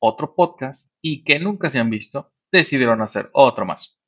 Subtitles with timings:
[0.00, 4.00] otro podcast y que nunca se han visto, decidieron hacer otro más.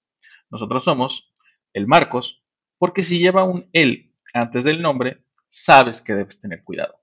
[0.51, 1.33] Nosotros somos
[1.73, 2.45] el Marcos,
[2.79, 6.95] porque si lleva un él antes del nombre, sabes que debes tener cuidado.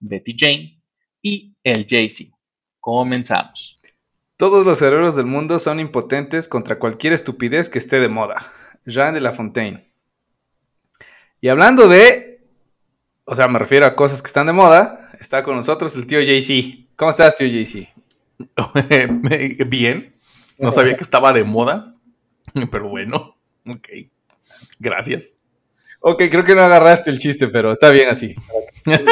[0.00, 0.82] Betty Jane
[1.22, 2.36] y el Jay-Z.
[2.80, 3.76] Comenzamos.
[4.36, 8.36] Todos los cerebros del mundo son impotentes contra cualquier estupidez que esté de moda.
[8.86, 9.82] Jean de La Fontaine.
[11.40, 12.40] Y hablando de.
[13.24, 15.12] O sea, me refiero a cosas que están de moda.
[15.20, 16.88] Está con nosotros el tío JC.
[16.96, 17.99] ¿Cómo estás, tío JC?
[19.66, 20.14] Bien,
[20.58, 21.94] no sabía que estaba de moda,
[22.70, 23.88] pero bueno, ok,
[24.78, 25.34] gracias.
[26.00, 28.34] Ok, creo que no agarraste el chiste, pero está bien así.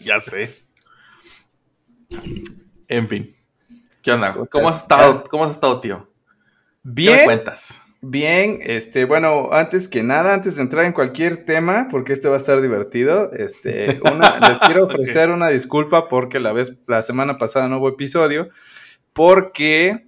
[0.00, 0.54] Ya sé.
[2.88, 3.34] En fin.
[4.02, 4.32] ¿Qué onda?
[4.32, 5.00] ¿Cómo ¿Cómo has estás?
[5.00, 5.98] estado, cómo has estado tío?
[5.98, 6.08] ¿Qué
[6.84, 7.82] me Bien, cuentas?
[8.00, 8.58] Bien.
[8.62, 12.38] Este, bueno, antes que nada, antes de entrar en cualquier tema, porque este va a
[12.38, 17.68] estar divertido, este, una- les quiero ofrecer una disculpa porque la vez, la semana pasada
[17.68, 18.48] no hubo episodio,
[19.12, 20.04] porque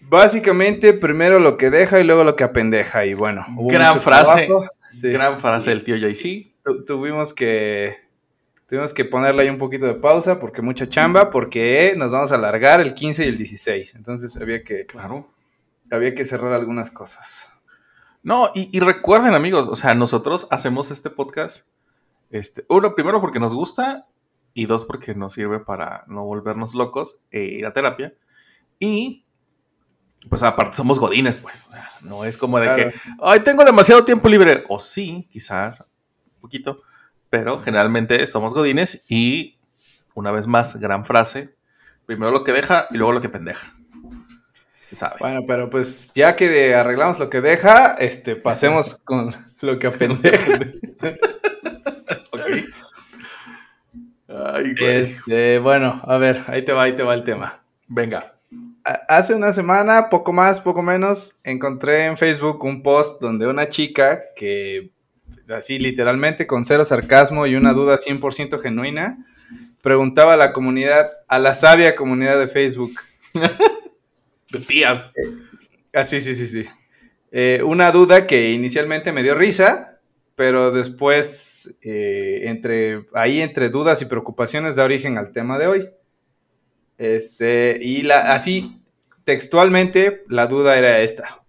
[0.00, 3.44] básicamente primero lo que deja y luego lo que apendeja y bueno.
[3.56, 4.48] hubo Gran frase.
[4.90, 5.10] Sí.
[5.10, 6.52] Gran frase del tío JC.
[6.64, 7.96] Tu- tuvimos que
[8.66, 12.36] tuvimos que ponerle ahí un poquito de pausa porque mucha chamba, porque nos vamos a
[12.36, 13.94] alargar el 15 y el 16.
[13.94, 15.28] Entonces había que, Claro.
[15.94, 17.50] Había que cerrar algunas cosas.
[18.22, 21.66] No, y, y recuerden, amigos, o sea, nosotros hacemos este podcast,
[22.30, 24.06] este, uno, primero porque nos gusta,
[24.54, 28.14] y dos, porque nos sirve para no volvernos locos e ir a terapia.
[28.78, 29.26] Y,
[30.30, 31.66] pues aparte somos godines, pues.
[31.68, 32.90] o sea, no es como de Claro.
[32.90, 34.64] que, ay, tengo demasiado tiempo libre.
[34.68, 35.76] O sí, quizá,
[36.36, 36.82] un poquito,
[37.28, 39.58] pero generalmente somos godines y,
[40.14, 41.56] una vez más, gran frase,
[42.06, 43.74] primero lo que deja y luego lo que pendeja.
[44.94, 45.16] Sabe.
[45.20, 50.58] Bueno, pero pues ya que arreglamos lo que deja, este, pasemos con lo que apendeja.
[52.32, 52.50] Ok.
[54.28, 54.96] Ay, güey.
[54.96, 57.62] Este, bueno, a ver, ahí te va, ahí te va el tema.
[57.86, 58.34] Venga.
[59.08, 64.20] Hace una semana, poco más, poco menos, encontré en Facebook un post donde una chica
[64.36, 64.90] que,
[65.48, 69.24] así literalmente con cero sarcasmo y una duda 100% genuina,
[69.82, 72.92] preguntaba a la comunidad, a la sabia comunidad de Facebook.
[74.60, 75.10] Tías.
[75.92, 76.66] Ah, sí, sí, sí, sí.
[77.30, 80.00] Eh, una duda que inicialmente me dio risa,
[80.34, 85.90] pero después, eh, entre, ahí entre dudas y preocupaciones, da origen al tema de hoy.
[86.98, 88.80] Este, y así,
[89.24, 91.42] textualmente, la duda era esta.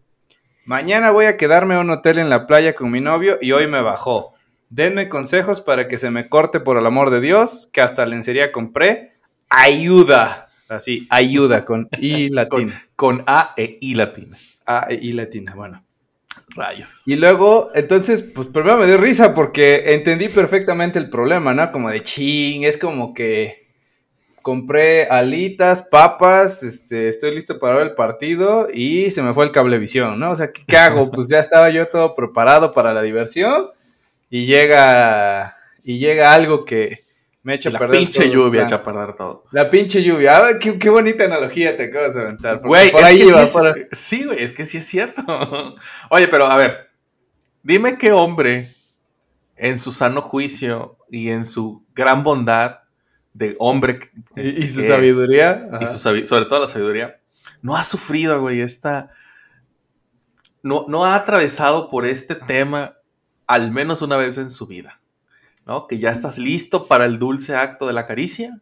[0.66, 3.68] Mañana voy a quedarme a un hotel en la playa con mi novio y hoy
[3.68, 4.34] me bajó.
[4.70, 8.52] Denme consejos para que se me corte por el amor de Dios, que hasta lencería
[8.52, 9.12] compré.
[9.50, 10.45] Ayuda.
[10.68, 12.86] Así, ayuda con I Con, latina.
[12.96, 14.38] con A e I latina.
[14.66, 15.84] A e I latina, bueno.
[16.56, 17.02] Rayos.
[17.06, 21.72] Y luego, entonces, pues primero me dio risa porque entendí perfectamente el problema, ¿no?
[21.72, 23.66] Como de ching, es como que
[24.42, 29.52] compré alitas, papas, este, estoy listo para ver el partido y se me fue el
[29.52, 30.32] cablevisión, ¿no?
[30.32, 31.12] O sea, ¿qué, qué hago?
[31.12, 33.70] Pues ya estaba yo todo preparado para la diversión
[34.30, 37.05] y llega, y llega algo que
[37.46, 39.46] me echa a La perder pinche todo lluvia echa a perder todo.
[39.52, 40.36] La pinche lluvia.
[40.38, 42.60] Ah, qué, qué bonita analogía te acabas de aventar.
[42.60, 43.46] Güey, por ahí que iba,
[43.92, 45.22] sí, güey, es que sí es cierto.
[46.10, 46.90] Oye, pero a ver,
[47.62, 48.70] dime qué hombre
[49.56, 52.80] en su sano juicio y en su gran bondad
[53.34, 54.00] de hombre
[54.36, 55.68] este, y, su es, sabiduría.
[55.80, 57.20] y su sabi- sobre todo la sabiduría,
[57.62, 59.12] no ha sufrido, güey, esta...
[60.64, 62.98] No, no ha atravesado por este tema
[63.46, 65.00] al menos una vez en su vida,
[65.66, 65.88] ¿no?
[65.88, 68.62] Que ya estás listo para el dulce acto de la caricia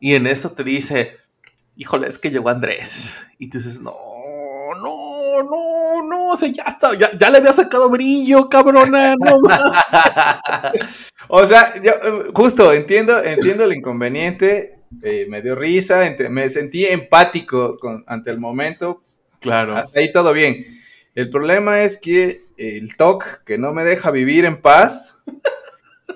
[0.00, 1.16] y en eso te dice,
[1.76, 3.24] híjole, es que llegó Andrés.
[3.38, 3.94] Y tú dices, no,
[4.82, 9.36] no, no, no, o sea, ya, está, ya, ya le había sacado brillo, cabrona, no
[9.42, 11.12] mames".
[11.28, 11.92] O sea, yo
[12.34, 18.38] justo entiendo, entiendo el inconveniente, eh, me dio risa, me sentí empático con- ante el
[18.38, 19.02] momento,
[19.40, 19.76] Claro.
[19.76, 20.64] hasta ahí todo bien.
[21.14, 25.18] El problema es que el TOC, que no me deja vivir en paz,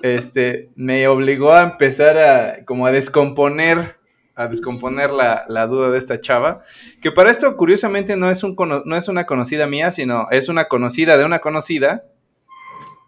[0.03, 3.97] este, me obligó a empezar a, como a descomponer,
[4.35, 6.61] a descomponer la, la duda de esta chava,
[7.01, 8.55] que para esto, curiosamente, no es, un
[8.85, 12.05] no es una conocida mía, sino es una conocida de una conocida,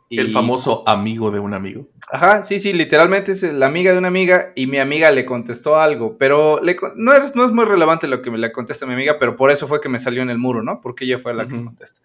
[0.10, 1.88] El famoso amigo de un amigo.
[2.12, 5.80] Ajá, sí, sí, literalmente es la amiga de una amiga y mi amiga le contestó
[5.80, 8.94] algo, pero le no, es, no es muy relevante lo que me le contesta mi
[8.94, 10.82] amiga, pero por eso fue que me salió en el muro, ¿no?
[10.82, 11.64] Porque ella fue la que Ujú.
[11.64, 12.02] contesta.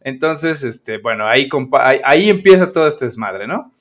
[0.00, 1.50] Entonces, este, bueno, ahí,
[2.04, 3.74] ahí empieza todo este desmadre, ¿no?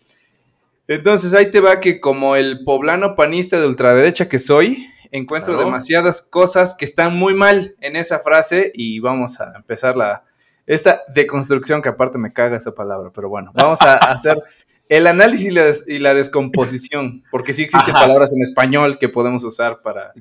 [0.93, 5.65] Entonces ahí te va que como el poblano panista de ultraderecha que soy, encuentro Claro.
[5.67, 10.23] demasiadas cosas que están muy mal en esa frase y vamos a empezar la
[10.67, 14.41] esta deconstrucción que aparte me caga esa palabra, pero bueno, vamos a hacer
[14.89, 18.03] el análisis y la, des- y la descomposición, porque sí existen Ajá.
[18.05, 20.13] palabras en español que podemos usar para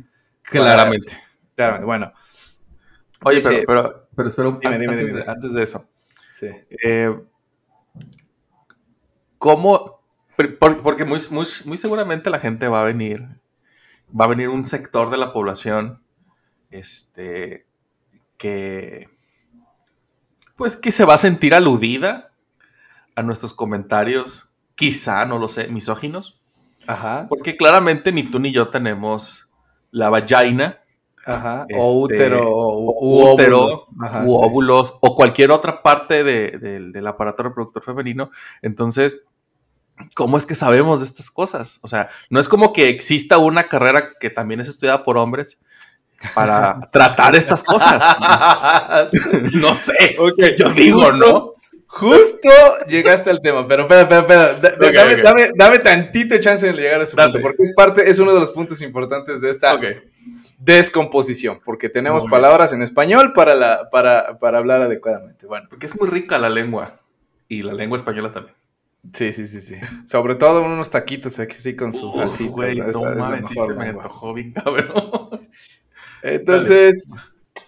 [0.43, 1.17] Claramente.
[1.55, 2.13] claramente, bueno,
[3.23, 5.25] Oye, Dice- pero, pero, pero espera un Dime, antes, dime, de- dime.
[5.27, 5.85] antes de eso.
[6.33, 6.47] sí.
[6.85, 7.15] Eh,
[9.39, 10.00] ¿Cómo?
[10.49, 13.27] Por- por- Porque muy, muy, muy seguramente la gente va a venir.
[14.19, 16.03] Va a venir un sector de la población.
[16.71, 17.67] Este.
[18.37, 19.09] Que.
[20.57, 22.33] Pues que se va a sentir aludida
[23.15, 24.51] a nuestros comentarios.
[24.75, 26.41] Quizá, no lo sé, misóginos.
[26.87, 29.49] Ajá, Porque claramente ni tú ni yo tenemos
[29.91, 30.81] la vagina
[31.27, 34.45] ajá, Este, o útero, o, u útero, Ajá, u sí.
[34.47, 38.31] óvulos o cualquier otra parte de- del aparato reproductor femenino.
[38.63, 39.23] Entonces,
[40.15, 41.79] ¿cómo es que sabemos de estas cosas?
[41.83, 45.59] O sea, no es como que exista una carrera que también es estudiada por hombres
[46.35, 48.03] para tratar estas cosas.
[49.55, 50.17] no sé.
[50.19, 51.55] Ok, Yo digo, justo- ¿no?
[51.93, 52.49] Justo
[52.87, 54.93] llegaste al tema, pero espera, espera, espera.
[54.93, 55.21] Da- dame, ok.
[55.25, 57.17] dame- dame tantito chance de llegar a Date.
[57.33, 59.77] punto, porque es parte, es uno de los puntos importantes de esta
[60.59, 62.43] descomposición, porque tenemos Muy bien.
[62.43, 65.47] palabras en español para, la, para, para hablar adecuadamente.
[65.47, 67.01] Bueno, Porque es muy rica la lengua.
[67.49, 68.55] Y la lengua española también.
[69.13, 69.77] Sí, sí, sí, sí.
[70.07, 72.51] Sobre todo unos taquitos aquí sí con su Uf, salsita.
[72.51, 73.15] güey, ¿no?
[73.17, 75.49] Mames, sí se me antojó bien cabrón.
[76.23, 77.15] Entonces,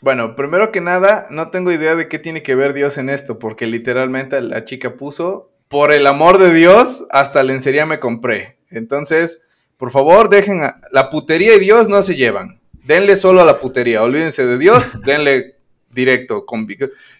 [0.00, 3.38] bueno, primero que nada, no tengo idea de qué tiene que ver Dios en esto,
[3.38, 8.58] porque literalmente la chica puso, por el amor de Dios, hasta lencería me compré.
[8.70, 9.46] Entonces,
[9.78, 12.60] por favor, dejen, a- la putería y Dios no se llevan.
[12.84, 15.56] Denle solo a la putería, olvídense de Dios, denle
[15.92, 16.44] directo.
[16.46, 16.66] Con,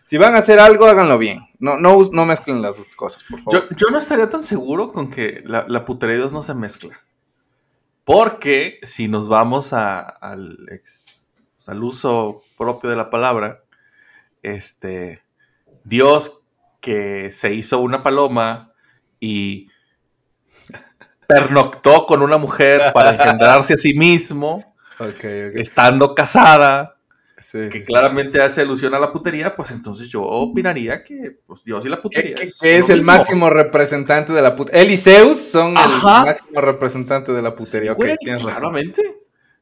[0.04, 1.40] si van a hacer algo, háganlo bien.
[1.58, 3.68] No, no, no mezclen las dos cosas, por favor.
[3.70, 6.54] Yo, yo no estaría tan seguro con que la, la putería de Dios no se
[6.54, 6.98] mezcla.
[8.04, 11.04] Porque si nos vamos a- al, ex-
[11.56, 13.62] pues, al uso propio de la palabra,
[14.42, 15.22] este,
[15.84, 16.40] Dios
[16.80, 18.72] que se hizo una paloma
[19.20, 19.68] y
[21.26, 25.24] pernoctó con una mujer para engendrarse a sí mismo, Ok, ok.
[25.56, 26.96] estando casada,
[27.42, 27.84] Sí, que sí, sí.
[27.86, 32.00] claramente hace alusión a la putería, pues entonces yo opinaría que pues, Dios y la
[32.00, 33.12] putería que- es que es lo el mismo.
[33.12, 34.80] máximo representante de la putería.
[34.82, 36.20] Él y Zeus son Ajá.
[36.20, 37.90] el máximo representante de la putería.
[37.90, 38.60] Sí, Ok, güey, tienes razón.
[38.60, 39.02] claramente.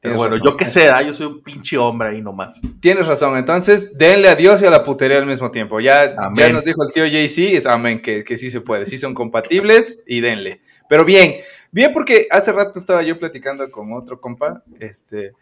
[0.03, 0.45] Pero Tienes bueno, razón.
[0.51, 2.59] yo qué sé, yo soy un pinche hombre ahí nomás.
[2.79, 3.37] Tienes razón.
[3.37, 5.79] Entonces, denle a Dios y a la putería al mismo tiempo.
[5.79, 8.87] Ya, ya nos dijo el tío JC, es amén, que, que sí se puede.
[8.87, 10.61] Sí son compatibles y denle.
[10.89, 11.35] Pero bien,
[11.71, 15.33] bien porque hace rato estaba yo platicando con otro compa, este...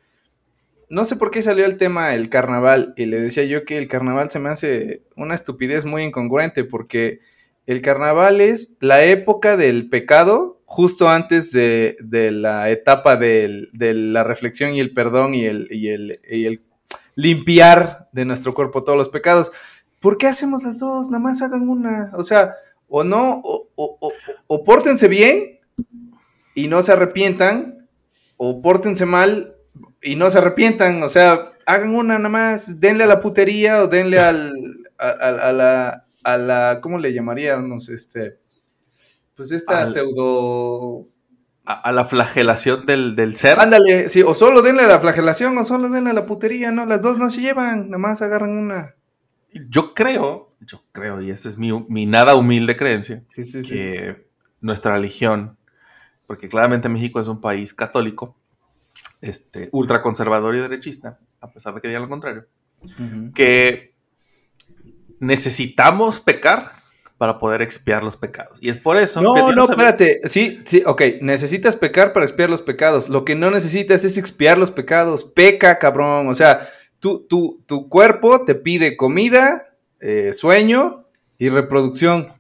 [0.90, 3.88] No sé por qué salió el tema el carnaval y le decía yo que el
[3.88, 7.20] carnaval se me hace una estupidez muy incongruente porque
[7.68, 13.94] el carnaval es la época del pecado justo antes de, de la etapa del- de
[13.94, 16.64] la reflexión y el perdón y el, y, el, y el
[17.16, 19.52] limpiar de nuestro cuerpo todos los pecados.
[20.00, 21.10] ¿Por qué hacemos las dos?
[21.12, 22.12] Nada más hagan una.
[22.16, 22.56] O sea,
[22.88, 24.14] o no, o, o- o-
[24.48, 25.60] o pórtense bien
[26.56, 27.88] y no se arrepientan,
[28.38, 29.56] o pórtense mal
[30.02, 31.04] y no se arrepientan.
[31.04, 34.54] O sea, hagan una nada más, denle a la putería o denle al,
[34.98, 37.90] a, a- a la, a la, ¿cómo le llamaríamos?
[37.90, 38.38] Este,
[39.36, 41.00] pues esta Al- pseudo...
[41.66, 43.60] A, a la flagelación del, del ser.
[43.60, 46.86] Ándale, sí, o solo denle a la flagelación o solo denle a la putería, no,
[46.88, 48.96] las dos no se llevan, nada más agarran una.
[49.70, 53.70] Yo creo, yo creo, y esta es mi, mi nada humilde creencia, Sí, sí, sí.
[53.70, 54.28] que
[54.62, 55.58] nuestra religión,
[56.28, 58.38] porque claramente México es un país católico,
[59.22, 62.46] este, ultraconservador y derechista, a pesar de que digan lo contrario,
[63.36, 63.94] que
[65.20, 66.72] necesitamos pecar
[67.18, 68.58] para poder expiar los pecados.
[68.62, 69.22] Y es por eso.
[69.22, 70.22] No, no, espérate.
[70.24, 71.02] Sí, sí, ok.
[71.22, 73.10] Necesitas pecar para expiar los pecados.
[73.10, 75.26] Lo que no necesitas es expiar los pecados.
[75.26, 76.30] Peca, cabrón.
[76.30, 76.62] O sea,
[77.00, 79.66] tu, tu, tu cuerpo te pide comida,
[80.00, 81.08] eh, sueño
[81.38, 82.39] y reproducción.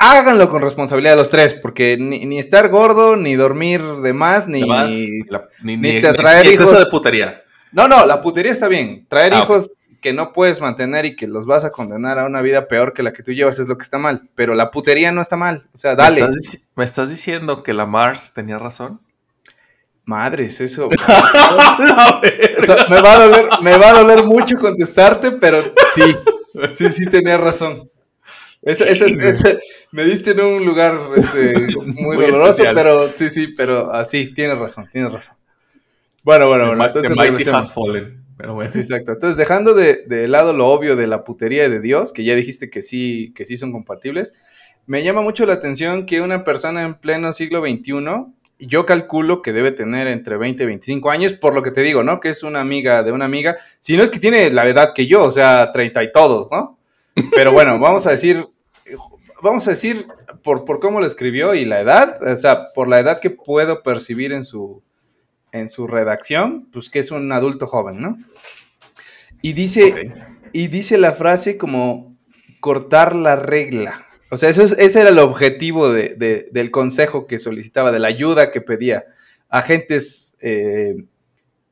[0.00, 4.48] Há- Háganlo con responsabilidad los tres, porque ni, ni estar gordo, ni dormir de más,
[4.48, 4.60] ni...
[4.62, 4.92] Además,
[5.28, 6.70] la- ni, ni te traer ni hijos.
[6.70, 7.42] de putería.
[7.72, 9.06] No, no, la putería está bien.
[9.08, 12.40] Traer Ah, hijos que no puedes mantener y que los vas a condenar a una
[12.40, 14.28] vida peor que la que tú llevas es lo que está mal.
[14.34, 15.68] Pero la putería no está mal.
[15.74, 16.20] O sea, dale.
[16.22, 19.00] ¿Me estás, dici- me estás diciendo que la Mars tenía razón?
[20.06, 20.88] Madres, eso.
[22.62, 25.62] O sea, me, va a doler, me va a doler mucho contestarte, pero
[25.94, 26.02] sí,
[26.74, 27.88] sí, sí tenía razón.
[28.62, 29.58] Ese, ese, ese-
[29.92, 32.74] me diste en un lugar este, muy, Muy doloroso, especial.
[32.74, 35.36] pero sí, sí, pero así, tienes razón, tienes razón.
[36.24, 37.48] Bueno, bueno, bueno, entonces Mighty.
[37.48, 38.22] Has Fallen.
[38.36, 38.70] Pero bueno.
[38.70, 39.12] Sí, exacto.
[39.12, 42.70] Entonces, dejando de, de lado lo obvio de la putería de Dios, que ya dijiste
[42.70, 44.32] que sí, que sí son compatibles,
[44.86, 47.92] me llama mucho la atención que una persona en pleno siglo XXI,
[48.58, 52.02] yo calculo que debe tener entre 20 y 25 años, por lo que te digo,
[52.02, 52.18] ¿no?
[52.20, 55.06] Que es una amiga de una amiga, si no es que tiene la edad que
[55.06, 56.78] yo, o sea, 30 y todos, ¿no?
[57.34, 58.46] Pero bueno, vamos a decir,
[59.42, 60.06] vamos a decir
[60.42, 63.82] por, por cómo lo escribió y la edad, o sea, por la edad que puedo
[63.82, 64.82] percibir en su,
[65.52, 68.18] en su redacción, pues que es un adulto joven, ¿no?
[69.42, 70.12] Y dice,
[70.52, 72.16] y dice la frase como
[72.60, 74.06] cortar la regla.
[74.30, 77.98] O sea, eso es- ese era el objetivo de- de- del consejo que solicitaba, de
[77.98, 79.04] la ayuda que pedía
[79.48, 80.94] a gentes eh,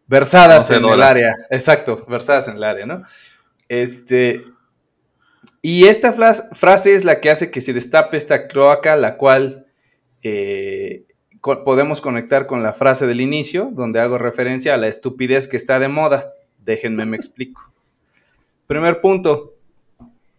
[0.08, 1.34] versadas en el área.
[1.50, 3.04] Exacto, versadas en el área, ¿no?
[3.68, 4.42] Este.
[5.60, 9.66] Y esta frase es la que hace que se destape esta cloaca, la cual
[10.22, 11.04] eh,
[11.40, 15.78] podemos conectar con la frase del inicio, donde hago referencia a la estupidez que está
[15.78, 16.32] de moda.
[16.64, 17.72] Déjenme me explico.
[18.66, 19.54] Primer punto.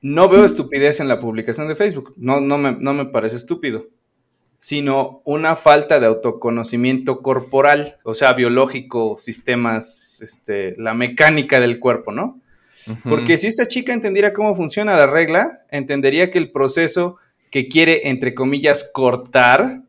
[0.02, 2.14] No veo estupidez en la publicación de Facebook.
[2.16, 3.88] No, no, me, no me parece estúpido.
[4.58, 12.12] Sino una falta de autoconocimiento corporal, o sea, biológico, sistemas, este, la mecánica del cuerpo,
[12.12, 12.40] ¿no?
[13.04, 17.18] Porque si esta chica entendiera cómo funciona la regla, entendería que el proceso
[17.52, 19.84] que quiere, entre comillas, cortar,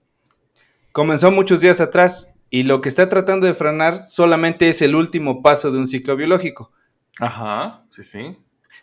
[0.93, 5.43] comenzó muchos días atrás y lo que está tratando de frenar solamente es el último
[5.43, 6.73] paso de un ciclo biológico,
[7.19, 8.39] Ajá, sí, sí.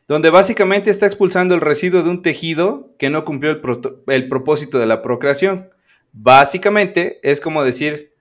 [0.07, 3.61] donde básicamente está expulsando el residuo de un tejido que no cumplió el,
[4.07, 5.69] el propósito de la procreación.
[6.13, 8.13] Básicamente es como decir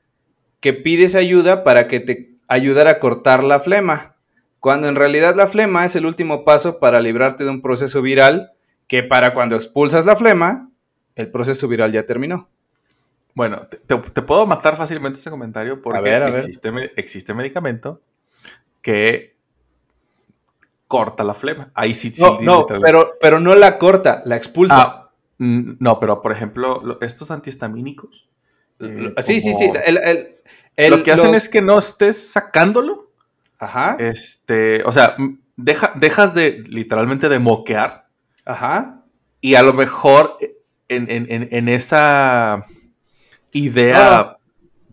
[0.60, 4.15] que pides ayuda para que te ayudara a cortar la flema,
[4.66, 8.50] cuando en realidad la flema es el último paso para librarte de un proceso viral
[8.88, 10.70] que para cuando expulsas la flema,
[11.14, 12.48] el proceso viral ya terminó.
[13.32, 16.38] Bueno, te, puedo matar fácilmente ese comentario porque A ver, a ver.
[16.38, 18.00] Existe, existe medicamento
[18.82, 19.36] que
[20.88, 21.70] corta la flema.
[21.72, 22.20] Ahí sí, sí.
[22.20, 22.80] No, no, literalmente.
[22.84, 24.82] pero, pero no la corta, la expulsa.
[24.82, 28.28] Ah, no, pero por ejemplo, lo- estos antihistamínicos.
[28.80, 29.70] eh, sí, sí, sí.
[29.86, 30.28] el- el-
[30.74, 33.05] el- lo que hacen los- es que no estés sacándolo.
[33.58, 35.16] Ajá, Este, o sea,
[35.56, 38.06] deja, dejas de literalmente de moquear
[38.44, 39.02] ajá.
[39.40, 40.36] y a lo mejor
[40.88, 42.66] en, en- en- en esa
[43.52, 44.35] idea.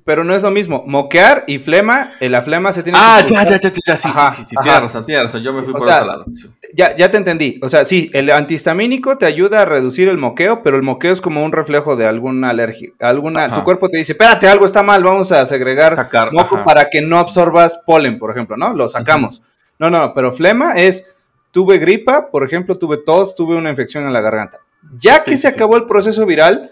[0.05, 0.83] Pero no es lo mismo.
[0.85, 3.61] Moquear y flema, eh, la flema se tiene Ah, que ya, expulsar.
[3.61, 5.41] ya, ya, ya, sí, Ajá, sí, sí, sí, razón, razón.
[5.43, 6.25] Yo me fui O por sea, otro lado.
[6.33, 6.49] sí.
[6.73, 7.57] Ya, ya te entendí.
[7.61, 11.21] O sea, sí, el antihistamínico te ayuda a reducir el moqueo, pero el moqueo es
[11.21, 12.89] como un reflejo de alguna alergia.
[12.99, 13.55] Alguna, Ajá.
[13.57, 16.65] tu cuerpo te dice, espérate, algo está mal, vamos a segregar Sacar, moco ajá.
[16.65, 18.73] para que no absorbas polen, por ejemplo, ¿no?
[18.73, 19.41] Lo sacamos.
[19.79, 21.11] No, no, pero flema es,
[21.51, 24.57] tuve gripa, por ejemplo, tuve tos, tuve una infección en la garganta.
[24.99, 26.71] Ya que Sí, se acabó el proceso viral,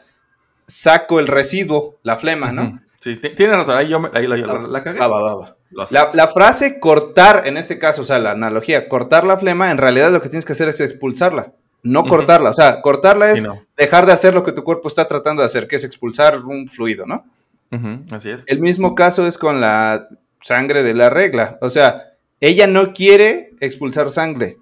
[0.68, 2.80] saco el residuo, la flema, ¿no?
[3.02, 3.78] Sí, ti- tienes razón.
[3.78, 5.00] Ahí, yo me- ahí la, la- la cagué.
[5.00, 5.56] Va, va, va.
[5.90, 9.78] La, la frase cortar, en este caso, o sea, la analogía, cortar la flema, en
[9.80, 12.52] realidad lo que tienes que hacer es expulsarla, no cortarla.
[12.52, 13.60] O sea, cortarla es Sí, no.
[13.76, 16.68] dejar de hacer lo que tu cuerpo está tratando de hacer, que es expulsar un
[16.68, 17.26] fluido, ¿no?
[18.12, 18.44] Así es.
[18.48, 20.08] El mismo caso es con la
[20.42, 21.58] sangre de la regla.
[21.62, 24.58] O sea, ella no quiere expulsar sangre,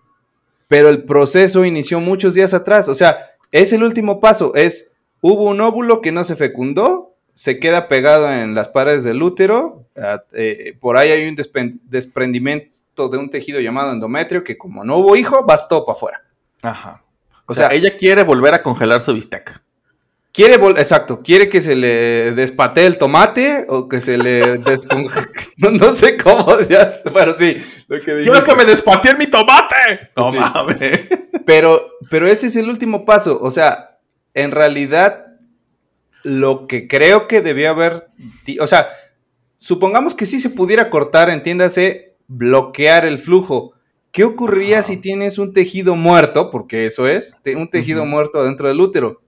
[0.68, 2.88] pero el proceso inició muchos días atrás.
[2.88, 3.18] O sea,
[3.52, 4.54] es el último paso.
[4.54, 4.92] Es,
[5.22, 7.09] hubo un óvulo que no se fecundó,
[7.40, 11.38] se queda pegado en las paredes del útero, ah, eh, por ahí hay un
[11.84, 16.22] desprendimiento de un tejido llamado endometrio que como no hubo hijo, vas todo para afuera.
[16.62, 17.02] Ajá.
[17.46, 19.62] O O sea, sea, ella quiere volver a congelar su bistec.
[20.34, 24.60] Quiere, exacto, quiere que se le despatee el tomate o que se le
[25.58, 27.56] no, no sé cómo, ya, bueno, sí,
[27.88, 28.46] lo que ¡Quiero dijiste.
[28.52, 30.10] que me despateen mi tomate!
[30.18, 30.38] No Sí.
[30.38, 31.08] mames.
[31.46, 33.40] Pero, pero ese es el último paso.
[33.42, 33.98] O sea,
[34.34, 35.28] en realidad,
[36.24, 38.10] lo que creo que debió haber.
[38.60, 38.90] O sea,
[39.56, 43.74] supongamos que sí se pudiera cortar, entiéndase, bloquear el flujo.
[44.12, 44.88] ¿Qué ocurriría Ajá.
[44.88, 46.50] si tienes un tejido muerto?
[46.50, 49.22] Porque eso es, un tejido muerto dentro del útero.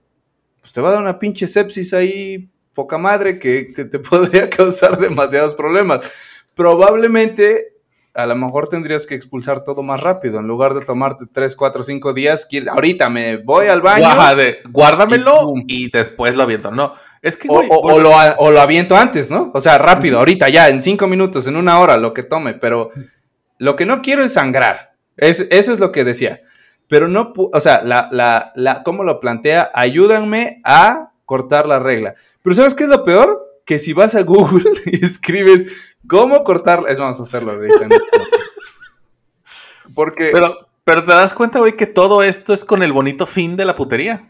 [0.60, 4.50] Pues te va a dar una pinche sepsis ahí, poca madre, que, que te podría
[4.50, 6.10] causar demasiados problemas.
[6.54, 7.71] Probablemente
[8.14, 10.38] a lo mejor tendrías que expulsar todo más rápido.
[10.38, 14.04] En lugar de tomarte 3, 4, 5 días, ahorita me voy al baño.
[14.70, 16.70] Guárdamelo Y después lo aviento.
[16.70, 17.48] No, es que.
[17.50, 19.50] O, güey, o- lo, a- o lo aviento antes, ¿no?
[19.54, 22.54] O sea, rápido, ahorita, ya, en 5 minutos, en una hora, lo que tome.
[22.54, 22.90] Pero
[23.58, 24.92] lo que no quiero es sangrar.
[25.16, 26.40] Es, eso es lo que decía.
[26.88, 29.70] Pero no, o sea, la, la, la, ¿cómo lo plantea?
[29.74, 32.14] Ayúdanme a cortar la regla.
[32.42, 33.46] Pero ¿sabes qué es lo peor?
[33.72, 37.84] Que si vas a Google y escribes cómo cortar, es vamos a hacerlo ahorita.
[37.86, 38.18] en este.
[39.94, 43.56] Porque Pero, Pero te das cuenta, güey, que todo esto es con el bonito fin
[43.56, 44.28] de la putería.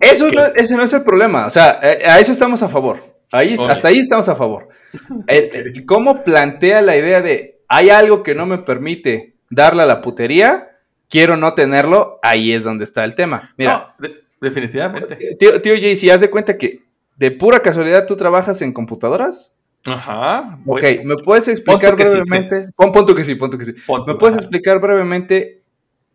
[0.00, 1.46] Eso no, ese no es el problema.
[1.46, 3.18] O sea, eh, a eso estamos a favor.
[3.32, 3.54] Ahí.
[3.68, 4.68] Hasta ahí estamos a favor.
[5.26, 9.86] El- el- ¿Cómo plantea la idea de hay algo que no me permite darle a
[9.86, 10.70] la putería?
[11.10, 12.18] Quiero no tenerlo.
[12.22, 13.52] Ahí es donde está el tema.
[13.58, 15.36] Mira, No, de- definitivamente.
[15.38, 16.85] tío, tío Jay, si haz de cuenta que
[17.16, 19.54] de pura casualidad tú trabajas en computadoras.
[19.84, 20.58] Ajá.
[20.66, 20.82] Ok.
[21.04, 22.68] ¿me puedes explicar sí, brevemente?
[22.76, 23.72] Pon, pon tú que sí, pon tú que sí.
[23.86, 24.42] Pon tú, ¿Me puedes ajá.
[24.42, 25.62] explicar brevemente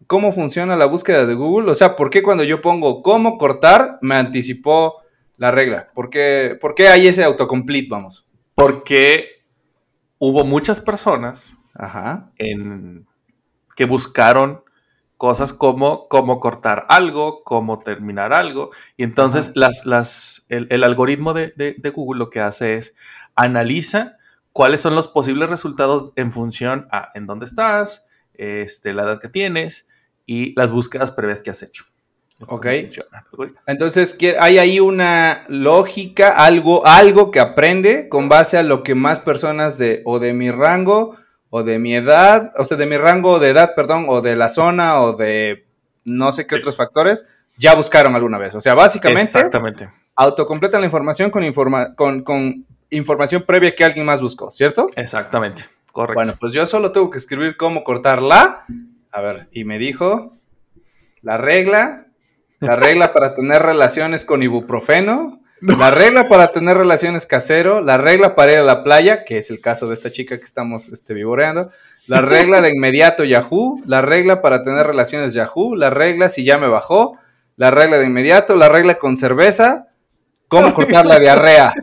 [0.07, 1.71] cómo funciona la búsqueda de Google?
[1.71, 5.01] O sea, ¿por qué cuando yo pongo cómo cortar me anticipó
[5.37, 5.89] la regla?
[5.93, 8.29] ¿Por qué, por qué hay ese autocomplete, vamos?
[8.55, 9.41] Porque
[10.19, 12.31] hubo muchas personas Ajá.
[12.37, 13.07] en,
[13.75, 14.63] que buscaron
[15.21, 18.71] cosas como cómo cortar algo, cómo terminar algo.
[18.97, 19.53] Y entonces Ajá.
[19.55, 22.95] las, las, el, el algoritmo de, de- de Google lo que hace es
[23.35, 24.17] analiza
[24.51, 29.29] cuáles son los posibles resultados en función a en dónde estás, este, la edad que
[29.29, 29.87] tienes
[30.25, 31.85] y las búsquedas previas que has hecho.
[32.39, 32.65] Es como Ok.
[32.81, 33.27] funciona.
[33.67, 38.95] Entonces, ¿qué- hay ahí una lógica, algo, algo que aprende con base a lo que
[38.95, 41.15] más personas de o de mi rango
[41.51, 44.49] o de mi edad, o sea, de mi rango de edad, perdón, o de la
[44.49, 45.67] zona o de
[46.05, 46.59] no sé qué Sí.
[46.61, 47.27] otros factores,
[47.57, 48.55] ya buscaron alguna vez.
[48.55, 49.91] O sea, básicamente Exactamente.
[50.15, 54.87] autocompletan la información con, informa- con, con información previa que alguien más buscó, ¿cierto?
[54.95, 55.65] Exactamente.
[55.91, 56.13] Correcto.
[56.15, 58.63] Bueno, pues yo solo tengo que escribir cómo cortar la.
[59.11, 60.31] A ver, y me dijo
[61.21, 62.07] la regla,
[62.61, 68.35] la regla para tener relaciones con ibuprofeno, la regla para tener relaciones casero, la regla
[68.35, 71.13] para ir a la playa, que es el caso de esta chica que estamos este,
[71.13, 71.69] vivoreando,
[72.07, 76.57] la regla de inmediato Yahoo, la regla para tener relaciones Yahoo, la regla si ya
[76.57, 77.17] me bajó,
[77.57, 79.87] la regla de inmediato, la regla con cerveza,
[80.47, 81.73] cómo cortar la diarrea.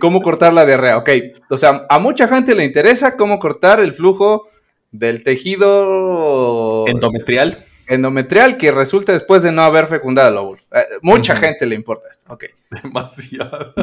[0.00, 0.98] ¿Cómo cortar la diarrea?
[0.98, 1.08] Ok,
[1.48, 4.48] o sea, a mucha gente le interesa cómo cortar el flujo
[4.90, 7.64] del tejido Endometrial.
[7.88, 10.62] Endometrial que resulta después de no haber fecundado el óvulo.
[10.72, 12.32] Eh, mucha gente le importa esto.
[12.32, 12.44] Ok,
[12.82, 13.74] Demasiado.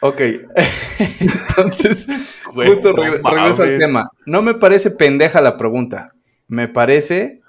[0.00, 0.20] ok.
[1.20, 4.10] Entonces, justo no regreso al tema.
[4.26, 6.12] No me parece pendeja la pregunta.
[6.46, 7.40] Me parece,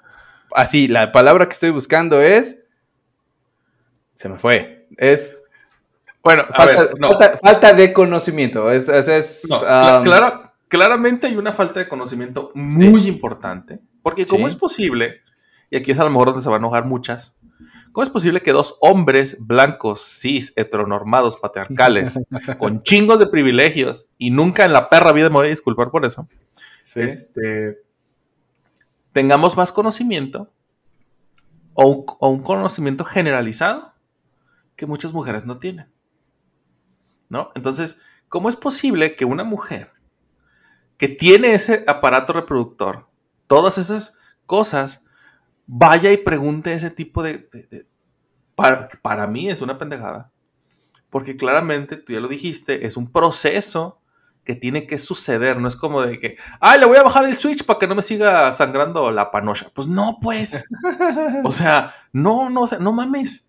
[0.54, 2.64] así, la palabra que estoy buscando es,
[4.14, 5.42] se me fue, es
[6.22, 7.08] Bueno, a falta, ver, no.
[7.08, 8.70] falta- falta de conocimiento.
[8.70, 13.78] Es, es, es, No, um, cla- clara- claramente hay una falta de conocimiento muy importante.
[14.02, 14.54] Porque ¿cómo Sí.
[14.54, 15.20] es posible?
[15.70, 17.36] Y aquí es a lo mejor donde se van a enojar muchas.
[17.92, 22.20] ¿Cómo es posible que dos hombres blancos, cis, heteronormados, patriarcales,
[22.58, 26.04] con chingos de privilegios, y nunca en la perra vida me voy a disculpar por
[26.04, 26.28] eso,
[26.82, 27.00] sí.
[27.00, 27.82] este,
[29.12, 30.52] tengamos más conocimiento
[31.74, 33.94] o un, o un conocimiento generalizado
[34.76, 35.88] que muchas mujeres no tienen.
[37.28, 37.50] ¿No?
[37.54, 39.92] Entonces, ¿cómo es posible que una mujer
[40.96, 43.08] que tiene ese aparato reproductor,
[43.46, 45.02] todas esas cosas,
[45.72, 47.48] vaya y pregunte ese tipo de...
[47.52, 47.86] de- de-
[48.56, 50.30] para, para mí es una pendejada.
[51.08, 54.00] Porque claramente, tú ya lo dijiste, es un proceso
[54.44, 55.58] que tiene que suceder.
[55.58, 57.94] No es como de que, ay, le voy a bajar el switch para que no
[57.94, 59.70] me siga sangrando la panocha.
[59.74, 60.64] Pues no, pues.
[61.44, 63.48] O sea, no, no, o sea, no mames.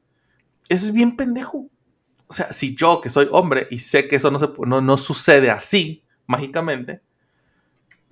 [0.69, 1.67] Eso es bien pendejo.
[2.27, 4.97] O sea, si yo, que soy hombre, y sé que eso no, se, no, no
[4.97, 7.01] sucede así, mágicamente,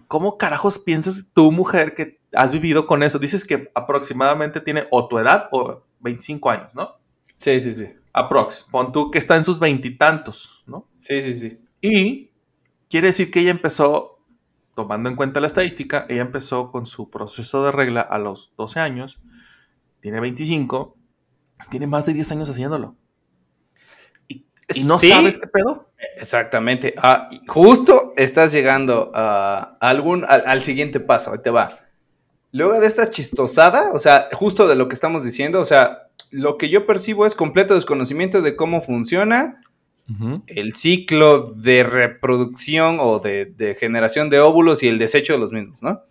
[0.08, 3.20] ¿cómo carajos piensas tú, mujer, que has vivido con eso?
[3.20, 6.98] Dices que aproximadamente tiene o tu edad o 25 años, ¿no?
[7.38, 7.88] Sí, sí, sí.
[8.14, 8.68] Aprox.
[8.72, 10.88] Pon tú que está en sus veintitantos, ¿no?
[10.98, 11.60] Sí, sí, sí.
[11.82, 12.32] Y
[12.90, 14.20] quiere decir que ella empezó,
[14.76, 18.80] tomando en cuenta la estadística, ella empezó con su proceso de regla a los 12
[18.80, 19.20] años,
[20.02, 20.96] tiene 25,
[21.70, 22.96] tiene más de 10 años haciéndolo.
[24.28, 25.90] Y, y no Sí, sabes qué pedo.
[26.18, 26.94] Exactamente.
[26.98, 31.32] Ah, justo estás llegando a algún, al, al siguiente paso.
[31.32, 31.80] Ahí te va.
[32.52, 36.58] Luego de esta chistosada, o sea, justo de lo que estamos diciendo, o sea, lo
[36.58, 39.62] que yo percibo es completo desconocimiento de cómo funciona
[40.48, 45.52] el ciclo de reproducción o de, de generación de óvulos y el desecho de los
[45.52, 46.02] mismos, ¿no?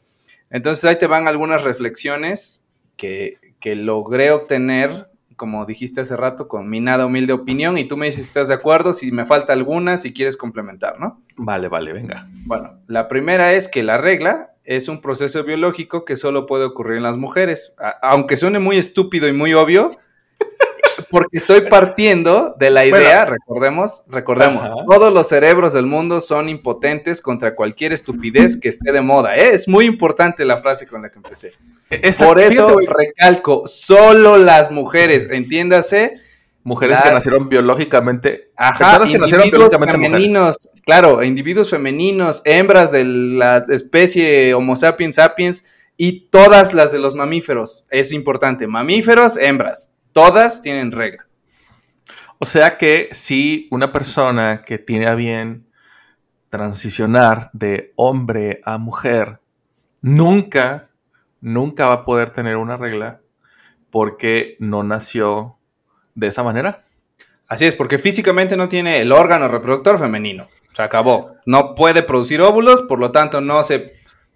[0.51, 2.65] Entonces ahí te van algunas reflexiones
[2.97, 7.97] que, que logré obtener, como dijiste hace rato, con mi nada humilde opinión, y tú
[7.97, 11.23] me dices si estás de acuerdo, si me falta alguna, si quieres complementar, ¿no?
[11.37, 12.29] Vale, vale, venga.
[12.45, 16.99] Bueno, la primera es que la regla es un proceso biológico que solo puede ocurrir
[16.99, 19.93] en las mujeres, A- aunque suene muy estúpido y muy obvio,
[21.11, 24.75] porque estoy partiendo de la idea, recordemos, recordemos, Ajá.
[24.91, 29.37] todos los cerebros del mundo son impotentes contra cualquier estupidez que esté de moda.
[29.37, 29.51] ¿eh?
[29.55, 31.53] Es muy importante la frase con la que empecé.
[31.91, 36.15] Esa- Por eso fíjate, recalco, solo las mujeres, entiéndase,
[36.63, 38.51] mujeres las- que nacieron biológicamente.
[38.57, 40.27] Ajá, personas que nacieron individuos biológicamente mujeres.
[40.33, 45.65] femeninos, claro, individuos femeninos, hembras de la especie Homo sapiens sapiens
[46.01, 51.27] Y todas las de los mamíferos, es importante, mamíferos, hembras, todas tienen regla.
[52.39, 55.67] O sea que si una persona que tiene a bien
[56.51, 59.41] transicionar de hombre a mujer,
[60.01, 60.91] nunca,
[61.41, 63.21] nunca va a poder tener una regla
[63.91, 65.59] porque no nació
[66.15, 66.85] de esa manera.
[67.49, 70.47] Así es, porque físicamente no tiene el órgano reproductor femenino.
[70.75, 71.35] Se acabó.
[71.47, 73.91] No puede producir óvulos, por lo tanto no se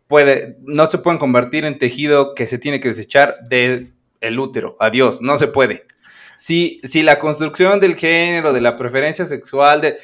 [0.08, 4.76] puede, no se pueden convertir en tejido que se tiene que desechar del el útero.
[4.80, 5.86] Adiós, no se puede.
[6.38, 9.96] Si, si la construcción del género, de la preferencia sexual, de,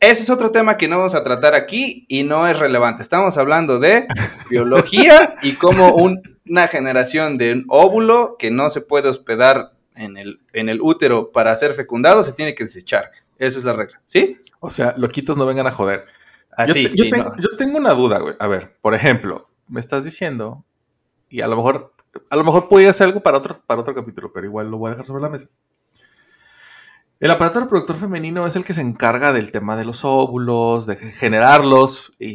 [0.00, 3.02] ese es otro tema que no vamos a tratar aquí y no es relevante.
[3.02, 4.06] Estamos hablando de
[4.50, 10.40] biología y cómo una generación de un óvulo que no se puede hospedar en el,
[10.52, 13.10] en el útero para ser fecundado se tiene que desechar.
[13.38, 14.38] Esa es la regla, ¿sí?
[14.60, 16.06] O sea, loquitos no vengan a joder.
[16.56, 17.36] Así, yo, sí, tengo, no.
[17.36, 18.34] yo tengo una duda, güey.
[18.38, 20.64] A ver, por ejemplo, me estás diciendo,
[21.28, 21.93] y a lo mejor,
[22.30, 24.88] a lo mejor podría ser algo para otro, para otro capítulo, pero igual lo voy
[24.88, 25.48] a dejar sobre la mesa.
[27.20, 30.96] El aparato reproductor femenino es el que se encarga del tema de los óvulos, de
[30.96, 32.34] generarlos y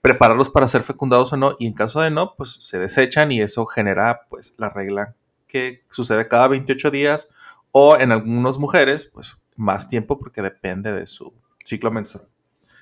[0.00, 1.56] prepararlos para ser fecundados o no.
[1.58, 5.14] Y en caso de no, pues se desechan y eso genera pues la regla
[5.46, 7.28] que sucede cada 28 días
[7.70, 11.32] o en algunas mujeres pues más tiempo porque depende de su
[11.64, 12.31] ciclo menstrual.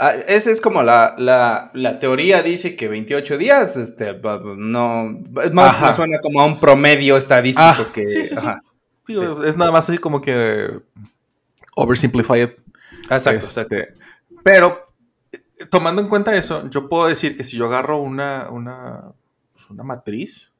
[0.02, 4.18] Ah, esa es como la, la, la teoría dice que 28 días, este,
[4.56, 5.92] no, es más, Ajá.
[5.92, 8.46] suena como a un promedio estadístico Ah, que, sí, sí, sí.
[9.06, 10.70] Digo, Es nada más así como que
[11.76, 12.48] oversimplified.
[13.10, 13.76] Exacto, Este, exacto.
[14.42, 14.86] Pero
[15.32, 19.12] eh, tomando en cuenta eso, yo puedo decir que si yo agarro una, una,
[19.52, 20.50] pues, una matriz,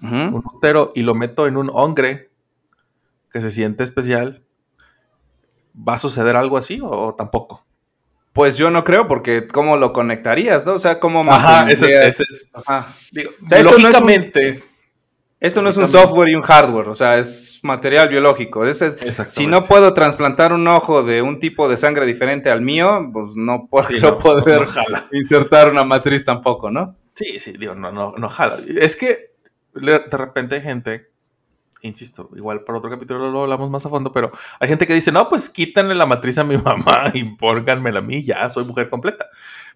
[0.00, 2.30] un útero y lo meto en un hombre
[3.30, 4.44] que se siente especial,
[5.76, 7.66] ¿va a suceder algo así o, o tampoco?
[8.38, 10.74] Pues yo no creo, porque ¿cómo lo conectarías, no?
[10.74, 12.86] O sea, ¿cómo Ajá, ese es, es- Ajá.
[13.10, 14.62] digo, O sea, esto no es un- lógicamente.
[15.40, 18.64] Esto no es un software y un hardware, o sea, es material biológico.
[18.64, 19.30] Ese es- Exactamente.
[19.34, 23.34] si no puedo trasplantar un ojo de un tipo de sangre diferente al mío, pues
[23.34, 25.08] no puedo Sí, no poder jala.
[25.10, 26.94] insertar una matriz tampoco, ¿no?
[27.14, 28.58] Sí, sí, digo, no, no, no jala.
[28.80, 29.32] Es que
[29.74, 31.08] de repente hay gente,
[31.82, 35.12] insisto, igual para otro capítulo lo hablamos más a fondo, pero hay gente que dice,
[35.12, 38.88] no, pues quítanle la matriz a mi mamá y pónganmela a mí, ya soy mujer
[38.88, 39.26] completa.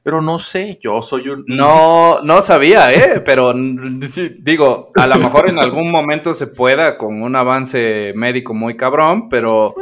[0.02, 1.44] Pero no sé, yo soy un...
[1.46, 3.22] No, no sabía, ¿eh?
[3.24, 8.76] Pero digo, a lo mejor en algún momento se pueda con un avance médico muy
[8.76, 9.76] cabrón, pero...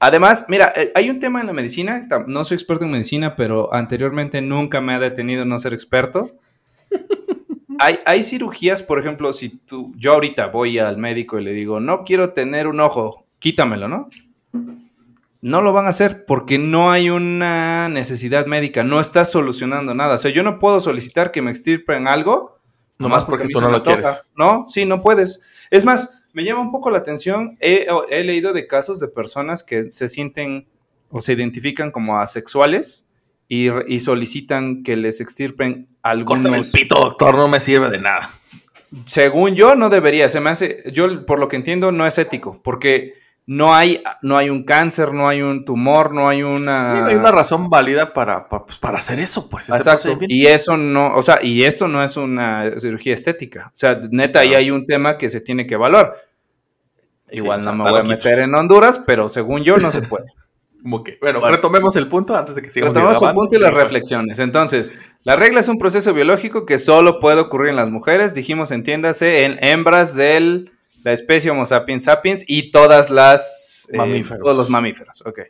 [0.00, 3.72] Además, mira, eh, hay un tema en la medicina, no soy experto en medicina, pero
[3.72, 6.32] anteriormente nunca me ha detenido no ser experto.
[7.78, 11.80] Hay, hay cirugías, por ejemplo, si tú, yo ahorita voy al médico y le digo,
[11.80, 14.08] no quiero tener un ojo, quítamelo, ¿no?
[15.40, 20.16] No lo van a hacer porque no hay una necesidad médica, no estás solucionando nada.
[20.16, 22.58] O sea, yo no puedo solicitar que me extirpen algo.
[22.98, 24.04] Nomás porque mí tú no lo quieres.
[24.04, 24.26] antoja.
[24.36, 25.40] No, sí, no puedes.
[25.70, 27.56] Es más, me llama un poco la atención.
[27.60, 30.66] He, he leído de casos de personas que se sienten
[31.10, 33.07] o se identifican como asexuales
[33.48, 36.70] y, y solicitan que les extirpen Córtame el algunos.
[36.72, 38.30] pito, doctor, no me sirve de nada.
[39.06, 40.28] Según yo, no debería.
[40.28, 40.82] Se me hace.
[40.92, 42.60] Yo, por lo que entiendo, no es ético.
[42.62, 43.14] Porque
[43.46, 47.00] no hay, no hay un cáncer, no hay un tumor, no hay una.
[47.00, 49.68] No hay una razón válida para, pa- pues, para hacer eso, pues.
[49.68, 50.18] Exacto.
[50.28, 53.68] Y eso no, o sea, y esto no es una cirugía estética.
[53.68, 54.62] O sea, neta, ahí claro.
[54.62, 56.14] hay un tema que se tiene que evaluar.
[57.30, 60.24] Igual no me voy a meter en Honduras, pero según yo no se puede.
[60.82, 61.56] Como que, bueno, Bueno.
[61.56, 64.38] retomemos el punto antes de que sigamos Retomamos el punto y las reflexiones.
[64.38, 68.32] Entonces, la regla es un proceso biológico que solo puede ocurrir en las mujeres.
[68.34, 70.64] Dijimos, entiéndase, en hembras de
[71.04, 73.88] la especie Homo sapiens sapiens y todas las...
[73.92, 74.40] eh, Mamíferos.
[74.44, 75.38] todos los mamíferos, ok.
[75.38, 75.44] No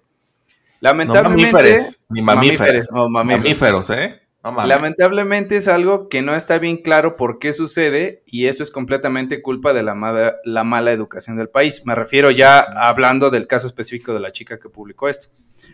[0.80, 1.52] Lamentablemente...
[1.52, 2.88] mamíferos, ni mamíferos.
[2.92, 3.44] o mamíferos.
[3.44, 4.20] Mamíferos, ¿eh?
[4.42, 9.42] Lamentablemente es algo que no está bien claro por qué sucede y eso es completamente
[9.42, 11.82] culpa de la mala, la mala educación del país.
[11.84, 15.28] Me refiero ya hablando del caso específico de la chica que publicó esto.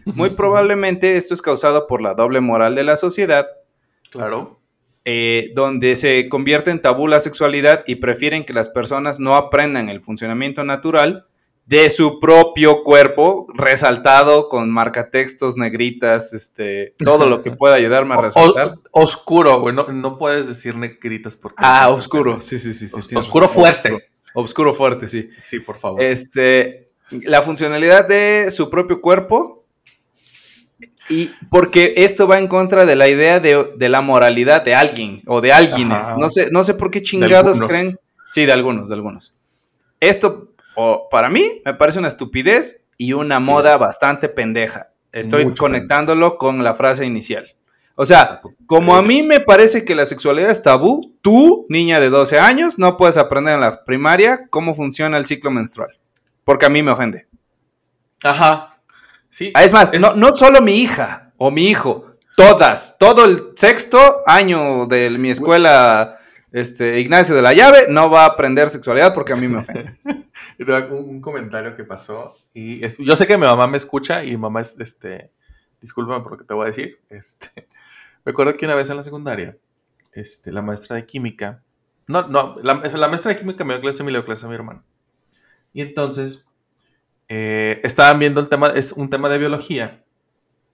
[0.07, 3.47] Muy probablemente esto es causado por la doble moral de la sociedad,
[4.11, 4.61] Claro.
[5.05, 9.89] eh, donde se convierte en tabú la sexualidad y prefieren que las personas no aprendan
[9.91, 11.27] el funcionamiento natural
[11.67, 18.21] de su propio cuerpo, resaltado con marcatextos, negritas, este, todo lo que pueda ayudarme a
[18.21, 18.75] resaltar.
[18.93, 19.75] o- oscuro, güey.
[19.75, 21.57] No, no puedes decir negritas porque.
[21.67, 22.41] Ah, oscuro.
[22.41, 22.89] Sí, sí, sí.
[22.89, 23.63] sí Os- oscuro razón.
[23.63, 23.89] fuerte.
[23.93, 24.05] Oscuro.
[24.37, 25.31] Oscuro fuerte, sí.
[25.47, 26.03] Sí, por favor.
[26.03, 29.65] Este, la funcionalidad de su propio cuerpo.
[31.09, 35.21] Y porque esto va en contra de la idea de, de la moralidad de alguien
[35.27, 36.07] o de alguienes.
[36.07, 36.17] Ajá.
[36.19, 37.97] No sé, no sé por qué chingados creen.
[38.31, 39.35] Sí, de algunos, de algunos.
[40.01, 43.81] Esto, o, para mí, me parece una estupidez y una Sí moda es.
[43.81, 44.91] bastante pendeja.
[45.13, 47.45] Estoy Mucho conectándolo con la frase inicial.
[47.97, 52.11] O sea, como a mí me parece que la sexualidad es tabú, tú, niña de
[52.11, 55.97] 12 años, no puedes aprender en la primaria cómo funciona el ciclo menstrual.
[56.43, 57.29] Porque a mí me ofende.
[58.25, 58.79] Ajá.
[59.31, 59.53] Sí.
[59.55, 62.07] Ah, es más, No, no solo mi hija o mi hijo,
[62.37, 66.17] todas, todo el sexto año de mi escuela,
[66.55, 69.99] este, Ignacio de la Llave, no va a aprender sexualidad porque a mí me ofende.
[70.91, 74.31] un, un comentario que pasó y es- yo sé que mi mamá me escucha y
[74.31, 75.33] mi mamá es, este,
[75.81, 77.69] discúlpame por lo que te voy a decir, este,
[78.25, 79.57] me acuerdo que una vez en la secundaria,
[80.13, 81.61] este, la maestra de química,
[82.07, 84.47] no, no, la, la maestra de química me dio clase a mí, le dio clase
[84.47, 84.85] a mi hermano.
[85.73, 86.47] Y entonces,
[87.29, 90.05] eh, estaban viendo el tema, es un tema de biología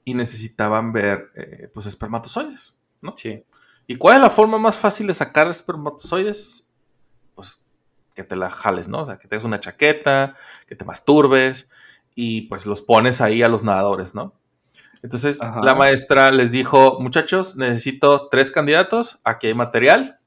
[0.05, 3.17] y necesitaban ver, eh, pues, espermatozoides, ¿no?
[3.17, 3.45] Sí.
[3.91, 6.65] ¿Y cuál es la forma más fácil de sacar espermatozoides?
[7.35, 7.65] Pues
[8.15, 9.03] que te la jales, ¿no?
[9.03, 10.37] O sea, que te una chaqueta,
[10.69, 11.69] que te masturbes
[12.15, 14.33] y pues los pones ahí a los nadadores, ¿no?
[15.03, 15.61] Entonces Ajá.
[15.65, 20.21] la maestra les dijo, muchachos, necesito tres candidatos, aquí hay material,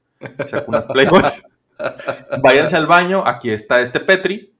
[0.46, 1.44] sacó unas playboys,
[2.42, 4.52] váyanse al baño, aquí está este Petri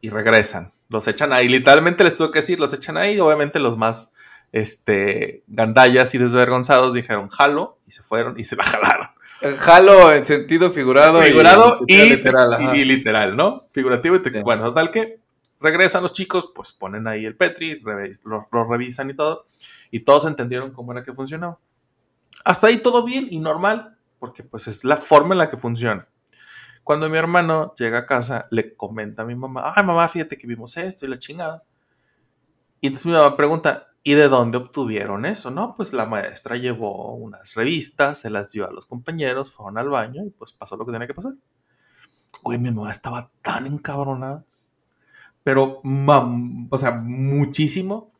[0.00, 0.72] y regresan.
[0.88, 4.12] Los echan ahí, literalmente les tuve que decir, los echan ahí, obviamente los más
[4.54, 9.08] este, gandallas y desvergonzados dijeron jalo y se fueron y se la jalaron.
[9.40, 12.74] El Jalo en sentido figurado, Figurado y, literal.
[12.76, 13.66] y literal, ¿no?
[13.72, 14.42] Figurativo y textual.
[14.42, 14.44] Sí.
[14.44, 15.18] Bueno, total que
[15.60, 17.82] regresan los chicos, pues ponen ahí el Petri,
[18.22, 19.46] lo revisan y todo,
[19.90, 21.58] y todos entendieron cómo era que funcionaba.
[22.44, 26.06] Hasta ahí todo bien y normal, porque pues es la forma en la que funciona.
[26.84, 30.46] Cuando mi hermano llega a casa, le comenta a mi mamá, ay mamá, fíjate que
[30.46, 31.64] vimos esto y la chingada.
[32.80, 35.50] Y entonces mi mamá pregunta, ¿y de dónde obtuvieron eso?
[35.50, 39.88] No, pues la maestra llevó unas revistas, se las dio a los compañeros, fueron al
[39.90, 41.34] baño y pues pasó lo que tenía que pasar.
[42.42, 44.44] Güey, mi mamá estaba tan encabronada,
[45.42, 48.12] pero, mam- o sea, muchísimo.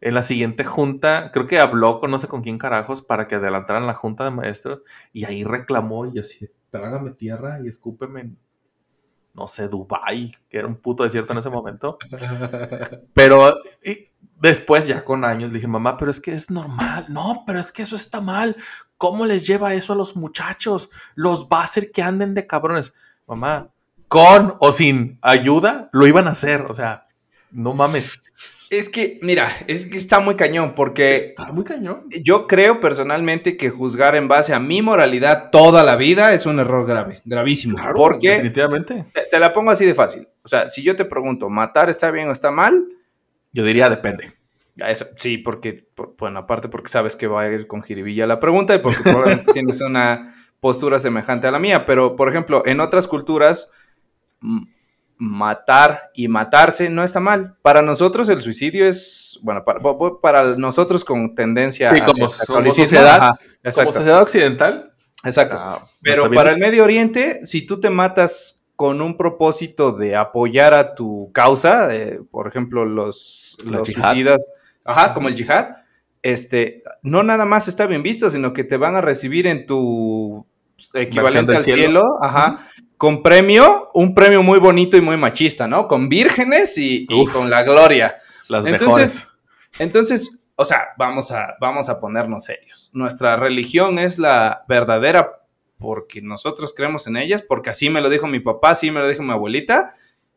[0.00, 3.36] En la siguiente junta, creo que habló con no sé con quién carajos para que
[3.36, 8.34] adelantaran la junta de maestros y ahí reclamó y así, trágame tierra y escúpeme
[9.34, 11.98] no sé, Dubai, que era un puto desierto en ese momento.
[13.14, 14.08] Pero y
[14.40, 17.06] después, ya con años, le dije, mamá, pero es que es normal.
[17.08, 18.56] No, pero es que eso está mal.
[18.96, 20.90] ¿Cómo les lleva eso a los muchachos?
[21.14, 22.92] Los va a hacer que anden de cabrones.
[23.26, 23.68] Mamá,
[24.08, 26.62] con o sin ayuda, lo iban a hacer.
[26.62, 27.06] O sea,
[27.52, 28.20] no mames.
[28.70, 32.04] Es que, mira, es que está muy cañón porque Está muy cañón.
[32.22, 36.60] yo creo personalmente que juzgar en base a mi moralidad toda la vida es un
[36.60, 37.76] error grave, gravísimo.
[37.76, 39.06] Claro, porque definitivamente.
[39.12, 40.28] te, te la pongo así de fácil.
[40.42, 42.84] O sea, si yo te pregunto, ¿matar está bien o está mal?
[43.52, 44.32] Yo diría depende.
[44.76, 48.38] Es- sí, porque, por- bueno, aparte porque sabes que va a ir con jiribilla la
[48.38, 52.78] pregunta y porque probablemente tienes una postura semejante a la mía, pero, por ejemplo, en
[52.80, 53.72] otras culturas,
[54.40, 54.66] m-
[55.20, 57.54] matar y matarse no está mal.
[57.60, 59.62] Para nosotros el suicidio es, bueno,
[60.22, 63.38] para, nosotros con tendencia Sí, como- sociedad, ajá,
[63.74, 64.92] Como sociedad occidental.
[65.22, 65.56] exacto.
[65.58, 66.58] ah, Pero está bien para el.
[66.60, 72.20] Medio Oriente, si tú te matas con un propósito de apoyar a tu causa, eh,
[72.30, 74.54] por ejemplo, los, los suicidas,
[74.84, 75.76] ajá, como el yihad,
[76.22, 80.46] este, no nada más está bien visto, sino que te van a recibir en tu
[80.94, 82.02] equivalente al cielo, cielo.
[82.22, 82.56] ajá,
[83.00, 85.88] con premio, un premio muy bonito y muy machista, ¿no?
[85.88, 88.18] Con vírgenes y, con la gloria.
[88.46, 89.28] Las Entonces, mejores.
[89.78, 92.90] Entonces, o sea, vamos a, vamos a ponernos serios.
[92.92, 95.40] Nuestra religión es la verdadera
[95.78, 99.08] porque nosotros creemos en ellas, porque así me lo dijo mi papá, así me lo
[99.08, 99.92] dijo mi abuelita.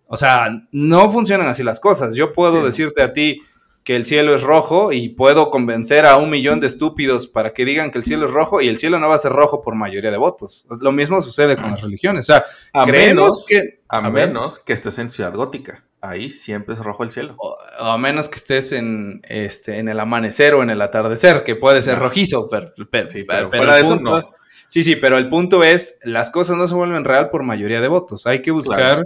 [0.08, 2.16] O sea, no funcionan así las cosas.
[2.16, 2.66] Yo puedo Sí.
[2.68, 3.42] decirte a ti
[3.84, 7.66] que el cielo es rojo y puedo convencer a un millón de estúpidos para que
[7.66, 9.76] digan que el cielo es rojo y el cielo no va a ser rojo por
[9.76, 10.66] mayoría de votos.
[10.80, 12.30] Lo mismo sucede con las religiones.
[12.30, 13.82] O sea, A creemos menos, que...
[13.90, 14.28] a, a ver.
[14.28, 15.84] menos que estés en Ciudad Gótica.
[16.00, 17.36] Ahí siempre es rojo el cielo.
[17.38, 21.44] o, o a menos que estés en, este, en el amanecer o en el atardecer,
[21.44, 22.04] que puede ser No.
[22.04, 24.30] rojizo, pero, pero- Sí, pero- fuera el de eso, punto- no.
[24.68, 27.88] Sí, sí, pero el punto es, las cosas no se vuelven real por mayoría de
[27.90, 28.26] votos.
[28.28, 29.04] Hay que buscar, Claro.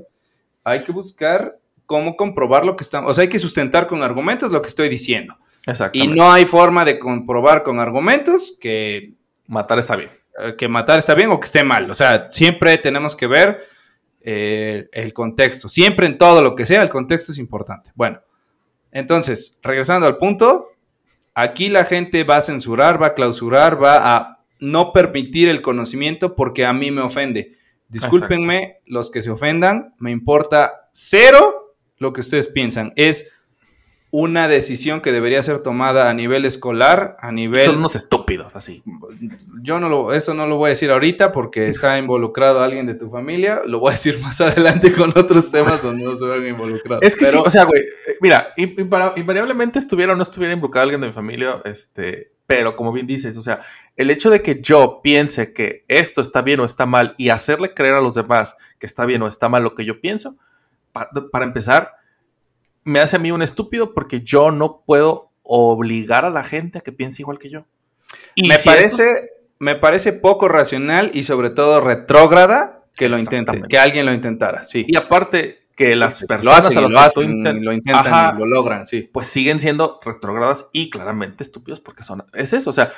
[0.63, 4.51] hay que buscar cómo comprobar lo que estamos, o sea, hay que sustentar con argumentos
[4.51, 5.39] lo que estoy diciendo.
[5.65, 6.15] Y Exactamente.
[6.15, 9.13] no hay forma de comprobar con argumentos que,
[9.47, 10.11] Matar está bien.
[10.39, 11.89] eh, que matar está bien o que esté mal.
[11.89, 13.61] O sea, siempre tenemos que ver
[14.21, 15.69] eh, el contexto.
[15.69, 17.91] Siempre en todo lo que sea, el contexto es importante.
[17.95, 18.19] Bueno,
[18.91, 20.67] entonces, regresando al punto,
[21.33, 26.35] aquí la gente va a censurar, va a clausurar, va a no permitir el conocimiento
[26.35, 27.57] porque a mí me ofende.
[27.87, 31.66] Discúlpenme los que se ofendan, me importa cero
[31.99, 32.93] lo que ustedes piensan.
[32.95, 33.31] Es
[34.09, 37.63] una decisión que debería ser tomada a nivel escolar, a nivel...
[37.63, 38.81] Son unos estúpidos, así.
[39.61, 42.95] Yo no lo, eso no lo voy a decir ahorita porque está involucrado alguien de
[42.95, 43.61] tu familia.
[43.65, 47.03] Lo voy a decir más adelante con otros temas donde no se vean involucrados.
[47.03, 50.83] Es que Pero- sí, o sea, güey, eh, mira, invariablemente estuviera o no estuviera involucrado
[50.83, 53.61] alguien de mi familia, este, Pero como bien dices, o sea,
[53.97, 57.73] el hecho de que yo piense que esto está bien o está mal y hacerle
[57.73, 60.37] creer a los demás que está bien o está mal lo que yo pienso,
[60.91, 61.93] pa- para empezar,
[62.83, 66.81] me hace a mí un estúpido porque yo no puedo obligar a la gente a
[66.81, 67.65] que piense igual que yo.
[68.35, 73.17] Y me si parece, estos- me parece poco racional y sobre todo retrógrada que lo
[73.17, 73.67] intente, Exactamente.
[73.69, 74.85] que alguien lo intentara, sí.
[74.87, 78.33] Y aparte que las personas hacen, a y las lo, hacen, lo intentan Ajá.
[78.35, 79.01] y lo logran, sí.
[79.13, 82.25] pues siguen siendo retrógradas y claramente estúpidos porque son...
[82.33, 82.91] Es eso, o sea,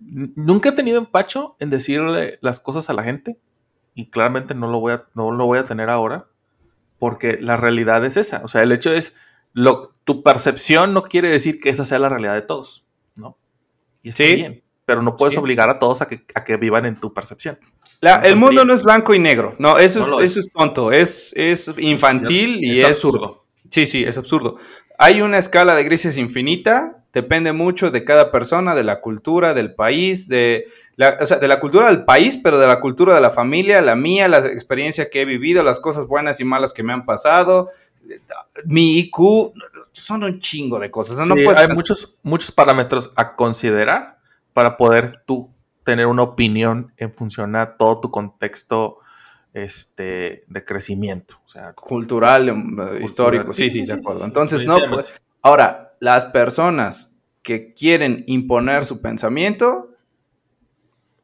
[0.00, 3.36] nunca he tenido empacho en decirle las cosas a la gente
[3.94, 6.26] y claramente no lo voy a, no lo voy a tener ahora
[7.04, 8.40] porque la realidad es esa.
[8.44, 9.14] O sea, el hecho es,
[9.52, 13.36] lo, tu percepción no quiere decir que esa sea la realidad de todos, ¿no?
[14.02, 14.34] Y está Sí.
[14.36, 15.38] bien, pero no puedes Sí.
[15.40, 17.58] obligar a todos a que, a que vivan en tu percepción.
[18.00, 19.54] La- el mundo no es blanco y negro.
[19.58, 20.30] No, eso, No es, lo es.
[20.32, 20.92] eso es tonto.
[20.92, 23.44] Es, es infantil y es, absurdo.
[23.70, 24.56] Sí, sí, es absurdo.
[24.98, 27.03] Hay una escala de grises infinita.
[27.14, 31.48] Depende mucho de cada persona, de la cultura, del país, de la, o sea, de
[31.48, 35.08] la cultura del país, pero de la cultura de la familia, la mía, la experiencia
[35.08, 37.68] que he vivido, las cosas buenas y malas que me han pasado,
[38.64, 39.52] mi IQ,
[39.92, 41.26] son un chingo de cosas.
[41.26, 44.18] No Sí, puedes hay muchos, muchos parámetros a considerar
[44.52, 45.50] para poder tú
[45.84, 48.98] tener una opinión en función a todo tu contexto
[49.52, 51.36] este, de crecimiento.
[51.44, 53.52] O sea, cultural, em, histórico.
[53.52, 54.24] Sí, sí, de acuerdo.
[54.24, 59.90] Entonces, no, pues, ahora, las personas que quieren imponer su pensamiento,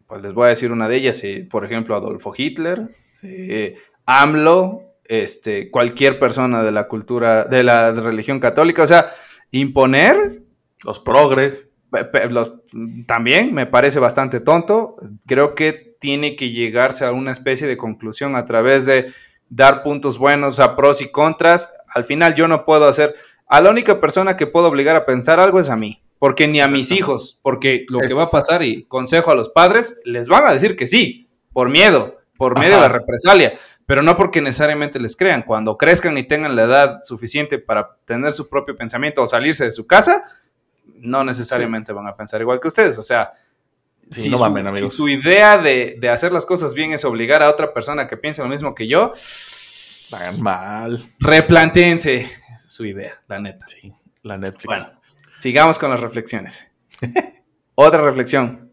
[0.06, 2.88] pues les voy a decir una de ellas, eh, por ejemplo, Adolfo Hitler,
[3.22, 9.10] eh, AMLO, este, cualquier persona de la cultura, de la religión católica, o sea,
[9.50, 10.42] imponer
[10.82, 11.68] Los progres.
[12.30, 12.54] Los-
[13.06, 14.96] también me parece bastante tonto.
[15.26, 19.12] Creo que tiene que llegarse a una especie de conclusión a través de
[19.50, 21.74] dar puntos buenos a pros y contras.
[21.86, 23.14] Al final yo no puedo hacer,
[23.50, 26.60] a la única persona que puedo obligar a pensar algo es a mí, porque ni
[26.60, 30.28] a mis hijos, porque lo que va a pasar y consejo a los padres, les
[30.28, 34.40] van a decir que sí, por miedo, por medio de la represalia, pero no porque
[34.40, 35.42] necesariamente les crean.
[35.42, 39.72] Cuando crezcan y tengan la edad suficiente para tener su propio pensamiento o salirse de
[39.72, 40.22] su casa,
[41.00, 42.98] no necesariamente van a pensar igual que ustedes.
[42.98, 43.32] O sea,
[44.08, 47.04] Sí, si, no su, mamen, si su idea de, de hacer las cosas bien es
[47.04, 49.12] obligar a otra persona que piense lo mismo que yo,
[50.40, 51.12] mal.
[51.20, 52.28] replantéense
[52.70, 53.66] su idea, la neta.
[53.66, 54.64] Sí, la Netflix.
[54.66, 54.87] Bueno,
[55.37, 56.70] sigamos con las reflexiones.
[57.74, 58.70] Otra reflexión.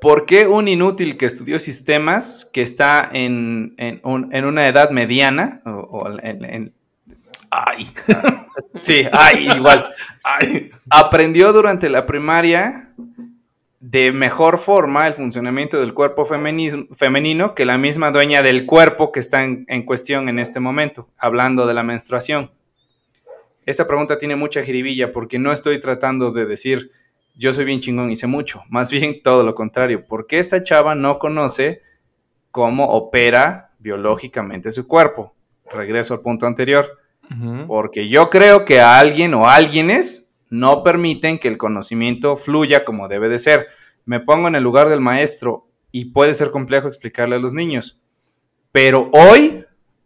[0.00, 4.90] ¿Por qué un inútil que estudió sistemas, que está en, en un- en una edad
[4.90, 6.74] mediana, o, o en, en-
[7.50, 7.88] ay,
[8.80, 9.88] sí, ay, igual,
[10.22, 12.90] ay, aprendió durante la primaria
[13.80, 19.10] de mejor forma el funcionamiento del cuerpo femeni- femenino que la misma dueña del cuerpo
[19.12, 22.50] que está en, en cuestión en este momento, hablando de la menstruación?
[23.66, 26.92] Esta pregunta tiene mucha jiribilla porque no estoy tratando de decir
[27.38, 30.94] yo soy bien chingón y sé mucho, más bien todo lo contrario, porque esta chava
[30.94, 31.82] no conoce
[32.50, 35.34] cómo opera biológicamente su cuerpo.
[35.70, 36.86] Regreso al punto anterior,
[37.66, 43.08] porque yo creo que a alguien o alguienes no permiten que el conocimiento fluya como
[43.08, 43.66] debe de ser.
[44.04, 48.00] Me pongo en el lugar del maestro y puede ser complejo explicarle a los niños,
[48.70, 49.64] pero hoy,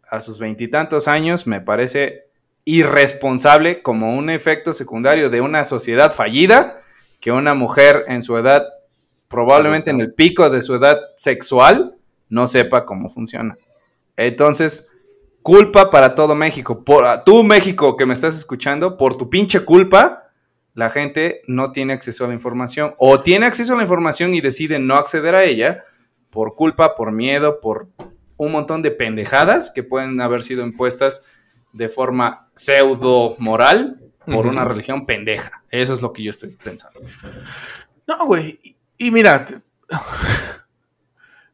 [0.09, 2.30] a sus veintitantos años, me parece
[2.65, 6.81] irresponsable como un efecto secundario de una sociedad fallida
[7.19, 8.65] que una mujer en su edad,
[9.27, 11.95] probablemente en el pico de su edad sexual,
[12.29, 13.57] no sepa cómo funciona.
[14.17, 14.89] Entonces,
[15.41, 16.83] culpa para todo México.
[16.83, 20.29] Por tú, México, que me estás escuchando, por tu pinche culpa,
[20.73, 24.41] la gente no tiene acceso a la información o tiene acceso a la información y
[24.41, 25.83] decide no acceder a ella
[26.29, 27.89] por culpa, por miedo, por
[28.37, 31.25] un montón de pendejadas que pueden haber sido impuestas
[31.73, 35.63] de forma pseudo moral por una religión pendeja.
[35.69, 36.99] Eso es lo que yo estoy pensando.
[38.07, 38.59] No, güey.
[38.63, 39.47] Y, y mira,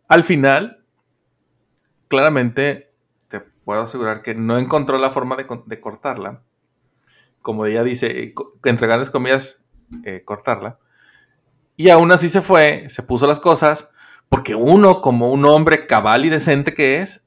[0.08, 0.84] al final,
[2.08, 2.93] claramente
[3.27, 6.43] te puedo asegurar que no encontró la forma de, cortarla.
[7.41, 8.34] Como ella dice, eh,
[8.65, 9.62] entre grandes comillas,
[10.03, 10.80] eh, cortarla.
[11.75, 13.89] Y aún así se fue, se puso las cosas,
[14.30, 17.26] porque uno, como un hombre cabal y decente que es,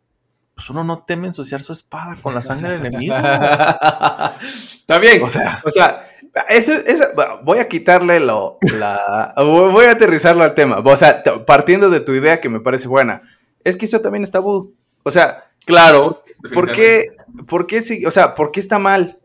[0.61, 3.15] pues uno no teme ensuciar su espada con la sangre del enemigo.
[4.43, 5.23] Está bien.
[5.23, 6.03] O sea, O sea,
[6.51, 7.07] eso, eso-
[7.45, 10.81] voy a quitarle lo, la, voy a aterrizarlo al tema.
[10.85, 13.23] O sea, partiendo de tu idea que me parece buena,
[13.65, 14.75] es que eso también es tabú.
[15.03, 16.23] O sea, claro.
[16.53, 17.07] ¿por qué,
[17.47, 19.19] por qué, si- o sea, por qué está mal?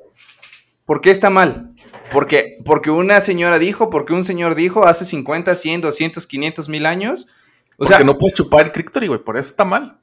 [0.85, 1.73] ¿Por qué está mal?
[2.13, 6.85] Porque, porque una señora dijo, porque un señor dijo hace 50, 100, 200, 500 mil
[6.85, 7.27] años.
[7.73, 9.99] O Porque sea, no puedes chupar el Crictory, güey, por eso está mal.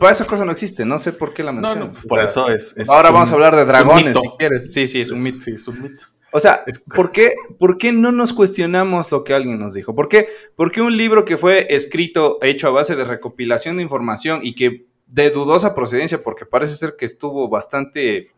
[0.00, 0.84] Para esa cosa no existe.
[0.84, 2.02] No sé por qué la mencionas.
[2.02, 2.74] no, por eso es.
[2.76, 4.72] es Ahora un- vamos a hablar de dragones, si quieres.
[4.72, 5.38] Sí, sí, es un mito.
[5.38, 6.04] Sí, es un mito.
[6.36, 6.64] O sea,
[6.96, 9.94] ¿por qué, ¿por qué no nos cuestionamos lo que alguien nos dijo?
[9.94, 10.26] ¿Por qué,
[10.56, 14.56] por qué un libro que fue escrito, hecho a base de recopilación de información y
[14.56, 18.30] que de dudosa procedencia, porque parece ser que estuvo bastante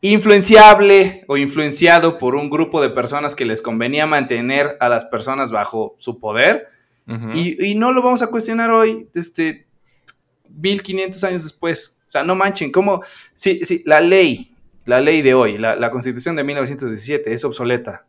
[0.00, 5.52] influenciable o influenciado por un grupo de personas que les convenía mantener a las personas
[5.52, 6.68] bajo su poder,
[7.34, 9.66] y, y no lo vamos a cuestionar hoy, este,
[10.60, 11.98] 1500 años después.
[12.06, 13.02] O sea, no manchen, ¿cómo?
[13.34, 14.54] Sí, sí, la ley,
[14.84, 18.06] la ley de hoy, la, la constitución de 1917 es obsoleta.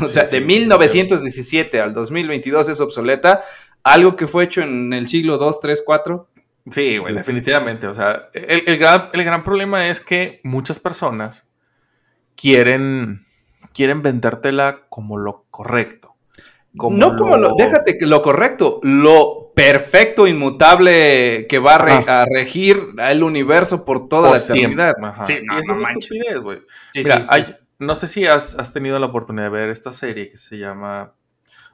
[0.00, 3.40] O Sí, sea, sí, de 1917 al 2022 es obsoleta.
[3.82, 6.28] Algo que fue hecho en el siglo 2, 3, 4.
[6.70, 7.86] Sí, güey, definitivamente.
[7.86, 11.46] O sea, el, el gran, el gran problema es que muchas personas
[12.34, 13.26] quieren,
[13.72, 16.15] quieren vendértela como lo correcto.
[16.90, 22.22] No como lo, déjate que lo correcto, lo perfecto, inmutable que va a, re- Ajá.
[22.22, 24.94] a regir el universo por toda por la eternidad.
[25.24, 26.10] Sí, no, es no una manches.
[26.10, 26.58] estupidez, güey.
[26.92, 27.28] Sí, Mira, sí, sí.
[27.30, 30.58] hay- no sé si has, has tenido la oportunidad de ver esta serie que se
[30.58, 31.12] llama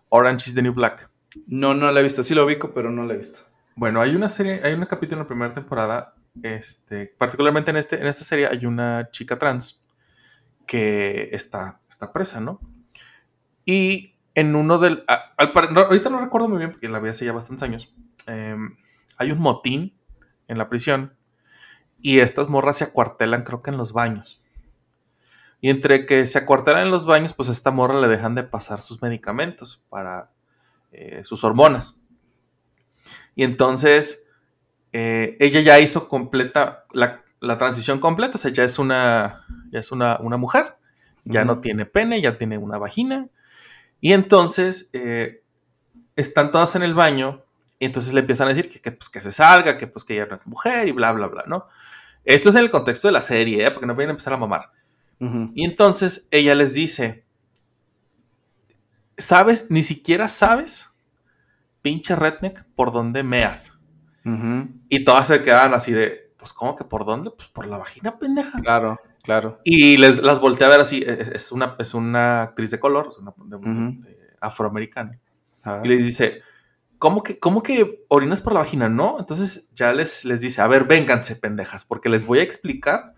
[0.09, 1.09] Orange is the New Black.
[1.47, 2.23] No, no la he visto.
[2.23, 3.41] Sí lo ubico, pero no la he visto.
[3.77, 7.97] Bueno, hay una serie, hay un capítulo en la primera temporada, este, particularmente en, este,
[8.01, 9.81] en esta serie hay una chica trans
[10.67, 12.61] que está, está presa, ¿no?
[13.65, 15.05] Y en uno del...
[15.09, 17.95] al no, ahorita no recuerdo muy bien porque la vi hace ya bastantes años.
[18.27, 18.77] em,
[19.19, 19.95] hay un motín
[20.49, 21.15] en la prisión
[22.01, 24.43] y estas morras se acuartelan creo que en los baños.
[25.61, 28.43] Y entre que se acuartelan en los baños, pues a esta morra le dejan de
[28.43, 30.33] pasar sus medicamentos para
[30.91, 32.01] eh, sus hormonas.
[33.37, 34.25] Y entonces
[34.93, 39.79] eh, ella ya hizo completa la, la transición completa, o sea, ya es una, ya
[39.79, 40.77] es una, una mujer,
[41.25, 43.29] ya no tiene pene, ya tiene una vagina.
[44.03, 45.43] Y entonces eh,
[46.17, 47.45] están todas en el baño
[47.79, 50.15] y entonces le empiezan a decir que, que, pues, que se salga, que pues que
[50.15, 51.69] ella no es mujer y bla, bla, bla, ¿no?
[52.25, 53.71] Esto es en el contexto de la serie, ¿eh?
[53.71, 54.71] porque no a empezar a mamar.
[55.55, 57.25] Y entonces ella les dice,
[59.17, 59.67] ¿sabes?
[59.71, 60.91] Ni siquiera sabes,
[61.81, 63.73] pinche redneck, por dónde meas.
[64.25, 64.69] Ujú.
[64.89, 67.31] Y todas se quedan así de, pues, ¿cómo que por dónde?
[67.31, 68.59] Pues por la vagina, pendeja.
[68.61, 69.61] Claro, claro.
[69.65, 73.07] Y les, las volteé a ver así, es, es una, es una actriz de color,
[73.09, 74.01] es una de- Ujú.
[74.03, 75.19] de afroamericana.
[75.65, 75.87] A ver.
[75.87, 76.41] Y les dice,
[76.99, 78.89] ¿cómo que, cómo que orinas por la vagina?
[78.89, 83.15] No, entonces ya les, les dice, a ver, vénganse, pendejas, porque les voy a explicar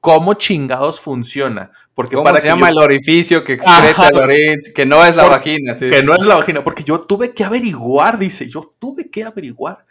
[0.00, 1.70] cómo chingados funciona.
[1.94, 4.08] Porque ¿Cómo para se que llama yo- el orificio que excreta Ajá.
[4.08, 4.60] el orín?
[4.74, 5.88] Que no es la Por- vagina, sí.
[5.90, 9.86] que no es la vagina, porque yo tuve que averiguar, dice, yo tuve que averiguar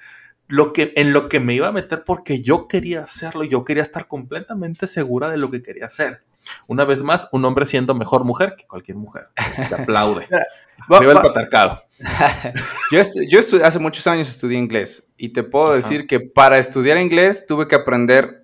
[0.52, 3.82] lo que, en lo que me iba a meter porque yo quería hacerlo, yo quería
[3.82, 6.24] estar completamente segura de lo que quería hacer.
[6.68, 9.30] Una vez más, un hombre siendo mejor mujer que cualquier mujer.
[9.66, 10.28] Se aplaude.
[10.90, 11.82] Arriba el patriarcado.
[12.92, 13.00] Yo,
[13.30, 15.76] yo hace muchos años estudié inglés y te puedo Ajá.
[15.76, 18.44] decir que para estudiar inglés tuve que aprender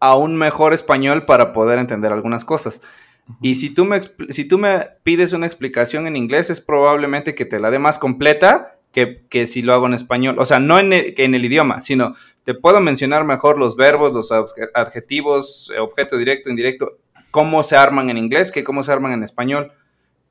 [0.00, 2.80] aún mejor español para poder entender algunas cosas.
[3.42, 4.00] Y si tú, me,
[4.30, 7.98] si tú me pides una explicación en inglés, es probablemente que te la dé más
[7.98, 10.36] completa que, que si lo hago en español.
[10.38, 12.14] O sea, no en el, que en el idioma, sino
[12.44, 16.98] te puedo mencionar mejor los verbos, los adje- adjetivos, eh, objeto directo, indirecto,
[17.30, 19.72] cómo se arman en inglés que cómo se arman en español.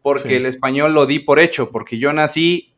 [0.03, 0.35] Porque Sí.
[0.35, 2.73] el español lo di por hecho, porque yo nací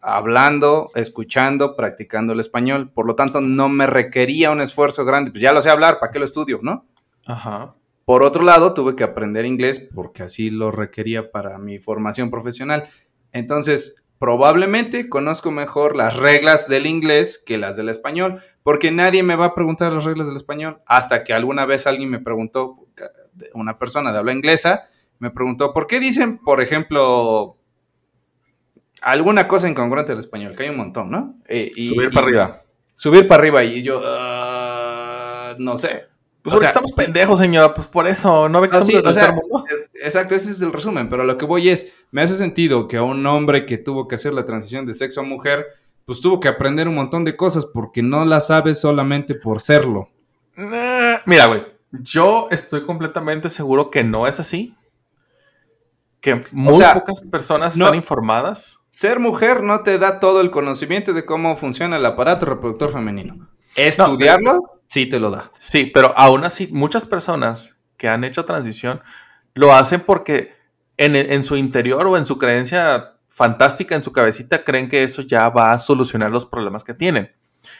[0.00, 2.90] hablando, escuchando, practicando el español.
[2.92, 5.30] Por lo tanto, no me requería un esfuerzo grande.
[5.30, 6.86] Pues ya lo sé hablar, ¿para qué lo estudio, no?
[7.26, 7.74] Ajá.
[8.04, 12.84] Por otro lado, tuve que aprender inglés porque así lo requería para mi formación profesional.
[13.32, 19.36] Entonces, probablemente conozco mejor las reglas del inglés que las del español, porque nadie me
[19.36, 22.76] va a preguntar las reglas del español hasta que alguna vez alguien me preguntó,
[23.52, 24.88] una persona de habla inglesa,
[25.18, 27.58] me preguntó, ¿por qué dicen, por ejemplo,
[29.02, 30.56] alguna cosa incongruente del español?
[30.56, 31.36] Que hay un montón, ¿no?
[31.46, 32.62] Eh, y- Subir y- para arriba.
[32.94, 36.06] Subir para arriba y yo, "Ah, no sé.
[36.42, 37.74] Pues O porque sea, estamos pendejos, señor.
[37.74, 38.48] Pues por eso.
[38.48, 39.64] ¿No ve que somos sí, del o tercer sea, mundo?
[40.02, 43.02] Exacto, ese es el resumen, pero lo que voy es, me hace sentido que a
[43.02, 45.66] un hombre que tuvo que hacer la transición de sexo a mujer,
[46.04, 50.08] pues tuvo que aprender un montón de cosas porque no la sabe solamente por serlo.
[50.56, 51.64] Eh, Mira, güey.
[51.92, 54.74] Yo estoy completamente seguro que no es así.
[56.20, 58.78] Que muy sea, pocas personas no- están informadas.
[58.88, 63.48] Ser mujer no te da todo el conocimiento de cómo funciona el aparato reproductor femenino.
[63.76, 65.48] Estudiarlo, sí te lo da.
[65.52, 69.00] Sí, pero aún así, muchas personas que han hecho transición
[69.56, 70.54] lo hacen porque
[70.96, 75.22] en, en su interior o en su creencia fantástica, en su cabecita, creen que eso
[75.22, 77.32] ya va a solucionar los problemas que tienen.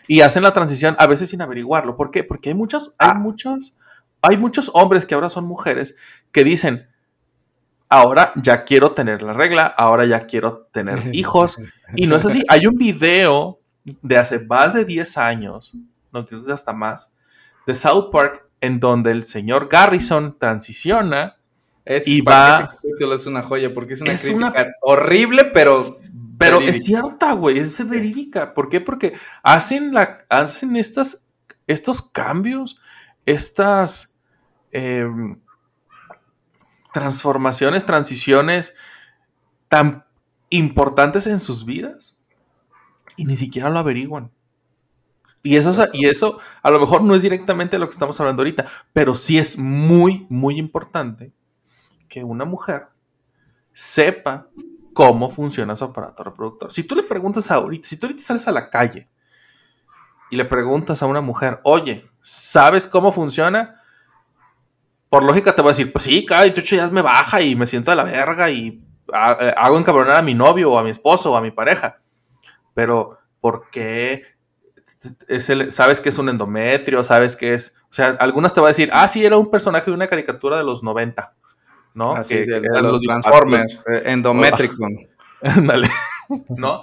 [0.08, 1.96] Y hacen la transición a veces sin averiguarlo.
[1.96, 2.24] ¿Por qué?
[2.24, 3.14] Porque hay muchos, hay Ah.
[3.14, 3.76] muchos,
[4.22, 5.94] hay muchos hombres que ahora son mujeres
[6.32, 6.88] que dicen,
[7.88, 11.58] ahora ya quiero tener la regla, ahora ya quiero tener hijos.
[11.94, 12.42] Y no es así.
[12.48, 15.72] Hay un video de hace más de 10 años,
[16.12, 17.14] no creo que hasta más,
[17.66, 21.35] de South Park, en donde el señor Garrison transiciona
[21.86, 25.44] Es, Y va- ese capítulo es una joya porque es una Es crítica una- horrible,
[25.46, 25.82] pero
[26.36, 26.76] Pero verídica.
[26.78, 28.52] es cierta, güey, es verídica.
[28.54, 28.80] ¿Por qué?
[28.80, 29.14] Porque
[29.44, 31.24] hacen, la, hacen estas,
[31.68, 32.80] estos cambios,
[33.24, 34.12] estas
[34.72, 35.38] em,
[36.92, 38.74] transformaciones, transiciones
[39.68, 40.04] tan
[40.50, 42.18] importantes en sus vidas
[43.16, 44.30] y ni siquiera lo averiguan.
[45.42, 48.40] Y eso, es- y eso a lo mejor no es directamente lo que estamos hablando
[48.42, 51.32] ahorita, pero sí es muy, muy importante
[52.16, 52.86] que una mujer
[53.74, 54.48] sepa
[54.94, 56.72] cómo funciona su aparato reproductor.
[56.72, 59.06] Si tú le preguntas ahorita, si tú ahorita sales a la calle
[60.30, 63.82] y le preguntas a una mujer, oye, ¿sabes cómo funciona?
[65.10, 67.66] Por lógica te va a decir, pues sí, cada 28 días me baja y me
[67.66, 70.88] siento de la verga y ha- eh, hago encabronar a mi novio o a mi
[70.88, 72.00] esposo o a mi pareja.
[72.72, 74.22] Pero, ¿por qué?
[75.68, 77.76] Sabes que es un endometrio, sabes que es.
[77.90, 80.56] O sea, algunas te va a decir, ah, sí, era un personaje de una caricatura
[80.56, 81.34] de los 90.
[81.96, 82.12] ¿No?
[82.14, 83.00] Así, Que- de, que de eran los.
[83.00, 84.92] Transformers, eh, Endometricon.
[85.42, 85.90] Ándale.
[86.48, 86.82] ¿No?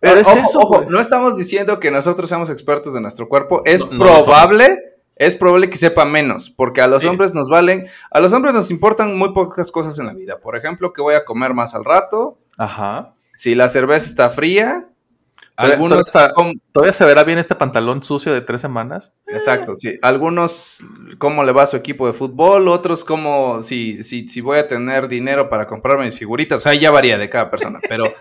[0.00, 3.28] Pero Pero es ojo, eso, ojo, no estamos diciendo que nosotros seamos expertos de nuestro
[3.28, 3.62] cuerpo.
[3.64, 4.78] Es No, no lo probable,
[5.16, 7.08] es probable que sepa menos, porque a los Sí.
[7.08, 10.38] hombres nos valen, a los hombres nos importan muy pocas cosas en la vida.
[10.40, 13.14] Por ejemplo, que voy a comer más al rato, Ajá.
[13.34, 14.88] si la cerveza está fría.
[15.58, 19.12] Algunos, todavía está- com- ¿Todavía se verá bien este pantalón sucio de tres semanas?
[19.26, 19.98] exacto, sí.
[20.02, 20.80] Algunos,
[21.18, 24.68] cómo le va a su equipo de fútbol, otros, como si, si, si voy a
[24.68, 26.58] tener dinero para comprarme mis figuritas.
[26.58, 27.80] O sea, ya varía de cada persona.
[27.88, 28.12] Pero,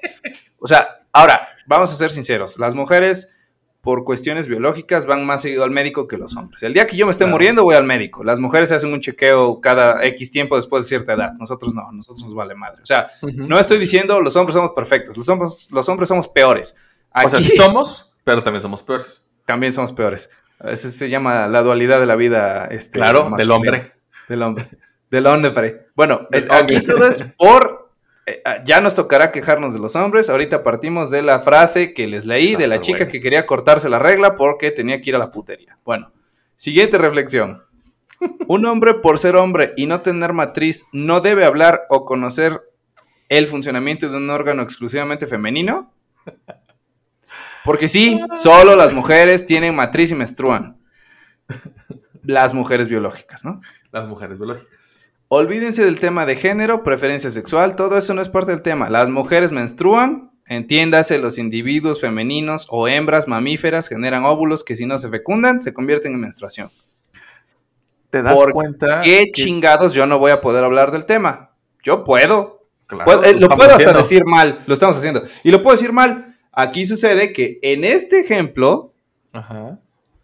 [0.60, 2.58] o sea, ahora, vamos a ser sinceros.
[2.58, 3.34] Las mujeres,
[3.82, 6.62] por cuestiones biológicas, van más seguido al médico que los hombres.
[6.64, 7.36] El día que yo me esté Claro.
[7.36, 8.24] muriendo, voy al médico.
[8.24, 11.34] Las mujeres hacen un chequeo cada X tiempo después de cierta edad.
[11.40, 12.82] Nosotros no, nosotros nos vale madre.
[12.82, 15.16] O sea, no estoy diciendo los hombres somos perfectos.
[15.16, 16.76] Los hombres, los hombres somos peores.
[17.14, 19.28] O sea, Aquí- sí somos, pero también somos peores.
[19.46, 20.30] también somos peores.
[20.64, 22.66] Eso se llama la dualidad de la vida.
[22.66, 23.94] Este, Claro, del hombre.
[24.28, 24.68] Del hombre.
[25.10, 25.88] Del hombre.
[25.96, 27.92] Bueno, es- aquí todo es por.
[28.26, 30.30] eh, ah, ya nos tocará quejarnos de los hombres.
[30.30, 33.12] Ahorita partimos de la frase que les leí Está de la chica bueno.
[33.12, 35.78] que quería cortarse la regla porque tenía que ir a la putería.
[35.86, 36.12] Bueno,
[36.56, 37.64] siguiente reflexión.
[38.48, 42.62] Un hombre, por ser hombre y no tener matriz, no debe hablar o conocer
[43.30, 45.94] el funcionamiento de un órgano exclusivamente femenino.
[47.68, 50.78] Porque sí, solo las mujeres tienen matriz y menstruan.
[52.24, 53.62] Las mujeres biológicas, ¿no?
[53.92, 55.02] Las mujeres biológicas.
[55.28, 58.90] Olvídense del tema de género, preferencia sexual, todo eso no es parte del tema.
[58.90, 64.98] Las mujeres menstruan, entiéndase, los individuos femeninos o hembras mamíferas generan óvulos que si no
[65.00, 66.70] se fecundan se convierten en menstruación.
[68.10, 69.02] ¿Te das ¿Por cuenta?
[69.02, 71.52] ¿Qué que- chingados yo no voy a poder hablar del tema?
[71.84, 72.66] Yo puedo.
[72.86, 73.98] Claro, Puedo- eh, lo puedo hasta haciendo.
[73.98, 75.24] decir mal, lo estamos haciendo.
[75.44, 76.27] Y lo puedo decir mal.
[76.60, 78.92] Aquí sucede que en este ejemplo
[79.32, 79.78] Ajá.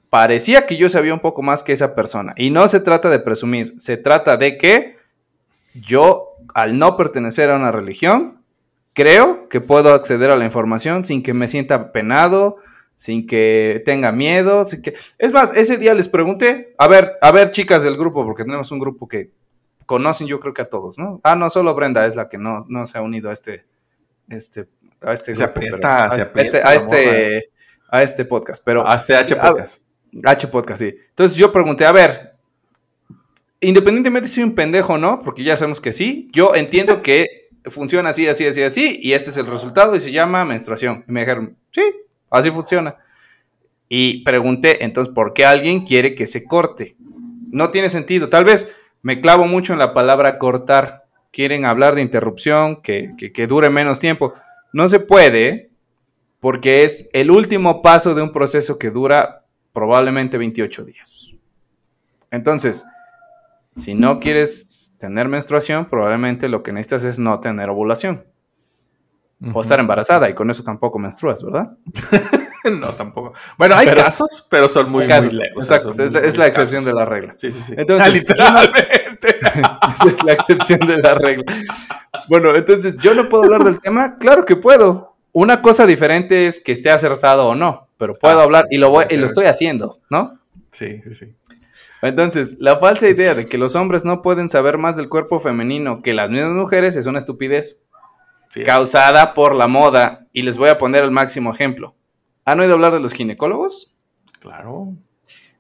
[0.10, 2.34] parecía que yo sabía un poco más que esa persona.
[2.36, 4.98] Y no se trata de presumir, se trata de que
[5.76, 8.42] yo, al no pertenecer a una religión,
[8.94, 12.58] creo que puedo acceder a la información sin que me sienta penado,
[12.96, 14.66] sin que tenga miedo.
[14.66, 14.96] sin que...
[15.20, 18.72] Es más, ese día les pregunté, a ver, a ver, chicas del grupo, porque tenemos
[18.72, 19.30] un grupo que
[19.86, 21.22] conocen yo creo que a todos, ¿no?
[21.24, 23.66] Ah, no, solo Brenda es la que no, no se ha unido a este,
[24.30, 24.68] este,
[25.06, 27.49] a este Se aprieta, a se este- aprieta a la este,
[27.89, 29.82] a este podcast, pero Hasta H a- podcast.
[30.24, 30.95] H podcast, sí.
[31.10, 32.34] Entonces yo pregunté, a ver,
[33.62, 37.49] independientemente si soy un pendejo o no, porque ya sabemos que sí, yo entiendo que
[37.66, 41.06] funciona así, así, así, así, y este es el resultado y se llama menstruación.
[41.08, 41.82] Y me dijeron, sí,
[42.30, 42.97] así funciona.
[43.88, 46.95] Y pregunté, entonces, ¿por qué alguien quiere que se corte?
[47.51, 48.28] No tiene sentido.
[48.30, 51.06] Tal vez me clavo mucho en la palabra cortar.
[51.32, 54.34] Quieren hablar de interrupción, que, que, que dure menos tiempo.
[54.74, 55.70] No se puede
[56.40, 61.32] porque es el último paso de un proceso que dura probablemente 28 días.
[62.32, 62.86] Entonces,
[63.76, 68.26] si no quieres tener menstruación, probablemente lo que necesitas es no tener ovulación
[69.54, 71.78] o estar embarazada y con eso tampoco menstruas, ¿verdad?
[72.80, 73.34] no, tampoco.
[73.58, 75.34] Bueno, hay Pero- casos, pero son muy, Casos.
[75.34, 75.54] muy leves.
[75.58, 76.86] Exacto, son es, muy- la- excepción casos.
[76.86, 77.34] de la regla.
[77.38, 77.74] Sí, sí, sí.
[77.78, 79.03] Entonces, Ah, literalmente.
[79.92, 81.46] Esa es la excepción de la regla.
[82.30, 84.16] Bueno, entonces, ¿yo no puedo hablar del tema?
[84.18, 85.16] Claro que puedo.
[85.32, 88.90] Una cosa diferente es que esté acertado o no, pero puedo Ah, hablar y lo,
[88.92, 90.40] voy, y lo estoy haciendo, ¿no?
[90.72, 91.36] sí, sí, sí.
[92.02, 96.02] Entonces, la falsa idea de que los hombres no pueden saber más del cuerpo femenino
[96.02, 97.82] que las mismas mujeres es una estupidez
[98.50, 98.62] Sí.
[98.64, 100.28] causada por la moda.
[100.34, 101.96] Y les voy a poner el máximo ejemplo.
[102.46, 103.96] ¿Han oído hablar de los ginecólogos?
[104.40, 104.94] Claro.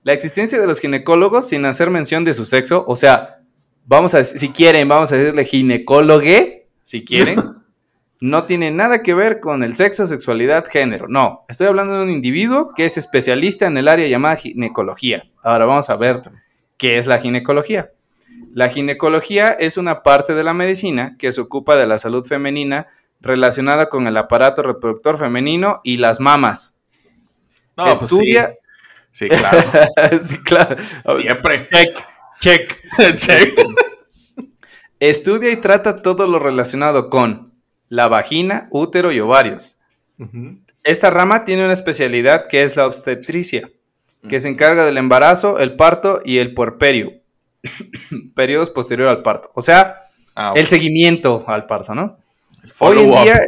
[0.03, 3.39] La existencia de los ginecólogos sin hacer mención de su sexo, o sea,
[3.85, 7.41] vamos a si quieren, vamos a decirle ginecólogue, si quieren,
[8.19, 11.07] no tiene nada que ver con el sexo, sexualidad, género.
[11.07, 15.23] No, estoy hablando de un individuo que es especialista en el área llamada ginecología.
[15.41, 16.21] Ahora vamos a ver
[16.77, 17.91] qué es la ginecología.
[18.53, 22.87] La ginecología es una parte de la medicina que se ocupa de la salud femenina
[23.19, 26.77] relacionada con el aparato reproductor femenino y las mamas.
[27.75, 28.55] No, pues Estudia.
[29.11, 29.63] Sí, claro.
[30.21, 30.75] sí, claro.
[31.17, 31.69] Siempre.
[32.43, 32.81] Check.
[33.15, 33.57] Check.
[34.99, 37.53] Estudia y trata todo lo relacionado con
[37.89, 39.79] la vagina, útero y ovarios.
[40.83, 43.69] Esta rama tiene una especialidad que es la obstetricia,
[44.27, 47.13] que se encarga del embarazo, el parto y el puerperio.
[48.35, 49.51] Periodos posterior al parto.
[49.55, 49.97] O sea,
[50.35, 52.17] Ah, el seguimiento al parto, ¿no?
[52.63, 53.39] El Hoy en día.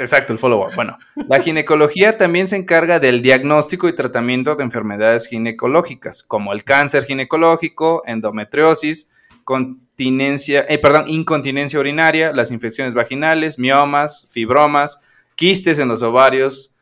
[0.00, 0.74] Exacto, el follow-up.
[0.74, 0.96] Bueno,
[1.28, 7.04] la ginecología también se encarga del diagnóstico y tratamiento de enfermedades ginecológicas, como el cáncer
[7.04, 9.10] ginecológico, endometriosis,
[9.44, 15.00] continencia, eh, perdón, incontinencia urinaria, las infecciones vaginales, miomas, fibromas,
[15.34, 16.74] quistes en los ovarios,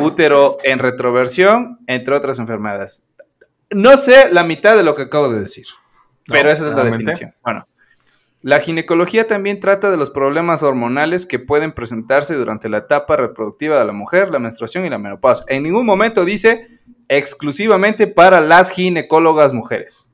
[0.00, 3.04] útero en retroversión, entre otras enfermedades.
[3.68, 5.66] No sé la mitad de lo que acabo de decir,
[6.26, 7.34] pero esa es la definición.
[7.42, 7.66] Bueno,
[8.42, 13.78] la ginecología también trata de los problemas hormonales que pueden presentarse durante la etapa reproductiva
[13.78, 15.46] de la mujer, la menstruación y la menopausia.
[15.48, 16.66] En ningún momento dice
[17.08, 20.10] exclusivamente para las ginecólogas mujeres.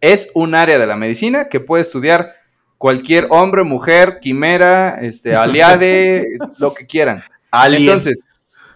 [0.00, 2.32] Es un área de la medicina que puede estudiar
[2.78, 6.24] cualquier hombre, mujer, quimera, este, aliade,
[6.58, 7.22] lo que quieran.
[7.50, 7.82] Alien.
[7.82, 8.20] Entonces,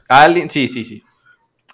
[0.09, 1.03] alguien, sí, sí, sí.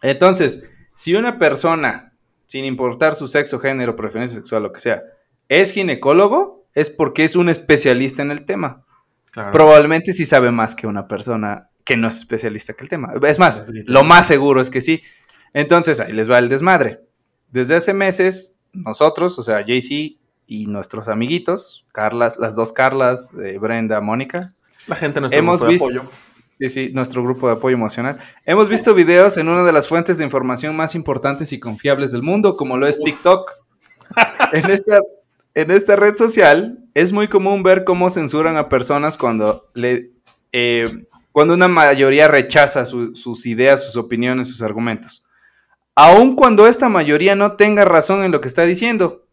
[0.03, 2.13] Entonces, si una persona,
[2.47, 5.03] sin importar su sexo, género, preferencia sexual, lo que sea,
[5.49, 8.85] es ginecólogo, es porque es un especialista en el tema.
[9.33, 9.51] Claro.
[9.51, 13.13] Probablemente sí sabe más que una persona que no es especialista que el tema.
[13.27, 15.03] Es más, lo más seguro es que sí.
[15.53, 17.01] Entonces, ahí les va el desmadre.
[17.51, 23.59] Desde hace meses, nosotros, o sea, JC y nuestros amiguitos, Carlas, las dos Carlas, eh,
[23.59, 24.55] Brenda, Mónica,
[24.87, 26.11] La gente de nuestro hemos grupo de visto- apoyo.
[26.59, 28.19] Sí, sí, nuestro grupo de apoyo emocional.
[28.47, 32.23] Hemos visto videos en una de las fuentes de información más importantes y confiables del
[32.23, 33.51] mundo, como lo es TikTok.
[34.53, 35.01] en, esta,
[35.57, 40.13] en esta red social es muy común ver cómo censuran a personas cuando, le,
[40.53, 45.25] eh, cuando una mayoría rechaza su- sus ideas, sus opiniones, sus argumentos.
[45.95, 49.27] Aun cuando esta mayoría no tenga razón en lo que está diciendo.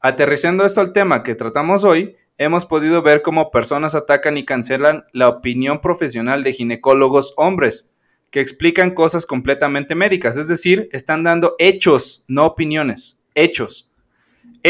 [0.00, 5.04] Aterrizando esto al tema que tratamos hoy, hemos podido ver cómo personas atacan y cancelan
[5.12, 7.90] la opinión profesional de ginecólogos hombres,
[8.30, 13.87] que explican cosas completamente médicas, es decir, están dando hechos, no opiniones, hechos.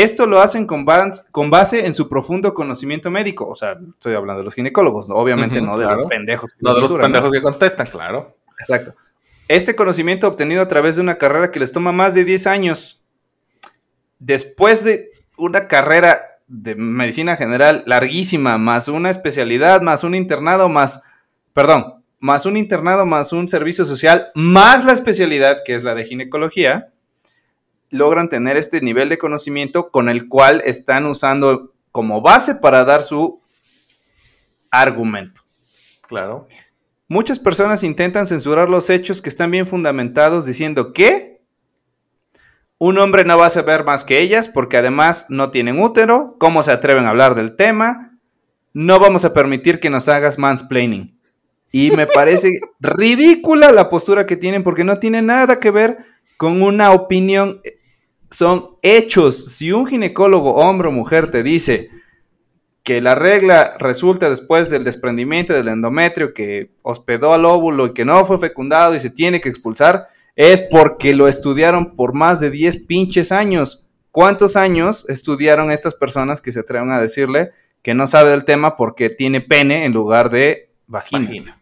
[0.02, 4.14] Esto lo hacen con, bas- con base en su profundo conocimiento médico, o sea, estoy
[4.14, 5.16] hablando de los ginecólogos, ¿no?
[5.16, 6.00] obviamente no de claro.
[6.02, 6.52] los pendejos.
[6.52, 8.36] que No de los pendejos que contestan, claro.
[8.58, 8.94] Exacto.
[9.48, 13.02] Este conocimiento obtenido a través de una carrera que les toma más de 10 años.
[14.18, 21.02] Después de una carrera de medicina general larguísima, más una especialidad, más un internado, más,
[21.52, 26.04] perdón, más un internado, más un servicio social, más la especialidad que es la de
[26.04, 26.90] ginecología,
[27.90, 33.02] logran tener este nivel de conocimiento con el cual están usando como base para dar
[33.02, 33.40] su
[34.70, 35.42] argumento.
[36.06, 36.44] Claro.
[37.08, 41.40] Muchas personas intentan censurar los hechos que están bien fundamentados diciendo que
[42.76, 46.62] un hombre no va a saber más que ellas porque además no tienen útero, cómo
[46.62, 48.18] se atreven a hablar del tema,
[48.72, 51.18] no vamos a permitir que nos hagas mansplaining.
[51.72, 55.98] Y me parece ridícula la postura que tienen porque no tiene nada que ver
[56.36, 57.60] con una opinión,
[58.30, 59.52] son hechos.
[59.52, 61.90] Si un ginecólogo, hombre o mujer, te dice
[62.82, 68.06] que la regla resulta después del desprendimiento del endometrio que hospedó al óvulo y que
[68.06, 72.50] no fue fecundado y se tiene que expulsar, es porque lo estudiaron por más de
[72.50, 73.86] 10 pinches años.
[74.10, 77.50] ¿Cuántos años estudiaron estas personas que se atreven a decirle
[77.82, 81.20] que no sabe del tema porque tiene pene en lugar de vagina?
[81.20, 81.57] Vagina.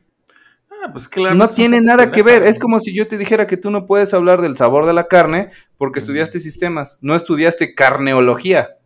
[0.83, 1.35] Ah, pues claro.
[1.35, 2.43] No tiene nada que ver.
[2.43, 5.09] Es como si yo te dijera que tú no puedes hablar del sabor de la
[5.09, 8.77] carne porque estudiaste sistemas, no estudiaste carneología.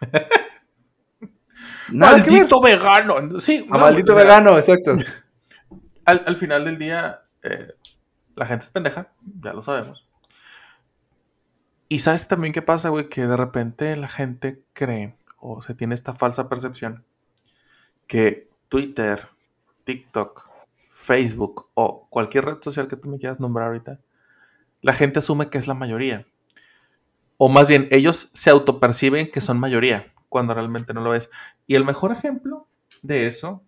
[1.92, 3.40] Maldito vegano.
[3.40, 4.96] Sí, A no, maldito vegano, exacto.
[6.04, 7.72] Al, al final del día, eh,
[8.34, 10.08] la gente es pendeja, ya lo sabemos.
[11.88, 15.94] Y sabes también qué pasa, güey, que de repente la gente cree o se tiene
[15.94, 17.04] esta falsa percepción
[18.06, 19.28] que Twitter,
[19.84, 20.49] TikTok,
[21.10, 23.98] Facebook o cualquier red social que tú me quieras nombrar ahorita,
[24.80, 26.24] la gente asume que es la mayoría.
[27.36, 31.28] O más bien, ellos se autoperciben que son mayoría, cuando realmente no lo es.
[31.66, 32.68] Y el mejor ejemplo
[33.02, 33.64] de eso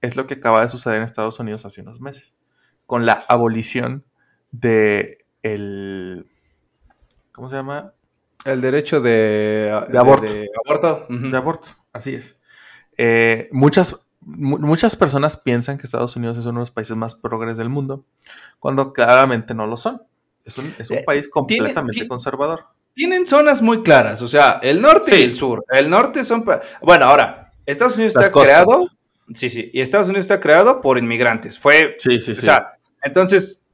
[0.00, 2.34] es lo que acaba de suceder en Estados Unidos hace unos meses,
[2.86, 4.04] con la abolición
[4.52, 6.26] de el...
[7.32, 7.92] ¿Cómo se llama?
[8.46, 10.32] El derecho de, De aborto.
[10.32, 11.06] de aborto.
[11.10, 12.40] De aborto, así es.
[12.96, 17.14] Eh, muchas, mu- muchas personas piensan que Estados Unidos es uno de los países más
[17.14, 18.04] progres del mundo,
[18.58, 20.02] cuando claramente no lo son.
[20.44, 22.66] Es un, es un Eh, país completamente tiene- conservador.
[22.94, 25.16] tienen zonas muy claras, o sea, el norte Sí.
[25.16, 25.64] y el sur.
[25.70, 26.44] El norte son...
[26.82, 28.64] Bueno, ahora, Estados Unidos Las está costas.
[28.64, 28.88] creado...
[29.34, 31.58] Sí, sí, y Estados Unidos está creado por inmigrantes.
[31.58, 31.94] Fue...
[31.98, 32.42] Sí, sí, O sí.
[32.42, 33.64] sea, entonces,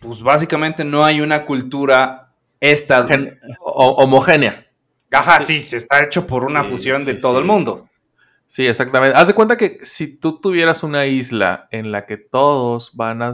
[0.00, 3.06] pues básicamente no hay una cultura esta...
[3.06, 4.66] Gen- homogénea.
[5.12, 7.38] Ajá, sí, se está hecho por una Sí, fusión de todo sí.
[7.38, 7.88] el mundo.
[8.52, 9.16] Sí, exactamente.
[9.16, 13.30] Haz de cuenta que si tú tuvieras una isla en la que todos van a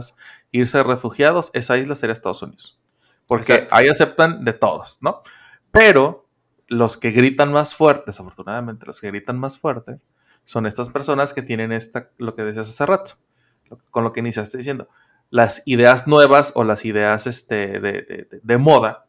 [0.51, 2.79] irse refugiados, esa isla sería Estados Unidos.
[3.25, 3.75] Porque Exacto.
[3.75, 5.23] ahí aceptan de todos, ¿no?
[5.71, 6.29] Pero
[6.67, 9.99] los que gritan más fuerte, desafortunadamente, los que gritan más fuerte
[10.43, 13.13] son estas personas que tienen esta, lo que decías hace rato,
[13.71, 14.87] lo- con lo que iniciaste diciendo,
[15.31, 19.07] las ideas nuevas o las ideas este, de, de- de- de moda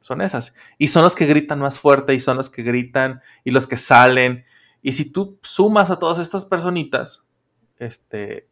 [0.00, 0.52] son esas.
[0.78, 3.76] Y son los que gritan más fuerte y son los que gritan y los que
[3.76, 4.46] salen.
[4.84, 7.24] Y si tú sumas a todas estas personitas,
[7.78, 8.48] este,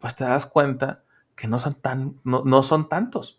[0.00, 1.04] pues te das cuenta
[1.36, 3.38] que no son tan, no, no son tantos.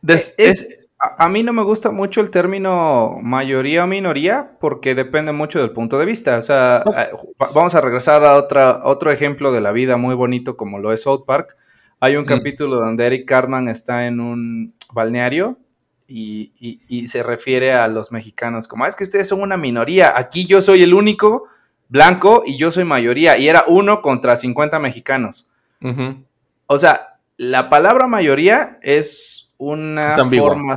[0.00, 4.56] Des- Es- es- A, a mí no me gusta mucho el término mayoría o minoría
[4.60, 6.38] porque depende mucho del punto de vista.
[6.38, 7.10] O sea, eh,
[7.42, 10.92] va- vamos a regresar a otra, otro ejemplo de la vida muy bonito como lo
[10.92, 11.56] es South Park.
[12.00, 12.28] Hay un Mm.
[12.28, 15.58] capítulo donde Eric Cartman está en un balneario
[16.06, 19.56] y, y- y se refiere a los mexicanos como, "Ah, es que ustedes son una
[19.56, 21.44] minoría, aquí yo soy el único
[21.88, 23.36] blanco y yo soy mayoría.
[23.38, 25.50] Y era uno contra 50 mexicanos.
[26.66, 30.76] O sea, la palabra mayoría es una Es forma,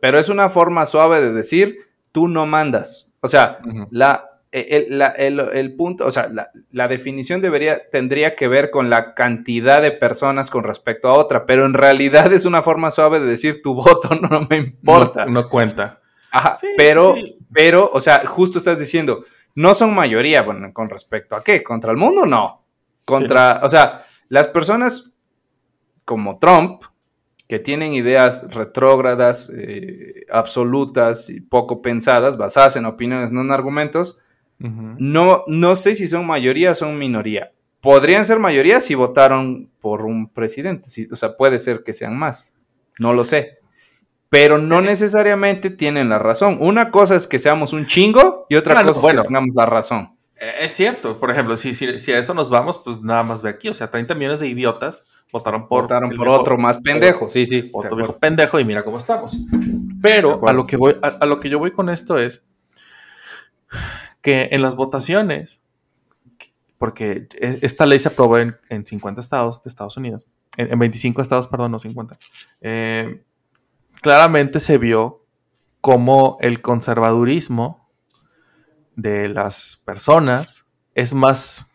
[0.00, 1.78] pero es una forma suave de decir
[2.12, 3.12] tú no mandas.
[3.20, 3.58] O sea,
[3.90, 8.70] la, el, la- el- el punto, o sea, la, la definición debería, tendría que ver
[8.70, 12.90] con la cantidad de personas con respecto a otra, pero en realidad es una forma
[12.90, 15.26] suave de decir tu voto no me importa.
[15.26, 16.00] No, no cuenta.
[16.30, 17.38] Ajá, Sí, pero, sí.
[17.52, 19.24] pero, o sea, justo estás diciendo,
[19.54, 22.64] no son mayoría, bueno, con respecto a qué, contra el mundo, no.
[23.04, 25.12] Contra, o sea, las personas
[26.04, 26.82] como Trump,
[27.48, 34.18] que tienen ideas retrógradas, eh, absolutas y poco pensadas, basadas en opiniones, no en argumentos,
[34.98, 37.52] No, no sé si son mayoría o son minoría.
[37.80, 42.16] Podrían ser mayoría si votaron por un presidente, sí, o sea, puede ser que sean
[42.16, 42.50] más,
[42.98, 43.58] no lo sé.
[44.30, 46.56] Pero no necesariamente tienen la razón.
[46.60, 49.66] Una cosa es que seamos un chingo y otra Claro, cosa es que tengamos la
[49.66, 50.16] razón.
[50.40, 53.42] Eh, Es cierto, por ejemplo, si, si, si a eso nos vamos, pues nada más
[53.42, 56.56] ve aquí, o sea, 30 millones de idiotas votaron por, Votaron el por viejo- otro
[56.58, 57.70] más pendejo, sí, sí.
[57.74, 59.36] otro viejo pendejo y mira cómo estamos.
[60.02, 60.48] Pero acuerdo.
[60.48, 62.44] a lo que voy, a, a lo que yo voy con esto es
[64.24, 65.62] que en las votaciones,
[66.78, 70.24] porque e- esta ley se aprobó en, en 50 estados de Estados Unidos,
[70.56, 72.16] en, en 25 estados, perdón, no 50.
[72.60, 73.22] eh,
[74.02, 75.24] claramente se vio
[75.80, 77.88] cómo el conservadurismo
[78.96, 81.66] de las personas es más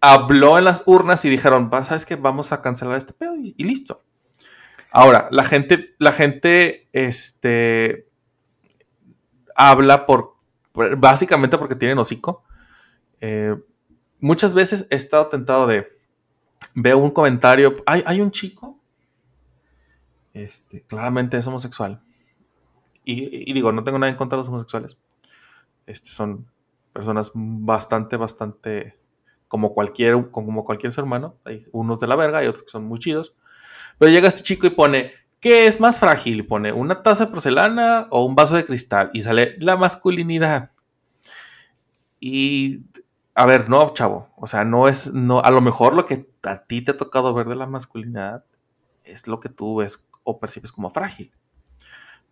[0.00, 2.16] habló en las urnas y dijeron, "Va, ¿sabes qué?
[2.16, 4.02] Vamos a cancelar este pedo y, y listo.
[4.92, 8.08] Ahora, la gente, la gente, este,
[9.54, 10.33] habla por-
[10.74, 12.44] básicamente porque tienen hocico.
[13.20, 13.54] Eh,
[14.20, 15.86] muchas veces he estado tentado de,
[16.74, 18.80] veo un comentario, hay, hay un chico,
[20.34, 22.02] este, claramente es homosexual.
[23.04, 24.98] Y, digo, no tengo nada en contra de los homosexuales.
[25.86, 26.46] Este, son
[26.92, 28.98] personas bastante, bastante
[29.46, 31.36] como cualquier, como cualquier ser humano.
[31.44, 33.36] Hay unos de la verga y otros que son muy chidos.
[33.98, 35.12] Pero llega este chico y pone,
[35.44, 36.46] ¿qué es más frágil?
[36.46, 39.10] Pone una taza de porcelana o un vaso de cristal.
[39.12, 40.70] Y sale la masculinidad.
[42.18, 42.86] Y,
[43.34, 44.30] a ver, no, chavo.
[44.36, 47.34] O sea, no es, no, a lo mejor lo que a ti te ha tocado
[47.34, 48.46] ver de la masculinidad
[49.04, 51.30] es lo que tú ves o percibes como frágil.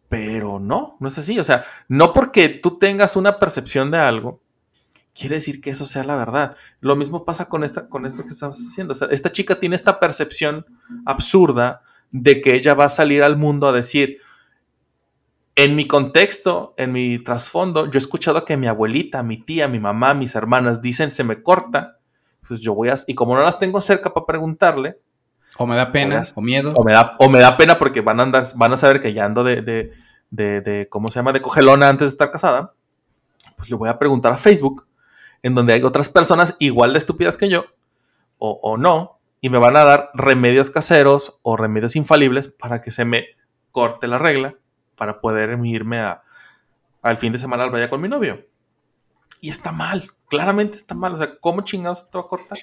[0.09, 1.39] Pero no, no es así.
[1.39, 4.41] O sea, no porque tú tengas una percepción de algo,
[5.15, 6.57] quiere decir que eso sea la verdad.
[6.81, 8.93] Lo mismo pasa con, esta, con esto que estamos haciendo.
[8.93, 10.65] O sea, esta chica tiene esta percepción
[11.05, 11.83] absurda
[12.13, 14.19] de que ella va a salir al mundo a decir,
[15.57, 19.79] en mi contexto, en mi trasfondo, yo he escuchado que mi abuelita, mi tía, mi
[19.81, 21.99] mamá, mis hermanas dicen se me corta,
[22.47, 22.95] pues yo voy a...
[23.07, 24.99] Y como no las tengo cerca para preguntarle,
[25.57, 26.71] O me da pena, o miedo.
[26.75, 29.13] o me da, o me da pena porque van a andar, van a saber que
[29.13, 29.93] ya ando de, de,
[30.31, 31.33] de, de, ¿cómo se llama?
[31.33, 32.73] De cogelona antes de estar casada.
[33.57, 34.87] Pues le voy a preguntar a Facebook,
[35.43, 37.65] en donde hay otras personas igual de estúpidas que yo,
[38.39, 42.91] o, o no, y me van a dar remedios caseros o remedios infalibles para que
[42.91, 43.27] se me
[43.71, 44.55] corte la regla,
[44.97, 46.23] para poder irme a,
[47.03, 48.47] al fin de semana al playa con mi novio.
[49.41, 51.15] Y está mal, claramente está mal.
[51.15, 52.57] O sea, ¿cómo chingados te va a cortar?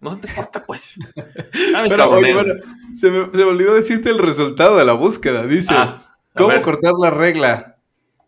[0.00, 0.96] No se te corta, pues.
[0.96, 2.34] Mi Pero, oye, cabronero.
[2.34, 2.54] bueno,
[2.94, 5.44] se, me, se me olvidó decirte el resultado de la búsqueda.
[5.46, 6.62] Dice, Ah, ¿cómo ver.
[6.62, 7.76] cortar la regla?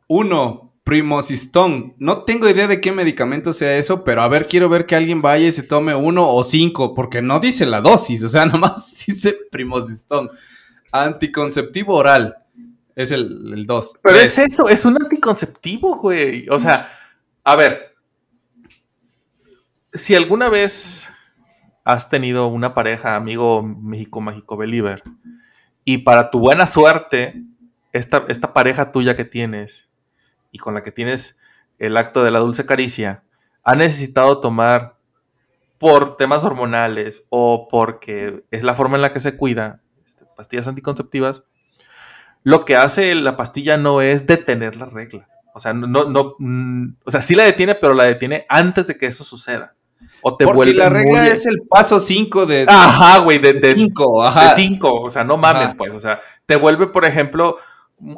[0.09, 1.95] Uno, primocistón.
[1.99, 5.23] No tengo idea de qué medicamento sea eso, pero a ver, quiero ver que alguien
[5.23, 9.05] vaya y se tome uno o cinco, porque no dice la dosis, o sea, nomás
[9.07, 10.31] dice primocistón.
[10.91, 12.37] Anticonceptivo oral.
[12.95, 14.01] Es el 2.
[14.03, 16.47] Pero es eso, es un anticonceptivo, güey.
[16.51, 16.93] O sea,
[17.43, 17.95] a ver.
[19.95, 21.09] Si alguna vez
[21.85, 25.03] has tenido una pareja, amigo México Mágico Believer,
[25.85, 27.43] y para tu buena suerte,
[27.93, 29.92] esta, esta pareja tuya que tienes
[30.53, 31.39] y con la que tienes
[31.79, 33.25] el acto de la dulce caricia,
[33.65, 34.97] ha necesitado tomar
[35.79, 40.69] por temas hormonales o porque es la forma en la que se cuida, este, pastillas
[40.69, 41.45] anticonceptivas,
[42.45, 45.29] lo que hace la pastilla no es detener la regla.
[45.55, 48.97] O sea, no, no, mm, o sea, sí la detiene, pero la detiene antes de
[48.97, 49.75] que eso suceda.
[50.23, 52.67] O te Porque la regla es el paso 5 de...
[52.69, 54.51] Ajá, güey, de 5, ajá.
[54.51, 57.59] De 5, o sea, no mames, pues, o sea, te vuelve, por ejemplo,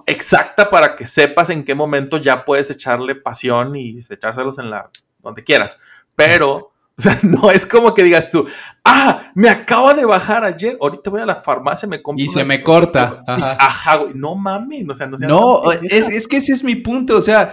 [0.07, 4.91] exacta para que sepas en qué momento ya puedes echarle pasión y echárselos en la...
[5.23, 5.79] donde quieras.
[6.15, 6.71] Pero...
[6.97, 8.47] O sea, no es como que digas tú,
[8.85, 12.25] ah, me acaba de bajar ayer, ahorita voy a la farmacia, me compro.
[12.25, 13.25] Y se me corta.
[13.27, 17.17] Ajá, güey, no mames, o sea, no No, es, es, que ese es mi punto,
[17.17, 17.53] o sea,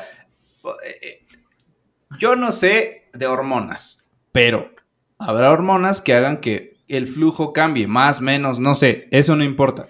[2.19, 4.69] yo no sé de hormonas, pero
[5.17, 9.88] habrá hormonas que hagan que el flujo cambie, más, menos, no sé, eso no importa.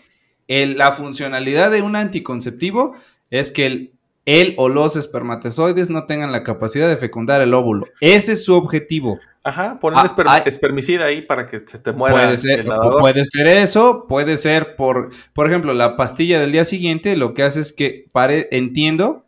[0.52, 2.96] La funcionalidad de un anticonceptivo
[3.30, 3.94] es que el,
[4.26, 7.88] él o los espermatozoides no tengan la capacidad de fecundar el óvulo.
[8.02, 9.20] Ese es su objetivo.
[9.44, 12.16] Ajá, poner ah, espermicida ahí para que se te muera.
[12.16, 12.66] Puede ser,
[13.00, 17.42] puede ser eso, puede ser por, por ejemplo, la pastilla del día siguiente lo que
[17.42, 19.26] hace es que pare, entiendo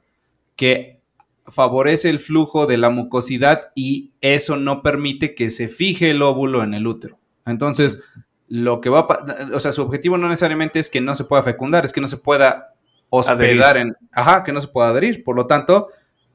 [0.55, 0.99] que
[1.47, 6.63] favorece el flujo de la mucosidad y eso no permite que se fije el óvulo
[6.63, 7.17] en el útero.
[7.45, 8.01] Entonces,
[8.53, 11.41] lo que va a, o sea, su objetivo no necesariamente es que no se pueda
[11.41, 12.75] fecundar, es que no se pueda
[13.09, 15.87] hospedar en, ajá, que no se pueda adherir, por lo tanto,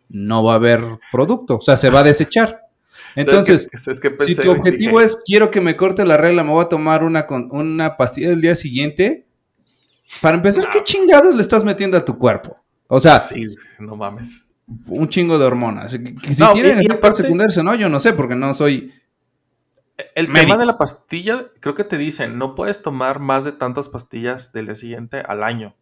[0.09, 2.62] no va a haber producto, o sea, se va a desechar.
[3.14, 3.69] Entonces,
[4.27, 7.25] si tu objetivo es quiero que me corte la regla, me voy a tomar una,
[7.51, 9.25] una pastilla del día siguiente,
[10.21, 12.57] para empezar, ¿qué chingados le estás metiendo a tu cuerpo?
[12.89, 13.23] O sea,
[13.79, 14.45] no mames.
[14.89, 15.93] Un chingo de hormonas.
[15.93, 15.99] Si
[16.53, 18.93] tienen para secundarse, no, yo no sé, porque no soy.
[20.15, 23.89] El tema de la pastilla, creo que te dicen, no puedes tomar más de tantas
[23.89, 25.75] pastillas del día siguiente al año.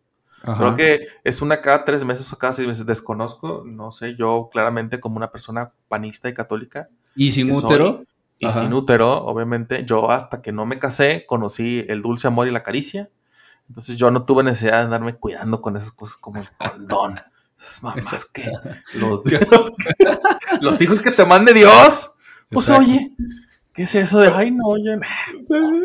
[0.43, 2.87] Creo que es una cada tres meses o cada seis meses.
[2.87, 8.05] Desconozco, no sé, yo claramente como una persona panista y católica, ¿Y sin útero?
[8.39, 9.85] y sin útero, obviamente.
[9.85, 13.11] Yo hasta que no me casé conocí el dulce amor y la caricia.
[13.69, 17.21] Entonces yo no tuve necesidad de andarme cuidando con esas cosas como el condón.
[17.59, 18.53] Esas mamás que
[18.95, 19.23] los,
[20.61, 22.13] los hijos que te mande Dios.
[22.51, 23.13] Pues oye,
[23.77, 24.97] ¿qué es eso de ay no, oye?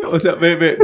[0.10, 0.78] O sea, ve, ve,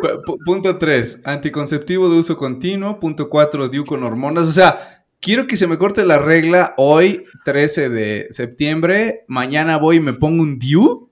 [0.45, 2.99] punto 3, anticonceptivo de uso continuo.
[2.99, 4.47] Punto 4, DIU con hormonas.
[4.47, 9.23] O sea, quiero que se me corte la regla hoy, 13 de septiembre.
[9.27, 11.09] Mañana voy y me pongo un DIU.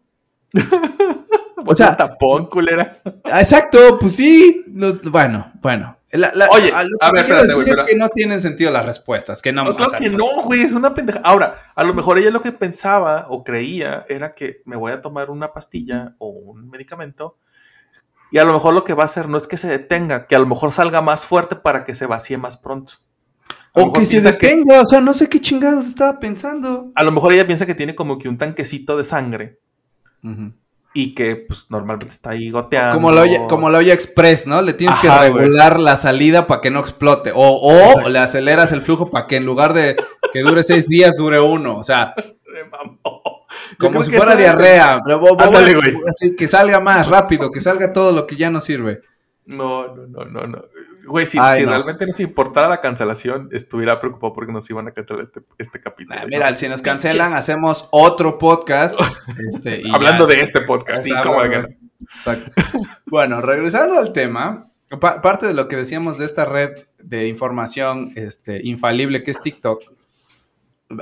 [1.65, 3.01] o sea, tapón, culera.
[3.23, 4.63] Exacto, pues sí.
[5.05, 5.97] bueno, bueno.
[6.51, 9.63] Oye, a ver, espérate, Es que no tienen sentido las respuestas, que no.
[9.63, 11.21] no claro que no, güey, es una pendeja.
[11.23, 15.01] Ahora, a lo mejor ella lo que pensaba o creía era que me voy a
[15.01, 17.37] tomar una pastilla o un medicamento
[18.31, 20.35] y a lo mejor lo que va a hacer no es que se detenga, que
[20.35, 22.93] a lo mejor salga más fuerte para que se vacíe más pronto.
[23.73, 26.91] O que se detenga, o sea, no sé qué chingados estaba pensando.
[26.95, 29.59] A lo mejor ella piensa que tiene como que un tanquecito de sangre.
[30.97, 32.95] Y que, pues, normalmente está ahí goteando.
[32.95, 34.61] Como la olla, como la olla express, ¿no?
[34.61, 37.33] Le tienes que regular la salida para que no explote.
[37.35, 39.97] O, o le aceleras el flujo para que en lugar de
[40.31, 41.77] que dure seis días, dure uno.
[41.77, 42.13] O sea.
[43.77, 45.01] Como si fuera diarrea.
[46.09, 49.01] Así, que salga más rápido, que salga todo lo que ya no sirve.
[49.45, 50.63] No, no, no, no, no.
[51.05, 55.41] Güey, si, realmente nos importara la cancelación, estuviera preocupado porque nos iban a cancelar este,
[55.57, 56.19] este capítulo.
[56.27, 58.99] mira, si nos cancelan, hacemos otro podcast.
[59.53, 61.41] Este, Hablando de este podcast, sí, como
[63.07, 64.67] Bueno, regresando al tema,
[64.99, 66.71] parte de lo que decíamos de esta red
[67.03, 69.83] de información este, infalible que es TikTok,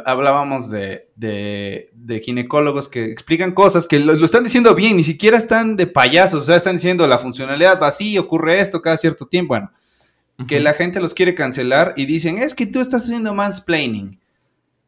[0.05, 1.89] hablábamos de,
[2.23, 6.43] ginecólogos que explican cosas que lo, están diciendo bien, ni siquiera están de payasos, o
[6.43, 9.53] sea, están diciendo la funcionalidad va así, ocurre esto cada cierto tiempo.
[9.53, 9.71] Bueno,
[10.47, 14.19] que la gente los quiere cancelar y dicen, es que tú estás haciendo mansplaining.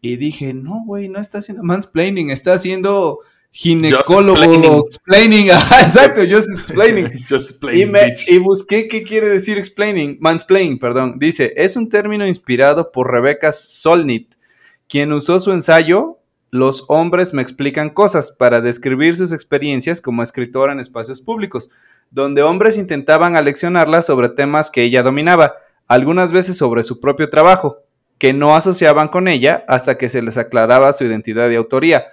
[0.02, 3.20] Y dije, no, güey, no está haciendo mansplaining, está haciendo
[3.52, 5.48] ginecólogo explaining.
[5.82, 7.12] exacto, just explaining.
[8.28, 11.18] y, y, busqué qué quiere decir explaining, mansplaining, perdón.
[11.18, 14.36] Dice, es un término inspirado por Rebecca Solnit,
[14.88, 16.20] quien usó su ensayo
[16.56, 21.70] Los hombres me explican cosas para describir sus experiencias como escritora en espacios públicos
[22.12, 27.80] donde hombres intentaban aleccionarla sobre temas que ella dominaba, algunas veces sobre su propio trabajo,
[28.18, 32.06] que no asociaban con ella hasta que se les aclaraba su identidad de autoría.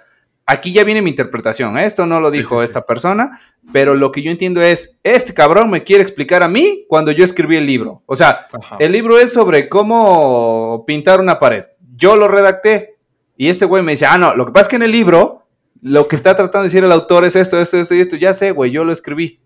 [0.45, 1.77] aquí ya viene mi interpretación.
[1.77, 1.85] ¿eh?
[1.85, 2.65] Esto no lo dijo sí, sí.
[2.65, 3.39] esta persona,
[3.71, 7.23] pero lo que yo entiendo es, este cabrón me quiere explicar a mí cuando yo
[7.23, 8.03] escribí el libro.
[8.07, 8.75] O sea, Ajá.
[8.77, 11.63] el libro es sobre cómo pintar una pared.
[11.95, 12.92] Yo lo redacté
[13.37, 15.47] y este güey me dice, ah, no, lo que pasa es que en el libro
[15.81, 18.15] lo que está tratando de decir el autor es esto, esto, esto y esto.
[18.15, 19.41] Ya sé, güey, yo lo escribí.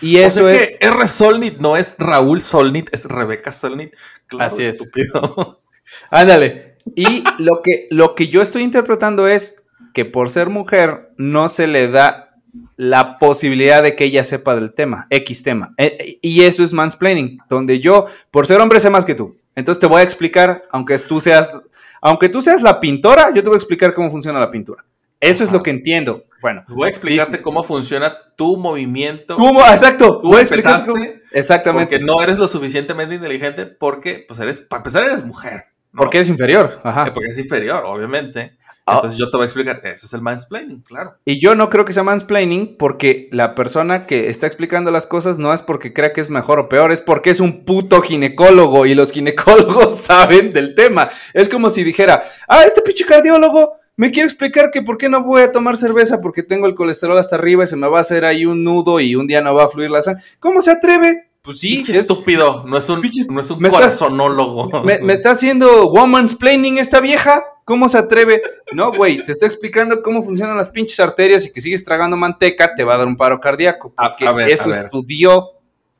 [0.00, 0.68] Y O eso sea es...
[0.68, 1.06] que R.
[1.06, 3.94] Solnit no es Raúl Solnit, es Rebeca Solnit.
[4.26, 4.80] Claro, Así es.
[4.80, 5.62] estúpido.
[6.10, 6.78] Ándale.
[6.96, 9.62] Y lo que, lo que yo estoy interpretando es
[9.92, 12.33] que por ser mujer no se le da
[12.76, 15.74] la posibilidad de que ella sepa del tema, X tema.
[15.78, 19.36] Eh, y eso es mansplaining, donde yo, por ser hombre, sé más que tú.
[19.56, 21.62] Entonces te voy a explicar, aunque tú seas,
[22.00, 24.84] aunque tú seas la pintora, yo te voy a explicar cómo funciona la pintura.
[25.20, 26.24] Eso es lo que entiendo.
[26.42, 29.36] Bueno, Voy a explicarte dice- cómo funciona tu movimiento.
[29.36, 29.60] ¿Cómo?
[29.66, 30.20] Exacto.
[30.20, 30.46] Tú voy a
[30.86, 30.98] cómo-
[31.32, 31.96] Exactamente.
[31.98, 35.64] Porque no eres lo suficientemente inteligente porque, pues eres, para empezar, eres mujer.
[35.92, 36.00] ¿no?
[36.00, 36.80] Porque es inferior.
[36.84, 37.06] Ajá.
[37.06, 38.50] Eh, Porque es inferior, obviamente.
[38.86, 38.96] Ah.
[38.96, 41.14] Entonces yo te voy a explicar, ese es el mansplaining, claro.
[41.24, 45.38] Y yo no creo que sea mansplaining porque la persona que está explicando las cosas
[45.38, 48.84] no es porque crea que es mejor o peor, es porque es un puto ginecólogo
[48.84, 51.08] y los ginecólogos saben del tema.
[51.32, 55.22] Es como si dijera, ah, este pinche cardiólogo me quiere explicar que por qué no
[55.22, 58.00] voy a tomar cerveza porque tengo el colesterol hasta arriba y se me va a
[58.02, 60.22] hacer ahí un nudo y un día no va a fluir la sangre.
[60.40, 61.30] ¿Cómo se atreve?
[61.42, 64.82] Pues sí, es- estúpido, no es un, no es un me corazonólogo.
[64.82, 67.42] me, me está haciendo woman's planning esta vieja.
[67.64, 68.42] ¿Cómo se atreve?
[68.72, 72.74] No, güey, te está explicando cómo funcionan las pinches arterias y que sigues tragando manteca,
[72.74, 73.94] te va a dar un paro cardíaco.
[73.96, 74.84] Porque a ver, eso a ver.
[74.84, 75.50] estudió.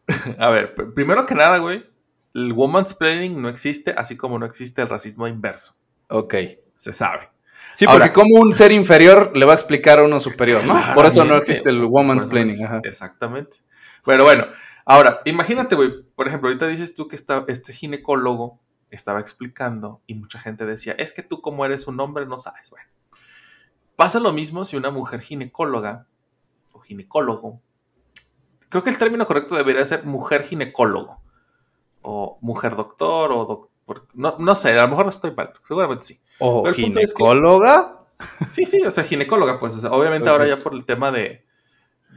[0.39, 1.83] A ver, pr- primero que nada, güey,
[2.35, 5.75] el woman's planning no existe, así como no existe el racismo inverso.
[6.09, 6.35] Ok.
[6.77, 7.31] Se sabe.
[7.75, 10.79] Sí, Ahora- porque como un ser inferior le va a explicar a uno superior, ¿no?
[10.95, 12.63] Por eso no existe el woman's planning.
[12.67, 12.81] ajá.
[12.85, 13.57] Exactamente.
[14.05, 14.47] Bueno, bueno.
[14.85, 18.61] Ahora, imagínate, güey, por ejemplo, ahorita dices tú que está, este ginecólogo
[18.91, 22.71] estaba explicando y mucha gente decía, es que tú como eres un hombre no sabes.
[22.71, 22.89] Bueno,
[23.97, 26.07] pasa lo mismo si una mujer ginecóloga
[26.73, 27.61] o ginecólogo,
[28.69, 31.21] creo que el término correcto debería ser mujer ginecólogo
[32.03, 36.05] o mujer doctor o doctor, no, no sé, a lo mejor no estoy mal, seguramente
[36.07, 36.21] sí.
[36.39, 37.99] O es que- ginecóloga.
[38.49, 41.45] Sí, sí, o sea, ginecóloga, pues, o sea, obviamente ahora ya por el tema de,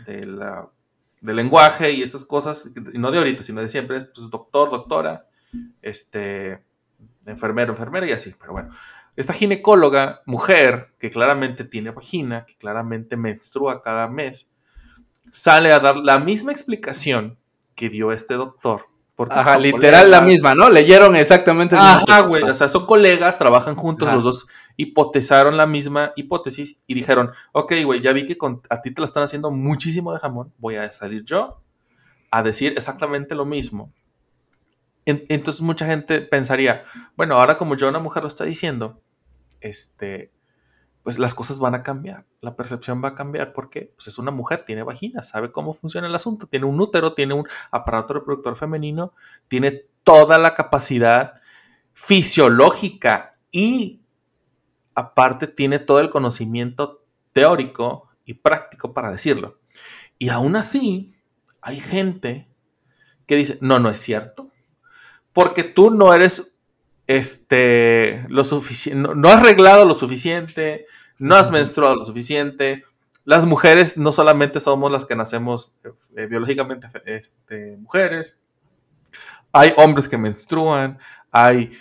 [0.06, 0.70] de la-
[1.22, 5.28] del lenguaje y estas cosas, no de ahorita, sino de siempre, pues doctor, doctora,
[5.82, 6.64] este,
[7.26, 8.70] enfermero, enfermera y así, pero bueno.
[9.16, 14.52] Esta ginecóloga, mujer, que claramente tiene vagina, que claramente menstrua cada mes,
[15.32, 17.38] sale a dar la misma explicación
[17.76, 18.86] que dio este doctor.
[19.16, 20.70] porque Ajá, literal la misma, ¿no?
[20.70, 22.06] Leyeron exactamente el mismo.
[22.08, 22.44] Ajá, güey.
[22.44, 24.16] O sea, son colegas, trabajan juntos, Ajá.
[24.16, 28.84] los dos hipotezaron la misma hipótesis y dijeron, ok, güey, ya vi que con- a
[28.84, 31.64] ti te lo están haciendo muchísimo de jamón, voy a salir yo
[32.30, 33.92] a decir exactamente lo mismo.
[35.08, 36.84] En- entonces mucha gente pensaría,
[37.16, 39.02] bueno, ahora como yo una mujer lo está diciendo,
[39.62, 40.32] este,
[41.04, 44.32] pues las cosas van a cambiar, la percepción va a cambiar porque pues es una
[44.32, 48.56] mujer, tiene vagina, sabe cómo funciona el asunto, tiene un útero, tiene un aparato reproductor
[48.58, 49.14] femenino,
[49.48, 51.36] tiene toda la capacidad
[51.94, 54.02] fisiológica y
[54.96, 59.60] aparte tiene todo el conocimiento teórico y práctico para decirlo.
[60.20, 61.16] Y aún así,
[61.62, 62.50] hay gente
[63.26, 64.50] que dice, no, no es cierto,
[65.38, 66.52] porque tú no eres
[67.06, 70.88] este, lo suficiente, no, no has arreglado lo suficiente,
[71.20, 72.84] no has menstruado lo suficiente.
[73.24, 75.76] Las mujeres no solamente somos las que nacemos
[76.16, 78.36] eh, biológicamente este, mujeres,
[79.52, 80.98] hay hombres que menstruan,
[81.32, 81.72] hay,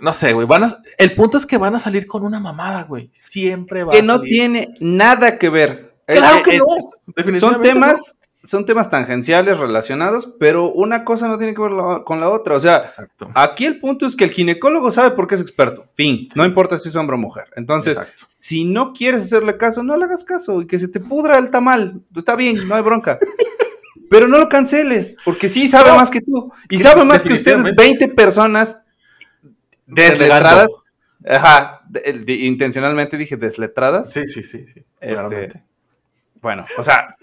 [0.00, 2.84] no sé, güey, van a, el punto es que van a salir con una mamada,
[2.84, 4.28] güey, siempre va Que a no salir.
[4.30, 5.96] tiene nada que ver.
[6.06, 11.38] Claro Eh, que eh, no, Son temas, son temas tangenciales relacionados, pero una cosa no
[11.38, 12.56] tiene que ver la- con la otra.
[12.56, 12.78] O sea.
[12.78, 13.30] Exacto.
[13.34, 15.86] aquí el punto es que el ginecólogo sabe por qué es experto.
[15.94, 16.28] Fin.
[16.34, 17.46] No importa si es hombre o mujer.
[17.56, 18.24] Entonces, Exacto.
[18.26, 21.50] si no quieres hacerle caso, no le hagas caso y que se te pudra el
[21.50, 22.00] tamal.
[22.16, 23.18] Está bien, no hay bronca.
[24.10, 25.96] Pero no lo canceles, porque sí sabe No.
[25.96, 26.52] más que tú.
[26.68, 28.04] Y Que sabe más que ustedes definitivamente.
[28.06, 28.82] 20 personas
[29.86, 30.82] desletradas.
[31.26, 34.12] Ajá, de- de- intencionalmente dije desletradas.
[34.12, 34.84] Sí, sí, sí, sí.
[35.00, 35.62] Este.
[36.40, 37.16] Bueno, o sea,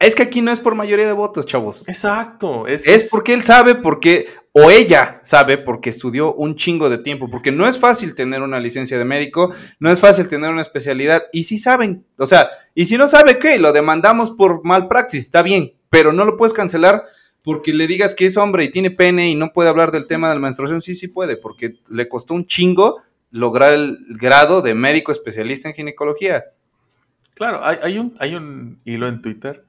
[0.00, 1.88] es que aquí no es por mayoría de votos, chavos.
[1.88, 2.68] Exacto.
[2.68, 7.28] Es, Es porque él sabe, porque, o ella sabe, porque estudió un chingo de tiempo,
[7.28, 11.24] porque no es fácil tener una licencia de médico, no es fácil tener una especialidad,
[11.32, 15.24] y sí saben, o sea, y si no sabe qué, lo demandamos por mal praxis,
[15.24, 17.04] está bien, pero no lo puedes cancelar
[17.44, 20.28] porque le digas que es hombre y tiene pene y no puede hablar del tema
[20.28, 24.74] de la menstruación, sí, sí puede, porque le costó un chingo lograr el grado de
[24.74, 26.44] médico especialista en ginecología.
[27.34, 29.67] Claro, hay, hay un, hay un hilo en Twitter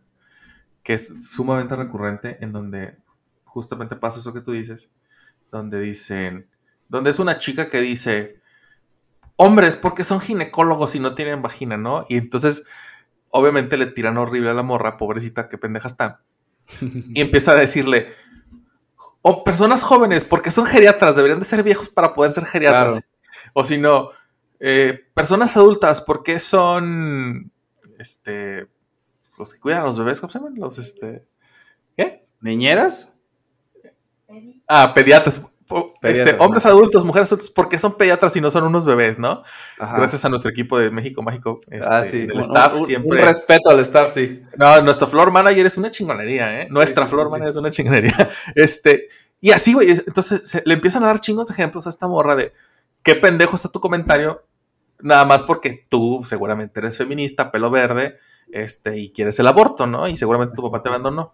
[0.84, 2.98] que es sumamente recurrente en donde
[3.44, 4.92] justamente pasa eso que tú dices,
[5.52, 6.48] donde dicen,
[6.88, 8.40] donde es una chica que dice,
[9.36, 12.06] hombres, porque son ginecólogos y no tienen vagina, ¿no?
[12.10, 12.64] Y entonces,
[13.30, 16.22] obviamente le tiran horrible a la morra, pobrecita, qué pendeja está.
[16.82, 18.14] y empieza a decirle,
[19.22, 22.94] o personas jóvenes, porque son geriatras, deberían de ser viejos para poder ser geriatras.
[22.94, 23.08] Claro.
[23.54, 24.12] O si no,
[24.60, 27.52] eh, personas adultas, porque son,
[27.98, 28.68] este,
[29.40, 30.54] los que cuidan a los bebés, ¿cómo se llaman?
[30.58, 31.26] Los, este,
[31.98, 32.28] ¿qué?
[32.42, 33.16] ¿Niñeras?
[34.68, 35.42] Ah, pediatras.
[36.02, 39.44] Este, hombres adultos, mujeres adultas, porque son pediatras y no son unos bebés, ¿no?
[39.78, 39.98] Ajá.
[39.98, 42.22] Gracias a nuestro equipo de México Mágico, este, ah, sí.
[42.22, 43.20] del Un- staff, un, siempre.
[43.20, 44.42] un respeto al staff, sí.
[44.58, 46.68] No, nuestro floor manager es una chingonería, ¿eh?
[46.72, 48.30] Nuestra Sí, sí, floor sí, manager es una chingonería.
[48.56, 49.10] Este,
[49.42, 49.92] y así, güey.
[49.92, 52.52] es- Entonces se- le empiezan a dar chingos de ejemplos a esta morra de
[53.04, 54.44] qué pendejo está tu comentario.
[55.02, 58.18] Nada más porque tú seguramente eres feminista, pelo verde,
[58.52, 60.08] este, y quieres el aborto, ¿no?
[60.08, 61.34] Y seguramente tu papá te abandonó.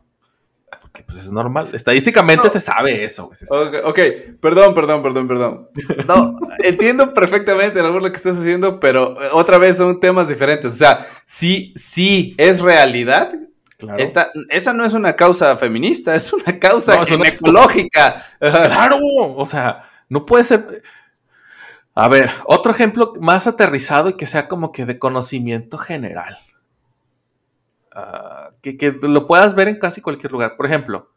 [0.82, 1.70] Porque pues es normal.
[1.74, 2.53] Estadísticamente No.
[2.53, 3.80] se sabe eso, se sabe.
[3.80, 3.99] Ok, ok,
[4.41, 5.70] perdón, perdón, perdón, perdón.
[6.07, 10.74] No, entiendo perfectamente el lo que estás haciendo, pero eh, otra vez son temas diferentes.
[10.74, 13.34] O sea, sí, sí, es realidad.
[13.78, 13.99] Claro.
[13.99, 18.24] Esta, esa no es una causa feminista, es una causa No, ginecológica.
[18.39, 18.68] Ajá.
[18.68, 18.97] Claro,
[19.36, 20.82] o sea, no puede ser.
[21.93, 26.38] A ver, otro ejemplo más aterrizado y que sea como que de conocimiento general.
[27.96, 30.58] Ah, que, que lo puedas ver en casi cualquier lugar.
[30.58, 31.12] Por ejemplo,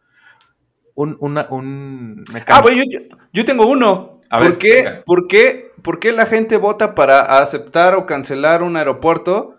[0.94, 2.62] un, una, un Ah, mecánico.
[2.62, 3.00] bueno, yo,
[3.32, 4.20] yo tengo uno.
[4.30, 8.62] A ¿Por, ver, qué, por, qué, por qué la gente vota para aceptar o cancelar
[8.62, 9.56] un aeropuerto?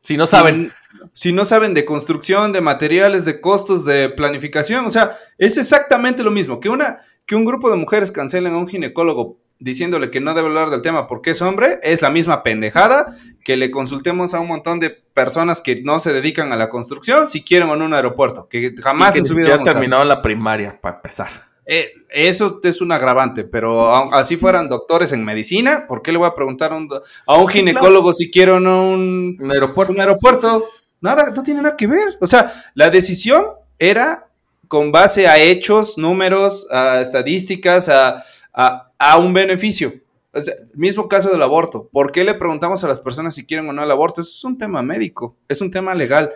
[0.00, 0.72] si no si- saben,
[1.12, 4.84] Si no saben de construcción, de materiales, de costos, de planificación.
[4.86, 6.60] O sea, es exactamente lo mismo.
[6.60, 10.48] Que, una, que un grupo de mujeres cancelen a un ginecólogo diciéndole que no debe
[10.48, 14.48] hablar del tema porque es hombre, es la misma pendejada que le consultemos a un
[14.48, 17.94] montón de personas que no se dedican a la construcción si quieren o no un
[17.94, 20.78] aeropuerto, que jamás y que en ni su vida siquiera vamos a- terminado la primaria,
[20.80, 21.28] para empezar.
[21.64, 26.18] eh, eso es un agravante, pero a- así fueran doctores en medicina, ¿por qué le
[26.18, 26.88] voy a preguntar a un,
[27.26, 29.92] a un Sí, ginecólogo si quiero o no un, Un aeropuerto.
[29.92, 30.62] un aeropuerto?
[31.00, 32.16] Nada, no tiene nada que ver.
[32.20, 33.46] O sea, la decisión
[33.78, 34.28] era
[34.68, 38.24] con base a hechos, números, a estadísticas, a,
[38.56, 39.92] a- a un beneficio.
[40.32, 41.88] O sea, mismo caso del aborto.
[41.92, 44.20] ¿Por qué le preguntamos a las personas si quieren o no el aborto?
[44.20, 46.32] Eso es un tema médico, es un tema legal.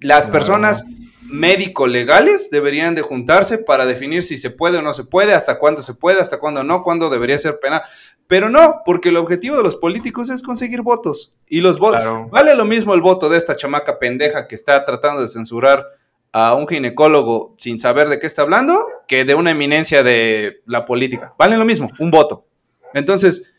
[0.00, 0.86] Las personas
[1.22, 5.82] médico-legales deberían de juntarse para definir si se puede o no se puede, hasta cuándo
[5.82, 7.82] se puede, hasta cuándo no, cuándo debería ser pena.
[8.26, 11.34] Pero no, porque el objetivo de los políticos es conseguir votos.
[11.46, 12.02] Y los votos...
[12.02, 12.28] Claro.
[12.30, 15.86] Vale lo mismo el voto de esta chamaca pendeja que está tratando de censurar
[16.32, 20.86] a un ginecólogo sin saber de qué está hablando que de una eminencia de la
[20.86, 21.34] política.
[21.38, 22.46] Vale lo mismo, un voto.
[22.94, 23.52] Entonces,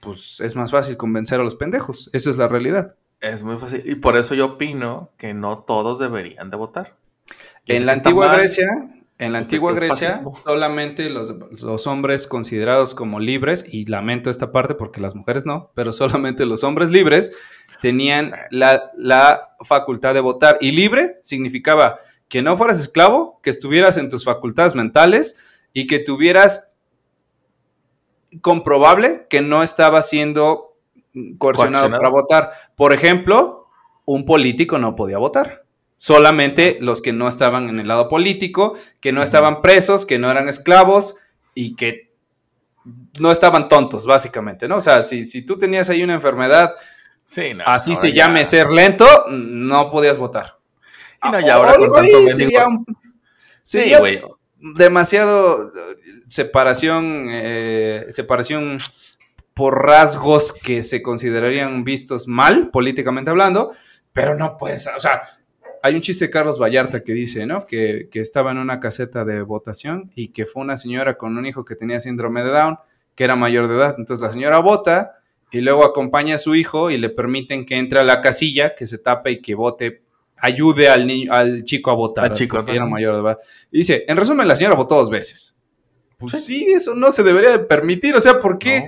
[0.00, 2.10] pues es más fácil convencer a los pendejos.
[2.12, 2.96] Esa es la realidad.
[3.20, 3.82] Es muy fácil.
[3.86, 6.96] Y por eso yo opino que no todos deberían de votar.
[7.66, 8.68] En la antigua Grecia,
[9.24, 14.52] en la sé antigua Grecia, solamente los, los hombres considerados como libres, y lamento esta
[14.52, 17.36] parte porque las mujeres no, pero solamente los hombres libres
[17.80, 20.58] tenían la, la facultad de votar.
[20.60, 21.98] Y libre significaba
[22.28, 25.36] que no fueras esclavo, que estuvieras en tus facultades mentales
[25.72, 26.72] y que tuvieras
[28.40, 30.76] comprobable que no estaba siendo
[31.38, 31.98] coercionado Coaccionado.
[31.98, 32.52] para votar.
[32.76, 33.68] Por ejemplo,
[34.04, 35.63] un político no podía votar.
[35.96, 40.30] Solamente los que no estaban en el lado político, que no estaban presos, que no
[40.30, 41.16] eran esclavos
[41.54, 42.12] y que
[43.18, 44.76] no estaban tontos, básicamente, ¿no?
[44.76, 46.74] O sea, si, si tú tenías ahí una enfermedad,
[47.24, 50.58] Sí, no, así se ya- llame ser lento, no podías votar.
[51.26, 52.84] Y no, y ahora Hoy- con tanto mendigo- sería un-
[53.62, 54.20] Sí, güey.
[54.76, 55.96] demasiado eh,
[56.28, 58.78] separación, eh, separación
[59.54, 63.72] por rasgos que se considerarían vistos mal, políticamente hablando,
[64.12, 65.22] pero no pues, o sea,
[65.84, 67.66] hay un chiste de Carlos Vallarta que dice, ¿no?
[67.66, 71.44] Que, que estaba en una caseta de votación y que fue una señora con un
[71.44, 72.78] hijo que tenía síndrome de Down,
[73.14, 73.94] que era mayor de edad.
[73.98, 75.18] Entonces la señora vota
[75.52, 78.86] y luego acompaña a su hijo y le permiten que entre a la casilla, que
[78.86, 80.00] se tape y que vote,
[80.38, 83.38] ayude al niño, al chico a votar, Al chico, porque era mayor de edad.
[83.70, 85.60] Y dice, en resumen, la señora votó dos veces.
[86.16, 86.38] Pues Sí.
[86.38, 88.16] sí, eso no se debería de permitir.
[88.16, 88.86] O sea, ¿por qué?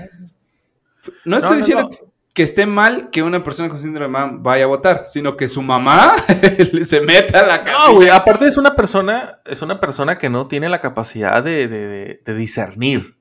[1.27, 1.91] No, estoy no, diciendo no.
[1.91, 1.97] Que,
[2.37, 5.49] que esté mal que una persona con síndrome de Down vaya a votar, sino que
[5.49, 6.13] su mamá
[6.85, 7.79] se meta a la casa.
[7.89, 11.67] No, güey, aparte es una persona, es una persona que no tiene la capacidad de,
[11.67, 13.17] de- discernir.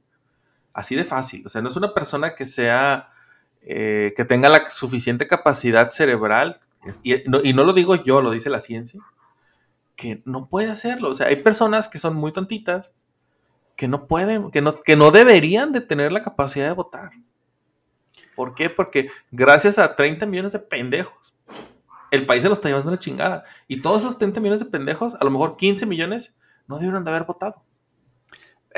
[0.73, 1.43] Así de fácil.
[1.45, 3.07] O sea, no es una persona que sea,
[3.61, 6.59] eh, que tenga la suficiente capacidad cerebral.
[7.01, 8.99] y, no, y no lo digo yo, lo dice la ciencia,
[9.95, 11.09] que no puede hacerlo.
[11.11, 12.91] O sea, hay personas que son muy tontitas,
[13.77, 17.11] que no pueden, que no, que no deberían de tener la capacidad de votar.
[18.35, 18.69] ¿Por qué?
[18.69, 21.33] Porque gracias a 30 millones de pendejos,
[22.11, 23.43] el país se lo está llevando la chingada.
[23.67, 26.33] Y todos esos 30 millones de pendejos, a lo mejor 15 millones,
[26.67, 27.63] no debieron de haber votado.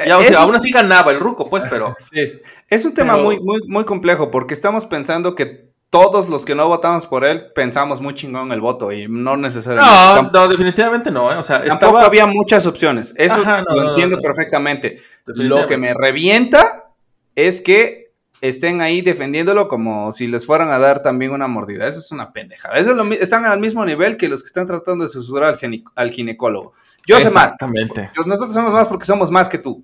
[0.05, 1.93] Ya, o sea, aún así ganaba el ruco, pues, pero.
[2.11, 2.39] Es,
[2.69, 6.53] es un tema Pero- muy, muy, muy complejo porque estamos pensando que todos los que
[6.53, 10.31] no votamos por él pensamos muy chingón el voto y no necesariamente.
[10.33, 11.37] No, no, definitivamente no, ¿eh?
[11.37, 13.15] O sea, Tampoco había muchas opciones.
[13.17, 14.97] Eso Ajá, no, lo no, entiendo perfectamente.
[15.25, 16.91] Lo que me revienta
[17.35, 18.06] es que
[18.41, 21.87] estén ahí defendiéndolo como si les fueran a dar también una mordida.
[21.87, 22.77] Eso es una pendejada.
[22.77, 25.57] Eso es lo están al mismo nivel que los que están tratando de censurar
[25.95, 26.73] al, ginecólogo.
[27.05, 27.53] Yo sé más.
[27.53, 28.11] Exactamente.
[28.25, 29.83] Nosotros somos más porque somos más que tú.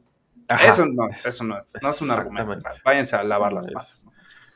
[0.49, 0.67] Ajá.
[0.67, 2.57] Eso no, eso no es, no es un argumento.
[2.83, 4.05] Váyanse a lavar las patas.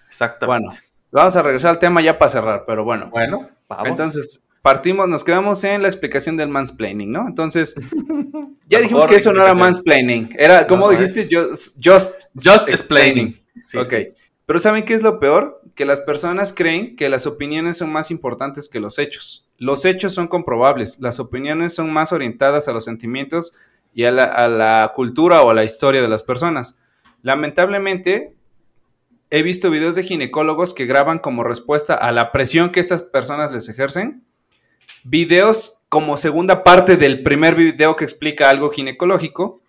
[0.07, 0.67] Exactamente.
[0.67, 0.77] Bueno,
[1.11, 3.09] vamos a regresar al tema ya para cerrar, pero bueno.
[3.09, 3.87] Bueno, vamos.
[3.87, 7.27] Entonces, partimos, nos quedamos en la explicación del mansplaining, ¿no?
[7.27, 7.75] Entonces,
[8.67, 10.35] ya dijimos que eso no era mansplaining.
[10.37, 11.21] Era, ¿cómo No, dijiste?
[11.21, 13.39] es- Just, just, Just explaining.
[13.65, 13.85] Sí, ok.
[13.85, 14.07] sí.
[14.45, 15.61] Pero ¿saben qué es lo peor?
[15.75, 19.49] Que las personas creen que las opiniones son más importantes que los hechos.
[19.57, 23.55] Los hechos son comprobables, las opiniones son más orientadas a los sentimientos
[23.93, 26.79] y a la, a la cultura o a la historia de las personas.
[27.23, 28.37] Lamentablemente,
[29.29, 33.51] he visto videos de ginecólogos que graban como respuesta a la presión que estas personas
[33.51, 34.23] les ejercen.
[35.03, 39.59] Videos como segunda parte del primer video que explica algo ginecológico,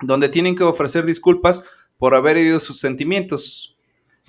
[0.00, 1.62] donde tienen que ofrecer disculpas
[2.04, 3.78] por haber herido sus sentimientos.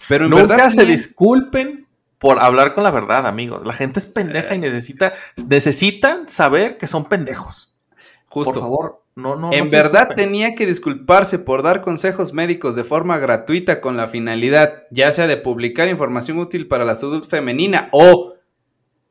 [0.07, 1.85] Pero en Nunca verdad se disculpen
[2.19, 3.67] por hablar con la verdad, amigos.
[3.67, 5.11] La gente es pendeja y necesita,
[5.49, 7.75] necesitan saber que son pendejos.
[8.29, 8.53] justo.
[8.53, 9.51] Por favor, no, no.
[9.51, 14.07] en no verdad tenía que disculparse por dar consejos médicos de forma gratuita con la
[14.07, 18.35] finalidad, ya sea de publicar información útil para la salud femenina o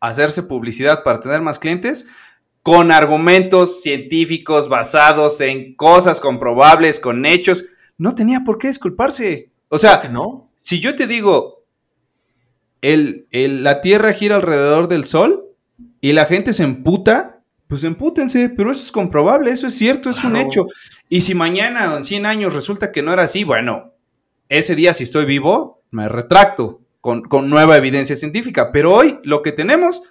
[0.01, 2.07] hacerse publicidad para tener más clientes,
[2.63, 7.65] con argumentos científicos basados en cosas comprobables, con hechos.
[7.99, 9.51] No tenía por qué disculparse.
[9.69, 10.51] O sea, no.
[10.57, 11.65] si yo te digo,
[12.81, 15.45] el, el- la Tierra gira alrededor del Sol
[16.01, 20.23] y la gente se emputa, pues empútense, pero eso es comprobable, eso es cierto, es
[20.23, 20.67] un hecho.
[21.09, 23.95] Y si mañana o en 100 años resulta que no era así, bueno,
[24.49, 29.43] ese día si estoy vivo, me retracto con, con nueva evidencia científica, pero hoy lo
[29.43, 30.03] que tenemos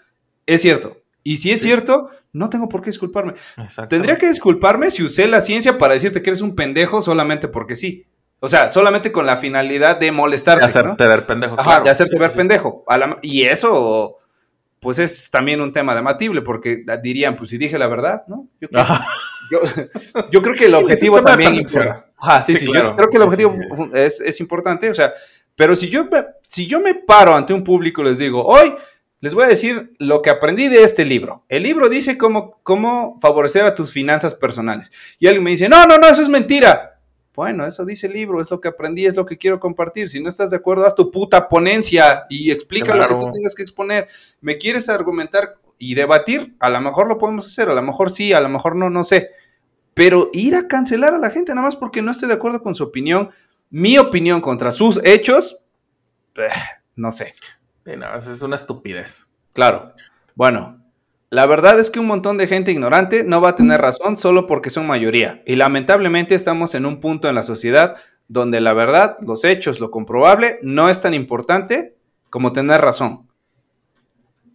[0.45, 0.97] es cierto.
[1.23, 1.67] Y si es Sí.
[1.67, 3.33] cierto, no tengo por qué disculparme.
[3.89, 7.75] Tendría que disculparme si usé la ciencia para decirte que eres un pendejo solamente porque
[7.75, 8.05] sí.
[8.39, 10.59] O sea, solamente con la finalidad de molestarte.
[10.61, 11.09] De hacerte ¿no?
[11.09, 11.53] ver pendejo.
[11.53, 11.83] Ajá, claro.
[11.85, 12.83] de hacerte Sí, ver sí, pendejo.
[12.89, 14.17] La- y eso,
[14.81, 18.49] pues es también un tema debatible, porque dirían, pues si dije la verdad, ¿no?
[18.59, 18.85] Yo creo,
[19.49, 19.59] yo,
[20.29, 21.83] yo creo que el objetivo también percepción.
[21.87, 22.11] importa.
[22.17, 22.89] Ajá, sí, Sí, sí, claro.
[22.89, 23.55] yo creo que el objetivo
[23.93, 25.13] es importante, o sea,
[25.55, 28.73] pero si yo, me, si yo me paro ante un público y les digo, hoy
[29.23, 31.45] les voy a decir lo que aprendí de este libro.
[31.47, 34.91] El libro dice cómo, cómo favorecer a tus finanzas personales.
[35.17, 36.99] Y alguien me dice, no, no, no, eso es mentira.
[37.33, 40.09] Bueno, eso dice el libro, es lo que aprendí, es lo que quiero compartir.
[40.09, 43.55] Si no estás de acuerdo, haz tu puta ponencia y explica lo que tú tengas
[43.55, 44.09] que exponer.
[44.41, 46.57] ¿Me quieres argumentar y debatir?
[46.59, 49.05] A lo mejor lo podemos hacer, a lo mejor sí, a lo mejor no, no
[49.05, 49.29] sé.
[49.93, 52.75] Pero ir a cancelar a la gente nada más porque no estoy de acuerdo con
[52.75, 53.29] su opinión,
[53.69, 55.63] mi opinión contra sus hechos,
[56.35, 56.49] eh,
[56.97, 57.33] no sé.
[57.85, 59.27] Sí, no, es una estupidez.
[59.53, 59.93] Claro.
[60.35, 60.83] Bueno,
[61.29, 64.47] la verdad es que un montón de gente ignorante no va a tener razón solo
[64.47, 65.41] porque son mayoría.
[65.45, 67.95] Y lamentablemente estamos en un punto en la sociedad
[68.27, 71.95] donde la verdad, los hechos, lo comprobable, no es tan importante
[72.29, 73.27] como tener razón.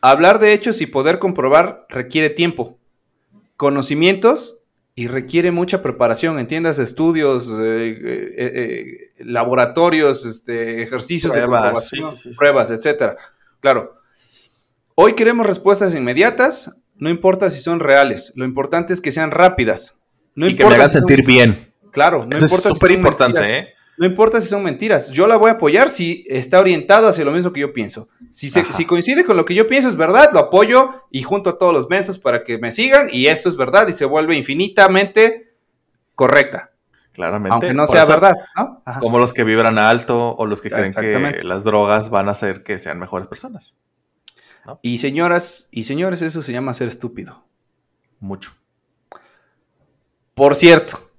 [0.00, 2.78] Hablar de hechos y poder comprobar requiere tiempo,
[3.56, 4.57] conocimientos
[4.98, 7.54] y requiere mucha preparación, entiendas, estudios, eh,
[8.02, 12.36] eh, eh, laboratorios, este, ejercicios de Pruebas, comprobación, sí, sí, sí, sí.
[12.36, 13.16] pruebas, etcétera.
[13.60, 13.94] Claro.
[14.96, 20.00] Hoy queremos respuestas inmediatas, no importa si son reales, lo importante es que sean rápidas.
[20.34, 21.72] No y que me importa hagan si son- sentir bien.
[21.92, 23.56] Claro, no Eso es importa si súper son importante.
[23.56, 23.68] ¿eh?
[23.98, 27.32] No importa si son mentiras, yo la voy a apoyar si está orientado hacia lo
[27.32, 28.08] mismo que yo pienso.
[28.30, 31.50] Si, se- si coincide con lo que yo pienso es verdad, lo apoyo y junto
[31.50, 34.36] a todos los mensos para que me sigan y esto es verdad y se vuelve
[34.36, 35.52] infinitamente
[36.14, 36.70] correcta,
[37.12, 37.52] Claramente.
[37.52, 38.82] aunque no Por sea eso, verdad, ¿no?
[38.84, 39.00] Ajá.
[39.00, 42.62] Como los que vibran alto o los que creen que las drogas van a hacer
[42.62, 43.76] que sean mejores personas.
[44.82, 47.42] Y señoras y señores, eso se llama ser estúpido.
[48.20, 48.52] Mucho.
[50.34, 51.10] Por cierto,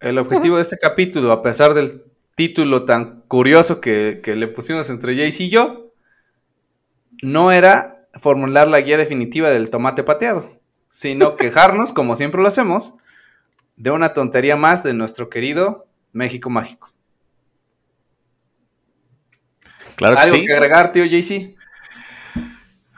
[0.00, 2.04] el objetivo de este capítulo, a pesar del
[2.36, 5.90] título tan curioso que, que le pusimos entre Jace y yo,
[7.22, 12.94] no era formular la guía definitiva del tomate pateado, sino quejarnos, como siempre lo hacemos,
[13.76, 16.90] de una tontería más de nuestro querido México Mágico.
[19.96, 20.46] Claro que ¿Algo sí.
[20.46, 21.56] que agregar, tío JC?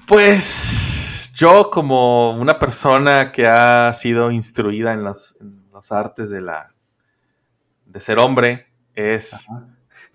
[0.07, 6.41] Pues yo como una persona que ha sido instruida en las, en las artes de
[6.41, 6.75] la
[7.87, 8.68] de ser hombre
[8.99, 9.47] es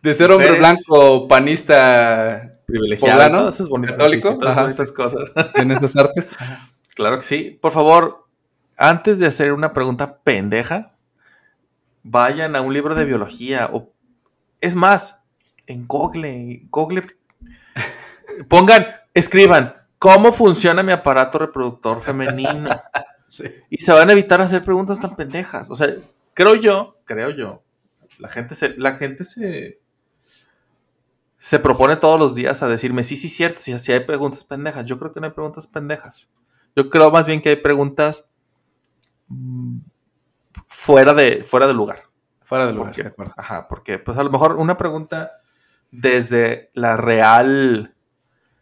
[0.02, 0.86] De ser hombre Mujeres.
[0.88, 3.14] blanco, panista privilegiado.
[3.70, 4.68] Poblano, católico, sí, sí, todas ajá.
[4.68, 5.24] esas cosas.
[5.56, 6.36] en esas artes.
[6.94, 7.58] Claro que sí.
[7.62, 8.28] Por favor,
[8.78, 10.96] antes de hacer una pregunta pendeja,
[12.04, 13.94] vayan a un libro de biología o
[14.60, 15.22] es más,
[15.68, 17.02] en Google, Google
[18.50, 22.70] pongan, escriban cómo funciona mi aparato reproductor femenino.
[23.68, 25.68] Y se van a evitar hacer preguntas tan pendejas.
[25.72, 25.88] O sea,
[26.36, 27.62] creo yo, creo yo,
[28.24, 29.82] la gente se, la gente se,
[31.38, 34.86] se propone todos los días a decirme, sí, sí, cierto, sí, sí hay preguntas pendejas.
[34.86, 36.30] Yo creo que no hay preguntas pendejas.
[36.74, 38.30] Yo creo más bien que hay preguntas
[39.28, 39.80] mm,
[40.68, 42.04] fuera de, fuera de lugar.
[42.44, 43.34] Fuera de lugar, Porque-.
[43.36, 45.41] Ajá, porque pues a lo mejor una pregunta
[45.91, 47.94] desde la real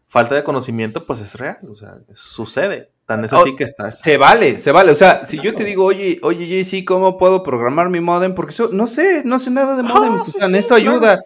[0.07, 2.91] falta de conocimiento, pues es real, o sea, sucede.
[3.05, 3.99] Tan es así Oh, que estás.
[3.99, 4.91] Se vale, se vale.
[4.91, 8.33] O sea, si yo te digo, oye, oye, JC, ¿cómo puedo programar mi modem?
[8.35, 10.13] Porque eso- no sé, no sé nada de modem.
[10.13, 10.91] Ah, o sí, sea, sí, esto claro.
[10.91, 11.23] ayuda.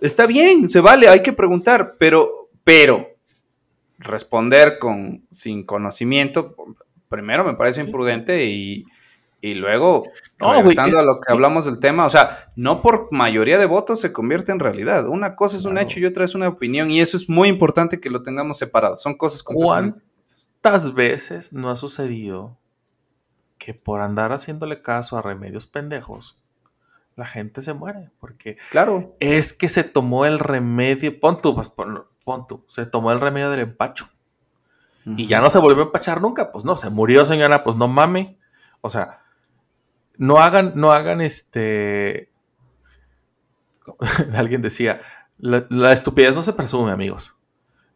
[0.00, 3.06] Está bien, se vale, hay que preguntar, pero, pero,
[3.98, 6.54] responder con, sin conocimiento,
[7.08, 7.86] primero me parece Sí.
[7.88, 8.84] imprudente y,
[9.40, 10.04] y luego,
[10.38, 13.66] No, regresando es- a lo que hablamos del tema, o sea, no por mayoría de
[13.66, 15.08] votos se convierte en realidad.
[15.08, 15.86] Una cosa es un Claro.
[15.86, 18.96] hecho y otra es una opinión y eso es muy importante que lo tengamos separado.
[18.96, 20.00] Son cosas completamente
[20.66, 22.58] ¿Cuántas veces no ha sucedido
[23.56, 26.40] que por andar haciéndole caso a remedios pendejos,
[27.14, 28.10] la gente se muere?
[28.18, 29.14] Porque Claro.
[29.20, 33.20] es que se tomó el remedio, pon tú, pues, pon, pon tú, se tomó el
[33.20, 34.08] remedio del empacho.
[35.04, 37.86] y ya no se volvió a empachar nunca, pues no, se murió señora, pues no
[37.86, 38.36] mame.
[38.80, 39.22] O sea,
[40.16, 42.32] no hagan, no hagan este.
[44.34, 45.00] Alguien decía,
[45.38, 47.36] la, la estupidez no se presume, amigos.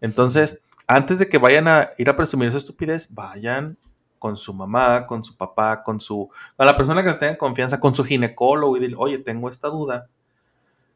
[0.01, 0.61] Entonces,
[0.91, 3.79] antes de que vayan a ir a presumir su estupidez, vayan
[4.19, 6.29] con su mamá, con su papá, con su.
[6.59, 9.69] a la persona que le tengan confianza, con su ginecólogo y dile, oye, tengo esta
[9.69, 10.09] duda.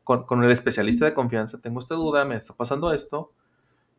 [0.02, 3.30] Con, con el especialista de confianza, tengo esta duda, me está pasando esto.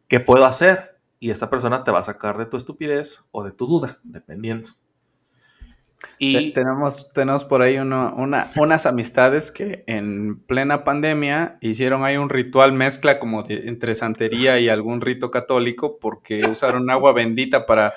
[0.09, 0.99] ¿Qué puedo hacer?
[1.21, 4.71] Y esta persona te va a sacar de tu estupidez o de tu duda, dependiendo.
[6.17, 12.05] Y Te- tenemos, tenemos por ahí uno- una, unas amistades que en plena pandemia hicieron
[12.05, 17.11] ahí un ritual mezcla como de, entre santería y algún rito católico porque usaron agua
[17.13, 17.93] bendita para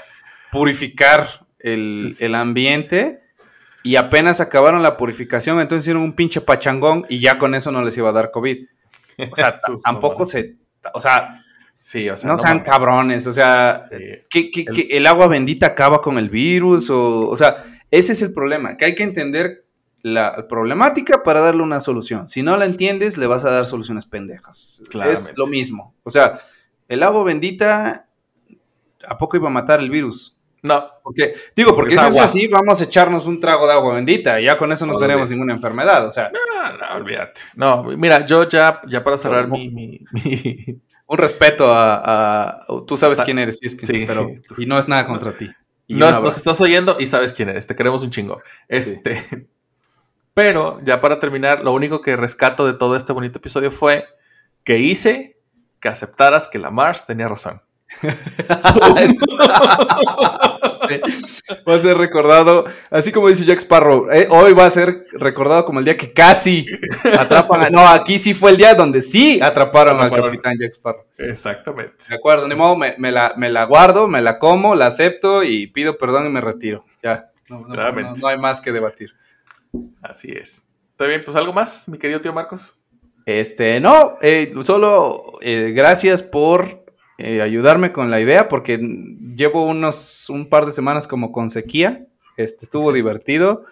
[0.51, 1.25] purificar
[1.61, 3.21] el, el ambiente
[3.85, 7.83] y apenas acabaron la purificación, entonces hicieron un pinche pachangón y ya con eso no
[7.83, 8.65] les iba a dar COVID.
[9.31, 10.57] O sea, tampoco se...
[10.95, 11.43] O sea,
[11.79, 12.69] sí, o sea, no, sean mames.
[12.71, 13.97] cabrones, o sea, Sí.
[14.31, 17.57] que, que- El- que el agua bendita acaba con el virus, o, o sea,
[17.91, 19.65] ese es el problema, que hay que entender
[20.03, 22.29] la problemática para darle una solución.
[22.29, 24.83] Si no la entiendes, le vas a dar soluciones pendejas.
[24.91, 25.31] Claramente.
[25.33, 25.95] Es lo mismo.
[26.05, 26.39] O sea,
[26.87, 28.09] el agua bendita,
[29.07, 30.37] ¿a poco iba a matar el virus?
[30.63, 34.41] No, Porque, digo, porque si es así, vamos a echarnos un trago de agua bendita
[34.41, 36.07] y ya con eso no tenemos ninguna enfermedad.
[36.07, 37.43] O sea, no, no, olvídate.
[37.55, 39.55] No, mira, yo ya, ya para cerrar No.
[39.57, 44.05] mi, mi- mi- un respeto a, a- tú sabes quién eres, sí, es que- sí.
[44.07, 45.49] pero, y no es nada contra ti.
[45.89, 48.41] Nos, nos estás oyendo y sabes quién eres, te queremos un chingo.
[48.69, 49.49] Este,
[50.35, 54.07] pero ya para terminar, lo único que rescato de todo este bonito episodio fue
[54.65, 55.41] que hice
[55.81, 57.63] que aceptaras que la Mars tenía razón.
[61.69, 65.65] Va a ser recordado, así como dice Jack Sparrow, eh, hoy va a ser recordado
[65.65, 66.67] como el día que casi
[67.19, 67.71] atrapan a...
[67.71, 71.05] No, aquí sí fue el día donde sí atraparon al capitán Jack Sparrow.
[71.19, 71.95] Exactamente.
[72.09, 75.43] De acuerdo, ni modo, me, me la, me la guardo, me la como, la acepto
[75.43, 76.85] y pido perdón y me retiro.
[77.03, 78.11] Ya, no, no- Claramente.
[78.13, 79.13] no- no hay más que debatir.
[80.03, 80.65] Así es.
[80.93, 81.23] ¿Está bien?
[81.25, 82.79] Pues algo más, mi querido tío Marcos.
[83.27, 86.87] Este, no, eh, solo eh, gracias por
[87.19, 92.07] eh, ayudarme con la idea, porque llevo unos, un par de semanas como con sequía.
[92.37, 93.65] Este, estuvo divertido.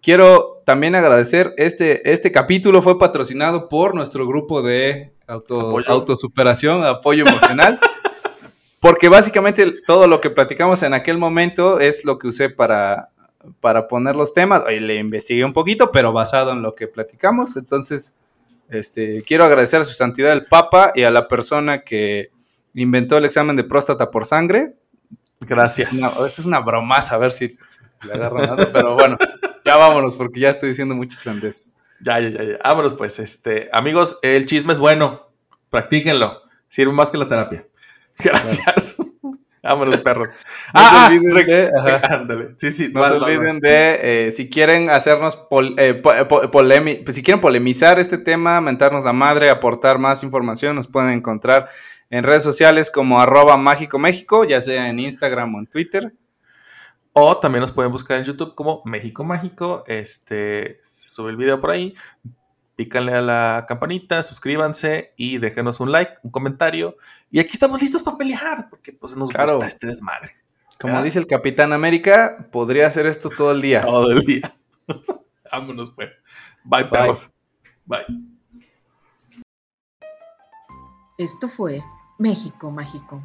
[0.00, 5.90] Quiero también agradecer, este, este capítulo fue patrocinado por nuestro grupo de auto, Apoyo.
[5.90, 7.80] autosuperación, apoyo emocional.
[8.80, 13.10] Porque básicamente todo lo que platicamos en aquel momento es lo que usé para,
[13.60, 14.62] para poner los temas.
[14.68, 17.56] Le investigué un poquito, pero basado en lo que platicamos.
[17.56, 18.16] Entonces,
[18.70, 22.30] este, quiero agradecer a su santidad el Papa y a la persona que
[22.74, 24.74] inventó el examen de próstata por sangre.
[25.40, 25.94] Gracias.
[25.94, 29.16] Es esa es una bromaza, a ver si, si le agarran algo, pero bueno,
[29.64, 31.74] ya vámonos porque ya estoy diciendo muchos sandes.
[32.00, 32.58] Ya, ya, ya, ya.
[32.64, 33.18] Vámonos, pues.
[33.18, 35.28] Este, amigos, el chisme es bueno.
[35.70, 36.42] Practíquenlo.
[36.68, 37.66] Sirve más que la terapia.
[38.18, 38.98] Gracias.
[39.62, 40.30] Vámonos, perros.
[40.74, 42.54] No ah, se olviden rec- de- ándale.
[42.58, 42.90] Sí, sí.
[42.92, 46.12] No se olviden de, eh, si quieren hacernos, pol- eh, po-
[46.50, 51.10] polemi- pues, si quieren polemizar este tema, mentarnos la madre, aportar más información, nos pueden
[51.10, 51.68] encontrar
[52.10, 56.12] en redes sociales como arroba mágico México, ya sea en Instagram o en Twitter.
[57.14, 59.84] O también nos pueden buscar en YouTube como México Mágico.
[59.86, 61.94] Este, se sube el video por ahí.
[62.76, 66.96] Pícanle a la campanita, suscríbanse y déjenos un like, un comentario.
[67.30, 69.54] Y aquí estamos listos para pelear, porque pues nos Claro.
[69.54, 70.34] gusta este desmadre.
[70.80, 73.82] Como dice el Capitán América, podría hacer esto todo el día.
[73.82, 74.56] Todo el día.
[75.52, 76.10] Vámonos, pues.
[76.64, 77.30] Bye, perros.
[77.84, 78.04] Bye.
[81.18, 81.82] Esto fue
[82.18, 83.22] México Mágico.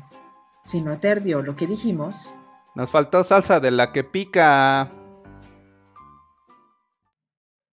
[0.64, 2.32] Si no te ardió lo que dijimos,
[2.76, 4.92] Nos faltó salsa de la que pica.